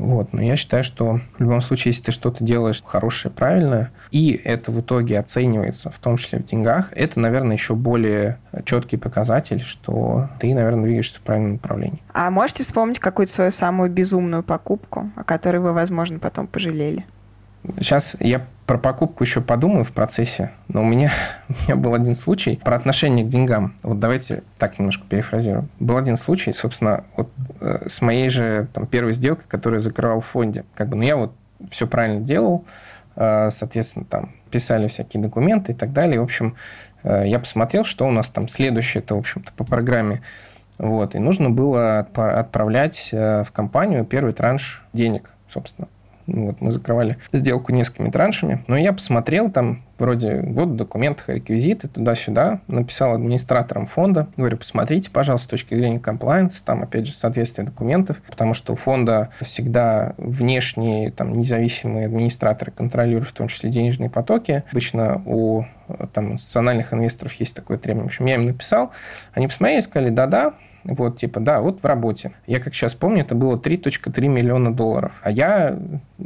Вот. 0.00 0.32
Но 0.32 0.42
я 0.42 0.56
считаю, 0.56 0.82
что 0.82 1.20
в 1.36 1.40
любом 1.40 1.60
случае, 1.60 1.90
если 1.90 2.04
ты 2.04 2.12
что-то 2.12 2.42
делаешь 2.42 2.82
хорошее, 2.84 3.32
правильное, 3.32 3.92
и 4.10 4.32
это 4.32 4.72
в 4.72 4.80
итоге 4.80 5.18
оценивается, 5.18 5.90
в 5.90 5.98
том 5.98 6.16
числе 6.16 6.38
в 6.38 6.44
деньгах, 6.44 6.92
это, 6.92 7.20
наверное, 7.20 7.56
еще 7.56 7.74
более 7.74 8.38
четкий 8.64 8.96
показатель, 8.96 9.60
что 9.60 10.28
ты, 10.40 10.54
наверное, 10.54 10.84
двигаешься 10.84 11.18
в 11.18 11.22
правильном 11.22 11.52
направлении. 11.54 12.02
А 12.12 12.30
можете 12.30 12.64
вспомнить 12.64 12.98
какую-то 12.98 13.32
свою 13.32 13.50
самую 13.50 13.90
безумную 13.90 14.42
покупку, 14.42 15.10
о 15.16 15.24
которой 15.24 15.58
вы, 15.58 15.72
возможно, 15.72 16.18
потом 16.18 16.46
пожалели? 16.46 17.04
Сейчас 17.78 18.16
я 18.20 18.46
про 18.66 18.78
покупку 18.78 19.24
еще 19.24 19.40
подумаю 19.40 19.84
в 19.84 19.92
процессе, 19.92 20.52
но 20.68 20.82
у 20.82 20.84
меня, 20.84 21.10
у 21.48 21.52
меня 21.64 21.76
был 21.76 21.94
один 21.94 22.14
случай 22.14 22.60
про 22.62 22.76
отношение 22.76 23.24
к 23.24 23.28
деньгам. 23.28 23.74
Вот 23.82 23.98
давайте 23.98 24.44
так 24.58 24.78
немножко 24.78 25.04
перефразирую. 25.08 25.68
Был 25.78 25.96
один 25.96 26.16
случай, 26.16 26.52
собственно, 26.52 27.04
вот 27.16 27.30
э, 27.60 27.88
с 27.88 28.00
моей 28.00 28.28
же 28.30 28.68
там, 28.72 28.86
первой 28.86 29.12
сделкой, 29.12 29.46
которую 29.48 29.78
я 29.78 29.82
закрывал 29.82 30.20
в 30.20 30.26
фонде. 30.26 30.64
Как 30.74 30.88
бы, 30.88 30.96
ну, 30.96 31.02
я 31.02 31.16
вот 31.16 31.34
все 31.68 31.86
правильно 31.86 32.20
делал, 32.20 32.64
э, 33.16 33.50
соответственно, 33.50 34.04
там 34.04 34.32
писали 34.50 34.86
всякие 34.86 35.22
документы 35.22 35.72
и 35.72 35.74
так 35.74 35.92
далее. 35.92 36.20
В 36.20 36.24
общем, 36.24 36.56
э, 37.02 37.24
я 37.26 37.40
посмотрел, 37.40 37.84
что 37.84 38.06
у 38.06 38.10
нас 38.10 38.28
там 38.28 38.48
следующее, 38.48 39.02
это, 39.02 39.16
в 39.16 39.18
общем-то, 39.18 39.52
по 39.52 39.64
программе. 39.64 40.22
Вот, 40.78 41.14
и 41.14 41.18
нужно 41.18 41.50
было 41.50 41.98
отправлять 41.98 43.10
в 43.12 43.48
компанию 43.52 44.06
первый 44.06 44.32
транш 44.32 44.82
денег, 44.94 45.28
собственно. 45.46 45.88
Вот, 46.32 46.60
мы 46.60 46.72
закрывали 46.72 47.18
сделку 47.32 47.72
несколькими 47.72 48.10
траншами. 48.10 48.64
Но 48.66 48.76
я 48.76 48.92
посмотрел 48.92 49.50
там 49.50 49.82
вроде 49.98 50.40
год 50.40 50.76
документах, 50.76 51.28
реквизиты 51.28 51.86
туда-сюда, 51.86 52.60
написал 52.66 53.14
администраторам 53.14 53.86
фонда, 53.86 54.28
говорю, 54.36 54.56
посмотрите, 54.56 55.10
пожалуйста, 55.10 55.46
с 55.46 55.50
точки 55.50 55.74
зрения 55.74 56.00
комплайенс, 56.00 56.62
там, 56.62 56.82
опять 56.82 57.06
же, 57.06 57.12
соответствие 57.12 57.66
документов, 57.66 58.22
потому 58.28 58.54
что 58.54 58.72
у 58.72 58.76
фонда 58.76 59.28
всегда 59.42 60.14
внешние, 60.16 61.10
там, 61.10 61.32
независимые 61.32 62.06
администраторы 62.06 62.72
контролируют 62.72 63.28
в 63.28 63.32
том 63.32 63.48
числе 63.48 63.70
денежные 63.70 64.08
потоки. 64.08 64.64
Обычно 64.70 65.22
у 65.26 65.64
там, 66.12 66.30
национальных 66.32 66.94
инвесторов 66.94 67.34
есть 67.34 67.54
такое 67.54 67.76
требование. 67.76 68.08
В 68.08 68.12
общем, 68.12 68.26
я 68.26 68.36
им 68.36 68.46
написал, 68.46 68.92
они 69.34 69.48
посмотрели, 69.48 69.80
сказали, 69.80 70.10
да-да, 70.10 70.54
вот, 70.84 71.18
типа, 71.18 71.40
да, 71.40 71.60
вот 71.60 71.80
в 71.80 71.84
работе. 71.84 72.32
Я, 72.46 72.60
как 72.60 72.74
сейчас 72.74 72.94
помню, 72.94 73.22
это 73.22 73.34
было 73.34 73.56
3.3 73.56 74.28
миллиона 74.28 74.74
долларов. 74.74 75.12
А 75.22 75.30
я, 75.30 75.78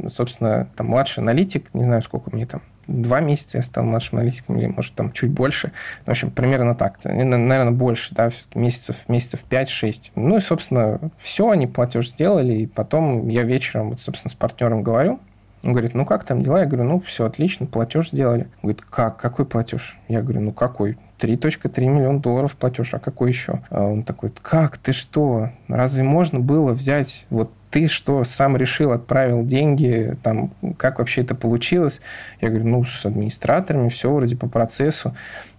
собственно, 0.08 0.68
там, 0.76 0.88
младший 0.88 1.22
аналитик, 1.22 1.72
не 1.74 1.84
знаю, 1.84 2.02
сколько 2.02 2.30
мне 2.30 2.46
там, 2.46 2.62
два 2.86 3.20
месяца 3.20 3.58
я 3.58 3.62
стал 3.62 3.84
младшим 3.84 4.18
аналитиком, 4.18 4.58
или, 4.58 4.66
может, 4.66 4.94
там, 4.94 5.12
чуть 5.12 5.30
больше. 5.30 5.72
В 6.04 6.10
общем, 6.10 6.30
примерно 6.30 6.74
так. 6.74 7.02
Наверное, 7.04 7.70
больше, 7.70 8.14
да, 8.14 8.30
месяцев, 8.54 9.08
месяцев 9.08 9.44
5-6. 9.48 10.12
Ну, 10.14 10.36
и, 10.36 10.40
собственно, 10.40 11.00
все, 11.18 11.50
они 11.50 11.66
платеж 11.66 12.10
сделали, 12.10 12.54
и 12.54 12.66
потом 12.66 13.28
я 13.28 13.42
вечером, 13.42 13.90
вот, 13.90 14.00
собственно, 14.00 14.30
с 14.30 14.34
партнером 14.34 14.82
говорю, 14.82 15.18
он 15.64 15.72
говорит, 15.72 15.94
ну 15.94 16.04
как 16.04 16.24
там 16.24 16.42
дела? 16.42 16.60
Я 16.60 16.66
говорю, 16.66 16.84
ну 16.84 17.00
все 17.00 17.24
отлично, 17.24 17.66
платеж 17.66 18.10
сделали. 18.10 18.42
Он 18.42 18.70
говорит, 18.70 18.82
как? 18.82 19.16
Какой 19.16 19.46
платеж? 19.46 19.98
Я 20.08 20.22
говорю, 20.22 20.42
ну 20.42 20.52
какой? 20.52 20.98
3.3 21.18 21.80
миллиона 21.86 22.20
долларов 22.20 22.54
платеж, 22.54 22.92
а 22.92 22.98
какой 22.98 23.30
еще? 23.30 23.62
А 23.70 23.82
он 23.82 24.02
такой, 24.02 24.30
как, 24.42 24.76
ты 24.76 24.92
что? 24.92 25.50
Разве 25.68 26.02
можно 26.02 26.38
было 26.38 26.72
взять 26.72 27.26
вот 27.30 27.50
ты 27.70 27.88
что, 27.88 28.22
сам 28.22 28.56
решил, 28.56 28.92
отправил 28.92 29.44
деньги, 29.44 30.16
там, 30.22 30.52
как 30.76 31.00
вообще 31.00 31.22
это 31.22 31.34
получилось? 31.34 32.00
Я 32.40 32.50
говорю, 32.50 32.68
ну, 32.68 32.84
с 32.84 33.04
администраторами, 33.04 33.88
все 33.88 34.12
вроде 34.12 34.36
по 34.36 34.48
процессу. 34.48 35.16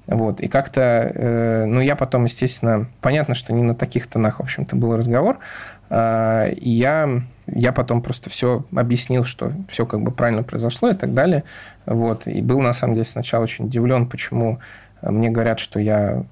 Вот. 0.08 0.40
И 0.40 0.48
как-то, 0.48 0.82
э, 0.82 1.66
ну, 1.66 1.82
я 1.82 1.98
потом, 1.98 2.24
естественно, 2.24 2.88
понятно, 3.02 3.36
что 3.36 3.52
не 3.52 3.64
на 3.64 3.76
таких 3.76 4.08
тонах, 4.08 4.40
в 4.40 4.44
общем-то, 4.44 4.78
был 4.78 4.96
разговор. 4.96 5.40
Э, 5.90 6.52
и 6.52 6.70
я, 6.70 7.22
я 7.48 7.72
потом 7.72 8.02
просто 8.02 8.30
все 8.30 8.66
объяснил, 8.76 9.24
что 9.24 9.54
все 9.70 9.86
как 9.86 10.02
бы 10.02 10.12
правильно 10.12 10.44
произошло 10.44 10.90
и 10.90 10.96
так 10.96 11.14
далее. 11.14 11.44
Вот. 11.86 12.28
И 12.28 12.42
был, 12.42 12.60
на 12.62 12.74
самом 12.74 12.96
деле, 12.96 13.06
сначала 13.06 13.44
очень 13.44 13.66
удивлен, 13.66 14.08
почему 14.08 14.60
мне 15.02 15.30
говорят, 15.30 15.60
что 15.60 15.80
я 15.80 16.26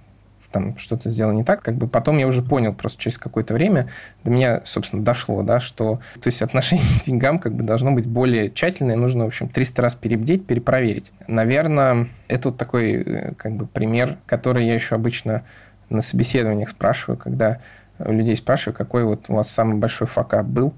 там 0.53 0.78
что-то 0.78 1.09
сделал 1.09 1.34
не 1.34 1.43
так, 1.43 1.64
как 1.64 1.76
бы 1.76 1.88
потом 1.88 2.18
я 2.20 2.28
уже 2.28 2.43
понял 2.43 2.74
просто 2.74 3.01
через 3.01 3.18
какое-то 3.18 3.53
время, 3.55 3.89
до 4.24 4.30
меня, 4.32 4.61
собственно, 4.66 5.03
дошло, 5.03 5.41
да, 5.41 5.59
что, 5.59 5.99
то 6.22 6.28
есть 6.28 6.41
отношение 6.41 6.86
к 7.01 7.03
деньгам 7.05 7.39
как 7.39 7.53
бы 7.55 7.64
должно 7.64 7.91
быть 7.91 8.05
более 8.05 8.51
тщательное, 8.51 8.95
нужно, 8.95 9.26
в 9.26 9.28
общем, 9.28 9.49
300 9.49 9.82
раз 9.82 9.95
перебдеть, 9.95 10.45
перепроверить. 10.45 11.11
Наверное, 11.28 12.07
это 12.28 12.49
вот 12.49 12.57
такой, 12.57 12.93
э, 12.93 13.34
как 13.36 13.53
бы, 13.53 13.66
пример, 13.66 14.18
который 14.28 14.66
я 14.66 14.76
еще 14.76 14.95
обычно 14.95 15.43
на 15.89 16.01
собеседованиях 16.01 16.70
спрашиваю, 16.70 17.18
когда 17.18 17.59
людей 17.99 18.35
спрашиваю, 18.35 18.75
какой 18.75 19.03
вот 19.03 19.29
у 19.29 19.35
вас 19.35 19.49
самый 19.49 19.75
большой 19.77 20.07
факап 20.07 20.45
был, 20.45 20.73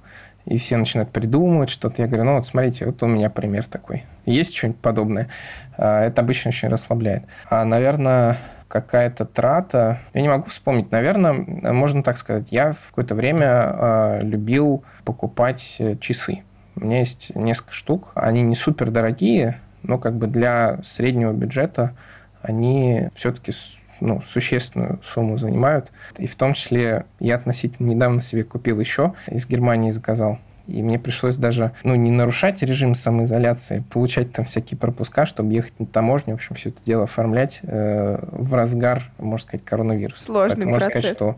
и 0.46 0.58
все 0.58 0.78
начинают 0.78 1.12
придумывать 1.12 1.70
что-то. 1.70 2.02
Я 2.02 2.08
говорю, 2.08 2.26
ну 2.26 2.36
вот 2.36 2.46
смотрите, 2.46 2.86
вот 2.86 3.02
у 3.04 3.08
меня 3.08 3.30
пример 3.30 3.66
такой. 3.66 4.06
Есть 4.26 4.56
что-нибудь 4.56 4.80
подобное? 4.80 5.28
А, 5.78 6.04
это 6.04 6.22
обычно 6.22 6.50
очень 6.50 6.70
расслабляет. 6.70 7.24
А, 7.50 7.66
наверное, 7.66 8.38
какая-то 8.68 9.26
трата. 9.26 10.00
Я 10.14 10.22
не 10.22 10.28
могу 10.28 10.48
вспомнить. 10.48 10.92
Наверное, 10.92 11.34
можно 11.34 12.04
так 12.04 12.18
сказать. 12.18 12.48
Я 12.52 12.74
в 12.74 12.90
какое-то 12.90 13.16
время 13.16 13.48
а, 13.48 14.20
любил 14.22 14.84
покупать 15.04 15.78
э, 15.80 15.96
часы. 15.98 16.44
У 16.76 16.86
меня 16.86 17.00
есть 17.00 17.34
несколько 17.36 17.74
штук. 17.74 18.12
Они 18.16 18.42
не 18.42 18.56
супер 18.56 18.92
дорогие, 18.92 19.60
но 19.82 19.98
как 19.98 20.16
бы 20.16 20.28
для 20.28 20.80
среднего 20.84 21.32
бюджета 21.32 21.96
они 22.42 23.10
все-таки 23.16 23.52
ну, 24.00 24.22
существенную 24.22 25.00
сумму 25.04 25.38
занимают. 25.38 25.92
И 26.18 26.28
в 26.28 26.36
том 26.36 26.54
числе 26.54 27.06
я 27.20 27.36
относительно 27.36 27.88
недавно 27.88 28.22
себе 28.22 28.44
купил 28.44 28.80
еще, 28.80 29.14
из 29.28 29.48
Германии 29.48 29.92
заказал. 29.92 30.40
И 30.68 30.82
мне 30.82 30.98
пришлось 30.98 31.36
даже, 31.36 31.74
ну, 31.84 31.94
не 31.96 32.10
нарушать 32.10 32.64
режим 32.64 32.96
самоизоляции, 32.96 33.84
получать 33.92 34.32
там 34.32 34.46
всякие 34.46 34.80
пропуска, 34.80 35.26
чтобы 35.26 35.54
ехать 35.54 35.80
на 35.80 35.86
таможню, 35.86 36.34
в 36.34 36.36
общем, 36.38 36.56
все 36.56 36.70
это 36.70 36.84
дело 36.84 37.04
оформлять 37.04 37.60
э, 37.62 38.18
в 38.32 38.54
разгар, 38.54 39.12
можно 39.20 39.48
сказать, 39.48 39.64
коронавируса. 39.64 40.24
Сложный 40.24 40.66
Поэтому, 40.66 40.72
процесс. 40.72 40.94
Можно 40.94 41.00
сказать, 41.02 41.16
что 41.16 41.36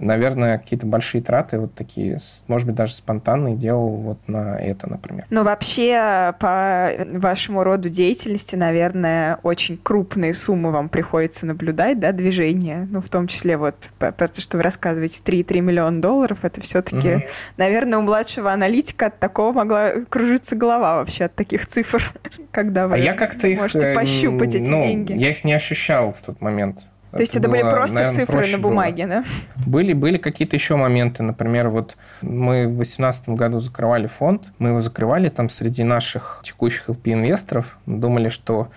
наверное, 0.00 0.58
какие-то 0.58 0.86
большие 0.86 1.22
траты, 1.22 1.58
вот 1.58 1.74
такие, 1.74 2.18
может 2.48 2.66
быть, 2.66 2.76
даже 2.76 2.94
спонтанные 2.94 3.56
делал 3.56 3.96
вот 3.96 4.28
на 4.28 4.58
это, 4.58 4.88
например. 4.88 5.26
Но 5.30 5.44
вообще 5.44 6.34
по 6.38 6.90
вашему 7.12 7.62
роду 7.62 7.88
деятельности, 7.88 8.56
наверное, 8.56 9.38
очень 9.42 9.78
крупные 9.78 10.34
суммы 10.34 10.70
вам 10.70 10.88
приходится 10.88 11.46
наблюдать, 11.46 12.00
да, 12.00 12.12
движения, 12.12 12.88
ну, 12.90 13.00
в 13.00 13.08
том 13.08 13.26
числе 13.26 13.56
вот 13.56 13.90
про 13.98 14.28
то, 14.28 14.40
что 14.40 14.56
вы 14.56 14.62
рассказываете, 14.62 15.20
3-3 15.24 15.60
миллиона 15.60 16.00
долларов, 16.00 16.44
это 16.44 16.60
все-таки, 16.60 17.16
угу. 17.16 17.24
наверное, 17.56 17.98
у 17.98 18.02
младшего 18.02 18.52
аналитика 18.52 19.06
от 19.06 19.18
такого 19.18 19.52
могла 19.52 19.92
кружиться 20.08 20.56
голова 20.56 20.96
вообще 20.96 21.24
от 21.24 21.34
таких 21.34 21.66
цифр, 21.66 22.12
когда 22.50 22.86
вы 22.86 22.94
а 22.94 22.98
я 22.98 23.14
как-то 23.14 23.48
можете 23.48 23.90
их, 23.90 23.94
пощупать 23.94 24.54
эти 24.54 24.68
ну, 24.68 24.80
деньги. 24.80 25.12
Я 25.12 25.30
их 25.30 25.44
не 25.44 25.52
ощущал 25.52 26.12
в 26.12 26.20
тот 26.20 26.40
момент. 26.40 26.80
То 27.12 27.20
есть 27.20 27.36
это, 27.36 27.48
это 27.48 27.50
были 27.50 27.62
просто 27.62 27.96
наверное, 27.96 28.26
цифры 28.26 28.46
на 28.46 28.58
бумаге, 28.58 29.06
было. 29.06 29.22
да? 29.22 29.24
Были, 29.66 29.92
были 29.92 30.16
какие-то 30.16 30.56
еще 30.56 30.76
моменты. 30.76 31.22
Например, 31.22 31.68
вот 31.68 31.96
мы 32.22 32.66
в 32.66 32.76
2018 32.76 33.30
году 33.30 33.58
закрывали 33.58 34.06
фонд. 34.06 34.42
Мы 34.58 34.68
его 34.70 34.80
закрывали 34.80 35.28
там 35.28 35.48
среди 35.48 35.82
наших 35.82 36.42
текущих 36.44 36.88
LP-инвесторов. 36.88 37.78
Думали, 37.86 38.28
что 38.28 38.68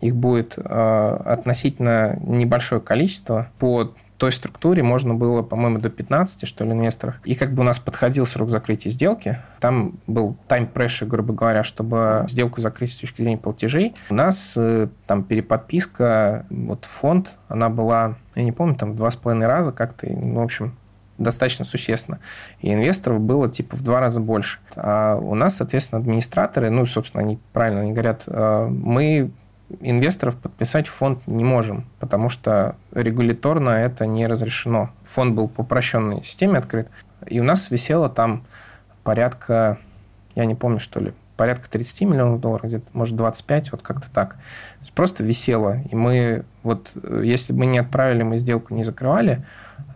их 0.00 0.16
будет 0.16 0.54
э, 0.56 1.20
относительно 1.24 2.18
небольшое 2.22 2.80
количество 2.80 3.48
по 3.58 3.94
той 4.22 4.30
структуре 4.30 4.84
можно 4.84 5.14
было, 5.14 5.42
по-моему, 5.42 5.78
до 5.78 5.90
15, 5.90 6.46
что 6.46 6.64
ли, 6.64 6.70
инвесторов. 6.70 7.16
И 7.24 7.34
как 7.34 7.52
бы 7.54 7.62
у 7.62 7.64
нас 7.64 7.80
подходил 7.80 8.24
срок 8.24 8.50
закрытия 8.50 8.92
сделки, 8.92 9.40
там 9.58 9.98
был 10.06 10.36
тайм 10.46 10.70
pressure, 10.72 11.06
грубо 11.06 11.34
говоря, 11.34 11.64
чтобы 11.64 12.24
сделку 12.28 12.60
закрыть 12.60 12.92
с 12.92 12.94
точки 12.94 13.22
зрения 13.22 13.38
платежей. 13.38 13.96
У 14.10 14.14
нас 14.14 14.54
э, 14.54 14.86
там 15.08 15.24
переподписка, 15.24 16.46
вот 16.50 16.84
фонд, 16.84 17.36
она 17.48 17.68
была, 17.68 18.14
я 18.36 18.44
не 18.44 18.52
помню, 18.52 18.76
там 18.76 18.92
в 18.92 18.94
два 18.94 19.10
с 19.10 19.16
половиной 19.16 19.48
раза 19.48 19.72
как-то, 19.72 20.06
ну, 20.08 20.38
в 20.38 20.44
общем, 20.44 20.76
достаточно 21.18 21.64
существенно. 21.64 22.20
И 22.60 22.72
инвесторов 22.72 23.20
было 23.20 23.48
типа 23.48 23.76
в 23.76 23.82
два 23.82 23.98
раза 23.98 24.20
больше. 24.20 24.60
А 24.76 25.16
у 25.16 25.34
нас, 25.34 25.56
соответственно, 25.56 26.00
администраторы, 26.00 26.70
ну, 26.70 26.86
собственно, 26.86 27.24
они 27.24 27.40
правильно 27.52 27.80
они 27.80 27.90
говорят, 27.90 28.22
э, 28.28 28.66
мы 28.70 29.32
инвесторов 29.80 30.36
подписать 30.36 30.88
фонд 30.88 31.26
не 31.26 31.44
можем, 31.44 31.86
потому 32.00 32.28
что 32.28 32.76
регуляторно 32.92 33.70
это 33.70 34.06
не 34.06 34.26
разрешено. 34.26 34.90
Фонд 35.04 35.34
был 35.34 35.48
по 35.48 35.62
упрощенной 35.62 36.24
системе 36.24 36.58
открыт, 36.58 36.88
и 37.26 37.40
у 37.40 37.44
нас 37.44 37.70
висело 37.70 38.08
там 38.08 38.44
порядка, 39.04 39.78
я 40.34 40.44
не 40.44 40.54
помню, 40.54 40.80
что 40.80 41.00
ли, 41.00 41.12
порядка 41.36 41.68
30 41.70 42.02
миллионов 42.02 42.40
долларов, 42.40 42.66
где-то, 42.66 42.86
может, 42.92 43.16
25, 43.16 43.72
вот 43.72 43.82
как-то 43.82 44.08
так. 44.12 44.36
просто 44.94 45.24
висело. 45.24 45.78
И 45.90 45.96
мы, 45.96 46.44
вот, 46.62 46.92
если 47.22 47.52
бы 47.52 47.60
мы 47.60 47.66
не 47.66 47.78
отправили, 47.78 48.22
мы 48.22 48.38
сделку 48.38 48.74
не 48.74 48.84
закрывали, 48.84 49.44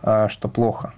а, 0.01 0.27
что 0.29 0.49
плохо. 0.49 0.93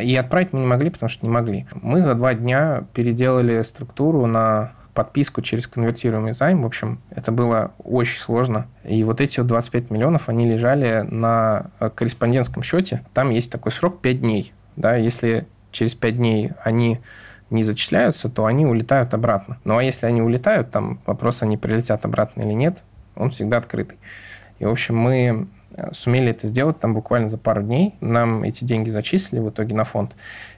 И 0.00 0.14
отправить 0.16 0.52
мы 0.52 0.60
не 0.60 0.66
могли, 0.66 0.90
потому 0.90 1.08
что 1.08 1.26
не 1.26 1.32
могли. 1.32 1.66
Мы 1.82 2.02
за 2.02 2.14
два 2.14 2.34
дня 2.34 2.84
переделали 2.94 3.62
структуру 3.62 4.26
на 4.26 4.72
подписку 4.96 5.42
через 5.42 5.66
конвертируемый 5.68 6.32
займ. 6.32 6.62
В 6.62 6.66
общем, 6.66 7.00
это 7.10 7.30
было 7.30 7.72
очень 7.78 8.18
сложно. 8.18 8.66
И 8.82 9.04
вот 9.04 9.20
эти 9.20 9.38
вот 9.38 9.46
25 9.46 9.90
миллионов, 9.90 10.28
они 10.28 10.48
лежали 10.48 11.06
на 11.08 11.66
э, 11.78 11.90
корреспондентском 11.90 12.62
счете. 12.62 13.04
Там 13.12 13.30
есть 13.30 13.52
такой 13.52 13.70
срок 13.70 14.00
5 14.00 14.20
дней. 14.22 14.52
Да, 14.74 14.96
если 14.96 15.46
через 15.70 15.94
5 15.94 16.16
дней 16.16 16.52
они 16.64 17.00
не 17.50 17.62
зачисляются, 17.62 18.30
то 18.30 18.46
они 18.46 18.64
улетают 18.66 19.12
обратно. 19.12 19.58
Ну 19.64 19.76
а 19.76 19.84
если 19.84 20.06
они 20.06 20.22
улетают, 20.22 20.70
там 20.70 20.98
вопрос, 21.06 21.42
они 21.42 21.58
прилетят 21.58 22.04
обратно 22.06 22.40
или 22.40 22.52
нет, 22.54 22.82
он 23.14 23.30
всегда 23.30 23.58
открытый. 23.58 23.98
И, 24.58 24.64
в 24.64 24.70
общем, 24.70 24.96
мы 24.96 25.46
э, 25.72 25.92
сумели 25.92 26.30
это 26.30 26.48
сделать 26.48 26.80
там 26.80 26.94
буквально 26.94 27.28
за 27.28 27.36
пару 27.36 27.62
дней. 27.62 27.94
Нам 28.00 28.42
эти 28.44 28.64
деньги 28.64 28.88
зачислили 28.88 29.40
в 29.40 29.50
итоге 29.50 29.74
на 29.74 29.84
фонд. 29.84 30.16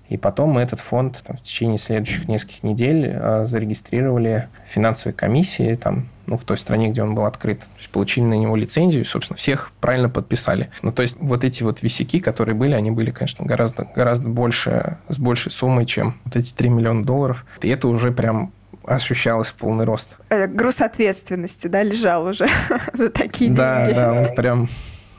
И 0.08 0.16
потом 0.16 0.50
мы 0.50 0.62
этот 0.62 0.80
фонд 0.80 1.22
там, 1.26 1.36
в 1.36 1.42
течение 1.42 1.78
следующих 1.78 2.28
нескольких 2.28 2.62
недель 2.62 3.10
э, 3.12 3.46
зарегистрировали 3.46 4.48
в 4.66 4.70
финансовой 4.70 5.12
комиссии 5.12 5.76
там, 5.76 6.08
ну, 6.26 6.36
в 6.36 6.44
той 6.44 6.56
стране, 6.56 6.88
где 6.88 7.02
он 7.02 7.14
был 7.14 7.26
открыт. 7.26 7.60
То 7.60 7.66
есть 7.78 7.90
получили 7.90 8.24
на 8.24 8.34
него 8.34 8.56
лицензию, 8.56 9.02
и, 9.02 9.06
собственно, 9.06 9.36
всех 9.36 9.70
правильно 9.80 10.08
подписали. 10.08 10.70
Ну, 10.82 10.92
то 10.92 11.02
есть 11.02 11.18
вот 11.20 11.44
эти 11.44 11.62
вот 11.62 11.82
висяки, 11.82 12.20
которые 12.20 12.54
были, 12.54 12.72
они 12.72 12.90
были, 12.90 13.10
конечно, 13.10 13.44
гораздо, 13.44 13.84
гораздо 13.94 14.28
больше, 14.28 14.96
с 15.08 15.18
большей 15.18 15.52
суммой, 15.52 15.84
чем 15.84 16.18
вот 16.24 16.36
эти 16.36 16.54
3 16.54 16.70
миллиона 16.70 17.04
долларов. 17.04 17.44
И 17.60 17.68
это 17.68 17.88
уже 17.88 18.10
прям 18.10 18.52
ощущалось 18.84 19.48
в 19.48 19.54
полный 19.54 19.84
рост. 19.84 20.16
Э, 20.30 20.46
груз 20.46 20.80
ответственности, 20.80 21.66
да, 21.66 21.82
лежал 21.82 22.26
уже 22.26 22.48
за 22.94 23.10
такие 23.10 23.50
деньги. 23.50 23.58
Да, 23.58 23.92
да, 23.92 24.12
он 24.12 24.34
прям, 24.34 24.68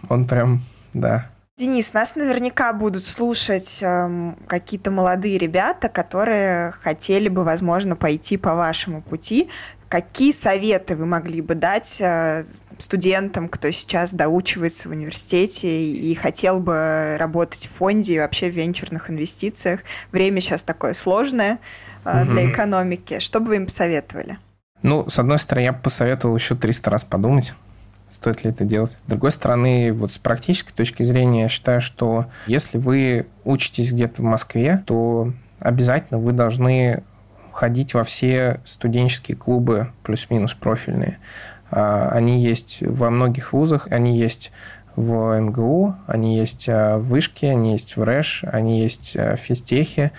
он 0.10 0.26
прям, 0.26 0.62
да, 0.94 1.30
Денис, 1.60 1.92
нас 1.92 2.16
наверняка 2.16 2.72
будут 2.72 3.04
слушать 3.04 3.80
э, 3.82 4.34
какие-то 4.48 4.92
молодые 4.92 5.38
ребята, 5.38 5.90
которые 5.90 6.72
хотели 6.82 7.28
бы, 7.28 7.44
возможно, 7.44 7.98
пойти 7.98 8.38
по 8.38 8.56
вашему 8.56 9.02
пути. 9.02 9.50
Какие 9.90 10.32
советы 10.32 10.96
вы 10.96 11.06
могли 11.06 11.42
бы 11.42 11.56
дать 11.56 11.98
э, 12.00 12.46
студентам, 12.78 13.50
кто 13.50 13.72
сейчас 13.72 14.14
доучивается 14.14 14.88
в 14.88 14.94
университете 14.94 15.84
и 15.84 16.16
хотел 16.16 16.62
бы 16.62 17.18
работать 17.20 17.66
в 17.66 17.72
фонде 17.74 18.14
и 18.14 18.20
вообще 18.20 18.50
в 18.50 18.56
венчурных 18.56 19.10
инвестициях? 19.10 19.82
Время 20.14 20.40
сейчас 20.40 20.64
такое 20.64 20.94
сложное 20.94 21.60
э, 22.06 22.22
угу. 22.22 22.32
для 22.32 22.50
экономики. 22.50 23.20
Что 23.20 23.42
бы 23.42 23.48
вы 23.50 23.56
им 23.58 23.66
посоветовали? 23.66 24.40
Ну, 24.82 25.10
с 25.10 25.20
одной 25.20 25.40
стороны, 25.40 25.66
я 25.66 25.74
бы 25.74 25.80
посоветовал 25.82 26.38
еще 26.38 26.56
300 26.56 26.90
раз 26.90 27.04
подумать 27.04 27.54
стоит 28.10 28.44
ли 28.44 28.52
это 28.52 28.66
делать. 28.66 28.92
С 28.92 29.10
другой 29.10 29.32
стороны, 29.32 29.92
вот 29.94 30.12
с 30.12 30.18
практической 30.18 30.74
точки 30.74 31.04
зрения, 31.04 31.44
я 31.44 31.50
считаю, 31.50 31.82
что 31.82 32.26
если 32.48 32.78
вы 32.78 33.28
учитесь 33.44 33.92
где-то 33.92 34.22
в 34.22 34.26
Москве, 34.26 34.84
то 34.86 35.32
обязательно 35.60 36.20
вы 36.20 36.34
должны 36.34 37.04
ходить 37.52 37.94
во 37.94 38.04
все 38.04 38.62
студенческие 38.66 39.38
клубы 39.38 39.92
плюс-минус 40.04 40.54
профильные. 40.54 41.18
А, 41.72 42.10
они 42.10 42.42
есть 42.42 42.80
во 42.82 43.10
многих 43.10 43.54
вузах, 43.54 43.88
они 43.92 44.18
есть 44.18 44.52
в 44.96 45.40
МГУ, 45.40 45.96
они 46.08 46.38
есть 46.38 46.68
а, 46.70 46.98
в 46.98 47.06
Вышке, 47.08 47.52
они 47.52 47.74
есть 47.74 47.98
в 47.98 48.04
РЭШ, 48.04 48.46
они 48.52 48.82
есть 48.82 49.16
в 49.16 49.36
физтехе. 49.36 50.12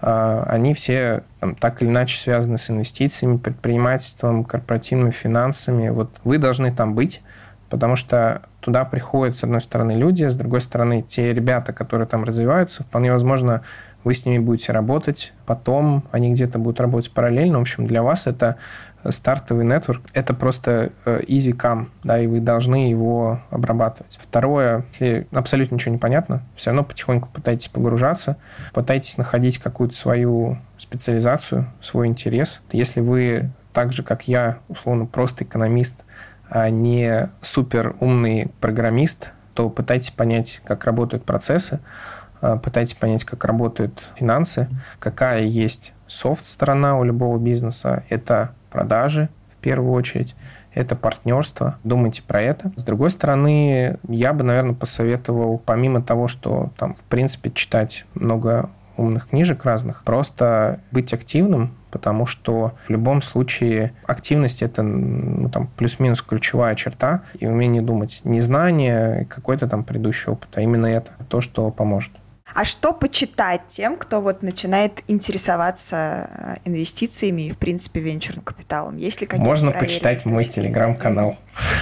А, 0.00 0.44
они 0.48 0.74
все 0.74 1.22
там, 1.40 1.54
так 1.54 1.82
или 1.82 1.88
иначе 1.88 2.18
связаны 2.18 2.58
с 2.58 2.70
инвестициями, 2.70 3.38
предпринимательством, 3.38 4.44
корпоративными 4.44 5.10
финансами. 5.10 5.88
Вот 5.88 6.10
вы 6.24 6.38
должны 6.38 6.72
там 6.72 6.94
быть, 6.94 7.22
потому 7.70 7.96
что 7.96 8.42
туда 8.60 8.84
приходят, 8.84 9.36
с 9.36 9.44
одной 9.44 9.60
стороны, 9.60 9.92
люди, 9.92 10.24
с 10.24 10.34
другой 10.34 10.60
стороны, 10.60 11.02
те 11.02 11.32
ребята, 11.32 11.72
которые 11.72 12.06
там 12.06 12.24
развиваются, 12.24 12.82
вполне 12.82 13.12
возможно, 13.12 13.62
вы 14.04 14.14
с 14.14 14.24
ними 14.24 14.38
будете 14.38 14.70
работать, 14.70 15.32
потом 15.46 16.04
они 16.12 16.32
где-то 16.32 16.60
будут 16.60 16.80
работать 16.80 17.10
параллельно. 17.10 17.58
В 17.58 17.62
общем, 17.62 17.88
для 17.88 18.04
вас 18.04 18.28
это 18.28 18.56
стартовый 19.10 19.64
нетворк. 19.64 20.02
Это 20.12 20.32
просто 20.32 20.92
э, 21.04 21.22
easy 21.26 21.56
come, 21.56 21.88
да, 22.04 22.20
и 22.20 22.28
вы 22.28 22.40
должны 22.40 22.88
его 22.88 23.40
обрабатывать. 23.50 24.16
Второе, 24.20 24.84
если 24.92 25.26
абсолютно 25.32 25.74
ничего 25.74 25.92
не 25.92 25.98
понятно, 25.98 26.42
все 26.54 26.70
равно 26.70 26.84
потихоньку 26.84 27.28
пытайтесь 27.32 27.68
погружаться, 27.68 28.36
пытайтесь 28.72 29.16
находить 29.16 29.58
какую-то 29.58 29.96
свою 29.96 30.58
специализацию, 30.78 31.66
свой 31.80 32.06
интерес. 32.06 32.62
Если 32.70 33.00
вы 33.00 33.50
так 33.72 33.92
же, 33.92 34.02
как 34.02 34.28
я, 34.28 34.58
условно, 34.68 35.06
просто 35.06 35.44
экономист, 35.44 36.04
а 36.35 36.35
не 36.50 37.30
супер 37.40 37.96
умный 38.00 38.50
программист, 38.60 39.32
то 39.54 39.68
пытайтесь 39.70 40.10
понять, 40.10 40.60
как 40.64 40.84
работают 40.84 41.24
процессы, 41.24 41.80
а, 42.40 42.56
пытайтесь 42.56 42.94
понять, 42.94 43.24
как 43.24 43.44
работают 43.44 44.02
финансы, 44.16 44.68
какая 44.98 45.42
есть 45.42 45.92
софт-сторона 46.06 46.98
у 46.98 47.04
любого 47.04 47.38
бизнеса. 47.38 48.04
Это 48.08 48.52
продажи, 48.70 49.28
в 49.50 49.56
первую 49.56 49.92
очередь, 49.92 50.36
это 50.76 50.94
партнерство. 50.94 51.78
Думайте 51.84 52.22
про 52.22 52.42
это. 52.42 52.70
С 52.76 52.82
другой 52.82 53.10
стороны, 53.10 53.98
я 54.08 54.34
бы, 54.34 54.44
наверное, 54.44 54.74
посоветовал, 54.74 55.58
помимо 55.58 56.02
того, 56.02 56.28
что 56.28 56.70
там, 56.76 56.94
в 56.94 57.02
принципе, 57.04 57.50
читать 57.50 58.04
много 58.14 58.68
умных 58.96 59.28
книжек 59.28 59.64
разных, 59.64 60.04
просто 60.04 60.80
быть 60.90 61.12
активным, 61.12 61.74
потому 61.90 62.26
что 62.26 62.74
в 62.86 62.90
любом 62.90 63.22
случае 63.22 63.92
активность 64.06 64.62
это 64.62 64.82
ну, 64.82 65.48
там, 65.48 65.68
плюс-минус 65.76 66.22
ключевая 66.22 66.74
черта, 66.74 67.22
и 67.38 67.46
умение 67.46 67.82
думать. 67.82 68.20
Не 68.24 68.40
знание, 68.40 69.26
какой-то 69.26 69.66
там 69.68 69.84
предыдущий 69.84 70.32
опыт, 70.32 70.50
а 70.54 70.60
именно 70.60 70.86
это 70.86 71.12
то, 71.28 71.40
что 71.40 71.70
поможет. 71.70 72.12
А 72.56 72.64
что 72.64 72.94
почитать 72.94 73.68
тем, 73.68 73.98
кто 73.98 74.22
вот 74.22 74.42
начинает 74.42 75.02
интересоваться 75.08 76.30
э, 76.32 76.56
инвестициями 76.64 77.48
и, 77.48 77.50
в 77.52 77.58
принципе, 77.58 78.00
венчурным 78.00 78.42
капиталом? 78.42 78.96
Есть 78.96 79.20
ли 79.20 79.26
какие-то 79.26 79.46
Можно 79.46 79.72
почитать 79.72 80.24
мой 80.24 80.44
телеграм-канал. 80.44 81.36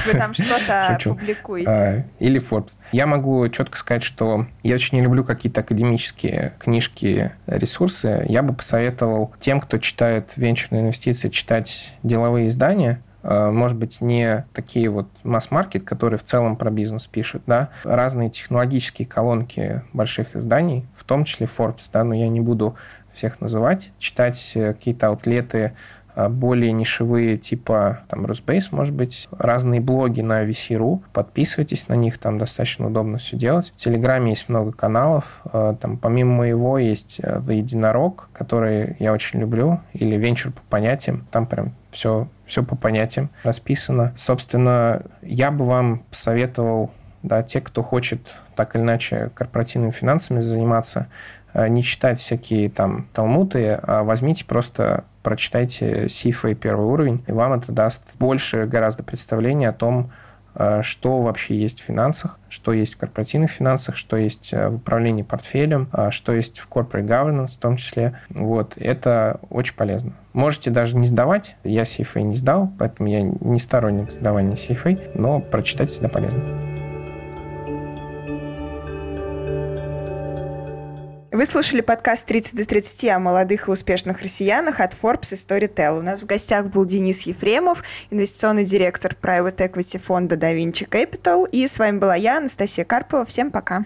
Вы 0.05 0.19
там 0.19 0.35
что-то 0.35 0.99
публикуете? 1.05 1.71
А, 1.71 2.05
или 2.19 2.41
Forbes. 2.41 2.77
Я 2.91 3.07
могу 3.07 3.49
четко 3.51 3.79
сказать, 3.79 4.03
что 4.03 4.49
я 4.65 4.75
очень 4.75 4.99
не 4.99 5.05
люблю 5.05 5.23
какие-то 5.23 5.61
академические 5.61 6.55
книжки, 6.59 7.31
ресурсы. 7.47 8.27
Я 8.29 8.43
бы 8.43 8.53
посоветовал 8.53 9.33
тем, 9.39 9.61
кто 9.61 9.79
читает 9.79 10.33
венчурные 10.35 10.83
инвестиции, 10.83 11.29
читать 11.29 11.93
деловые 12.03 12.49
издания, 12.49 13.01
может 13.25 13.79
быть, 13.79 14.01
не 14.01 14.47
такие 14.53 14.89
вот 14.91 15.09
масс-маркет, 15.23 15.85
которые 15.85 16.19
в 16.19 16.25
целом 16.25 16.57
про 16.57 16.71
бизнес 16.71 17.07
пишут, 17.07 17.43
да, 17.47 17.71
разные 17.83 18.31
технологические 18.31 19.09
колонки 19.09 19.83
больших 19.93 20.37
изданий, 20.37 20.87
в 20.95 21.05
том 21.05 21.25
числе 21.25 21.47
Forbes, 21.47 21.89
да, 21.93 22.05
но 22.05 22.15
я 22.15 22.29
не 22.29 22.41
буду 22.41 22.77
всех 23.13 23.41
называть, 23.41 23.93
читать 23.99 24.53
э, 24.55 24.73
какие-то 24.75 25.07
аутлеты 25.07 25.73
э, 26.17 26.29
более 26.29 26.73
нишевые, 26.73 27.39
типа 27.39 28.01
там 28.09 28.27
Росбейс, 28.27 28.73
может 28.73 28.95
быть, 28.95 29.29
разные 29.31 29.81
блоги 29.81 30.21
на 30.21 30.45
VC.ru, 30.45 31.03
подписывайтесь 31.13 31.89
на 31.89 31.95
них, 31.95 32.19
там 32.19 32.39
достаточно 32.39 32.89
удобно 32.89 33.19
все 33.19 33.37
делать. 33.37 33.71
В 33.71 33.77
Телеграме 33.77 34.31
есть 34.31 34.49
много 34.49 34.73
каналов, 34.73 35.43
там 35.53 35.97
помимо 35.97 36.33
моего 36.33 36.79
есть 36.79 37.21
The 37.21 37.55
Единорог, 37.55 38.29
который 38.33 38.97
я 38.99 39.13
очень 39.13 39.41
люблю, 39.41 39.81
или 39.93 40.17
Венчур 40.17 40.53
по 40.53 40.63
понятиям, 40.69 41.27
там 41.31 41.47
прям 41.47 41.75
все 41.91 42.29
все 42.47 42.63
по 42.63 42.77
понятиям 42.77 43.31
расписано. 43.43 44.13
Собственно, 44.17 45.03
я 45.23 45.51
бы 45.51 45.65
вам 45.65 46.05
посоветовал, 46.11 46.91
да, 47.23 47.43
те, 47.43 47.61
кто 47.61 47.83
хочет 47.83 48.21
так 48.55 48.77
или 48.77 48.83
иначе 48.83 49.31
корпоративными 49.35 49.91
финансами 49.91 50.41
заниматься, 50.41 51.09
э, 51.53 51.69
не 51.69 51.83
читать 51.83 52.19
всякие 52.19 52.71
там 52.71 53.09
талмуты, 53.13 53.79
а 53.83 54.03
возьмите 54.03 54.45
просто 54.45 55.05
прочитайте 55.23 56.07
CFA 56.07 56.55
первый 56.55 56.87
уровень, 56.87 57.25
и 57.27 57.33
вам 57.33 57.55
это 57.55 57.73
даст 57.73 58.03
больше 58.19 58.67
гораздо 58.67 59.03
представления 59.03 59.71
о 59.71 59.73
том, 59.73 60.13
что 60.83 61.21
вообще 61.21 61.57
есть 61.57 61.81
в 61.81 61.85
финансах, 61.85 62.39
что 62.49 62.73
есть 62.73 62.95
в 62.95 62.99
корпоративных 62.99 63.51
финансах, 63.51 63.97
что 63.97 64.17
есть 64.17 64.53
э, 64.53 64.69
в 64.69 64.77
управлении 64.77 65.23
портфелем, 65.23 65.89
э, 65.93 66.11
что 66.11 66.33
есть 66.33 66.59
в 66.61 66.69
corporate 66.69 67.07
governance 67.07 67.57
в 67.57 67.59
том 67.59 67.77
числе. 67.77 68.21
Вот, 68.29 68.75
это 68.77 69.41
очень 69.51 69.75
полезно. 69.75 70.13
Можете 70.33 70.71
даже 70.71 70.97
не 70.97 71.07
сдавать. 71.07 71.57
Я 71.65 71.83
CFA 71.83 72.23
не 72.23 72.37
сдал, 72.37 72.71
поэтому 72.79 73.09
я 73.09 73.23
не 73.23 73.59
сторонник 73.59 74.11
сдавания 74.11 74.55
CFA, 74.55 75.13
но 75.15 75.41
прочитать 75.41 75.89
всегда 75.89 76.09
полезно. 76.09 76.84
Вы 81.35 81.47
слушали 81.47 81.81
подкаст 81.81 82.27
30 82.27 82.55
до 82.55 82.65
30 82.65 83.09
о 83.09 83.19
молодых 83.19 83.67
и 83.67 83.71
успешных 83.73 84.23
россиянах 84.23 84.79
от 84.79 84.93
Forbes 84.93 85.33
и 85.33 85.35
Storytel. 85.35 85.99
У 85.99 86.01
нас 86.01 86.23
в 86.23 86.27
гостях 86.27 86.67
был 86.67 86.85
Денис 86.85 87.23
Ефремов, 87.23 87.83
инвестиционный 88.11 88.65
директор 88.65 89.17
private 89.21 89.57
equity 89.57 89.99
фонда 89.99 90.37
Da 90.37 90.57
Vinci 90.57 90.89
Capital. 90.89 91.51
И 91.51 91.67
с 91.67 91.81
вами 91.81 91.99
была 91.99 92.15
я, 92.15 92.37
Анастасия 92.37 92.85
Карпова. 92.85 93.25
Всем 93.25 93.51
пока. 93.51 93.85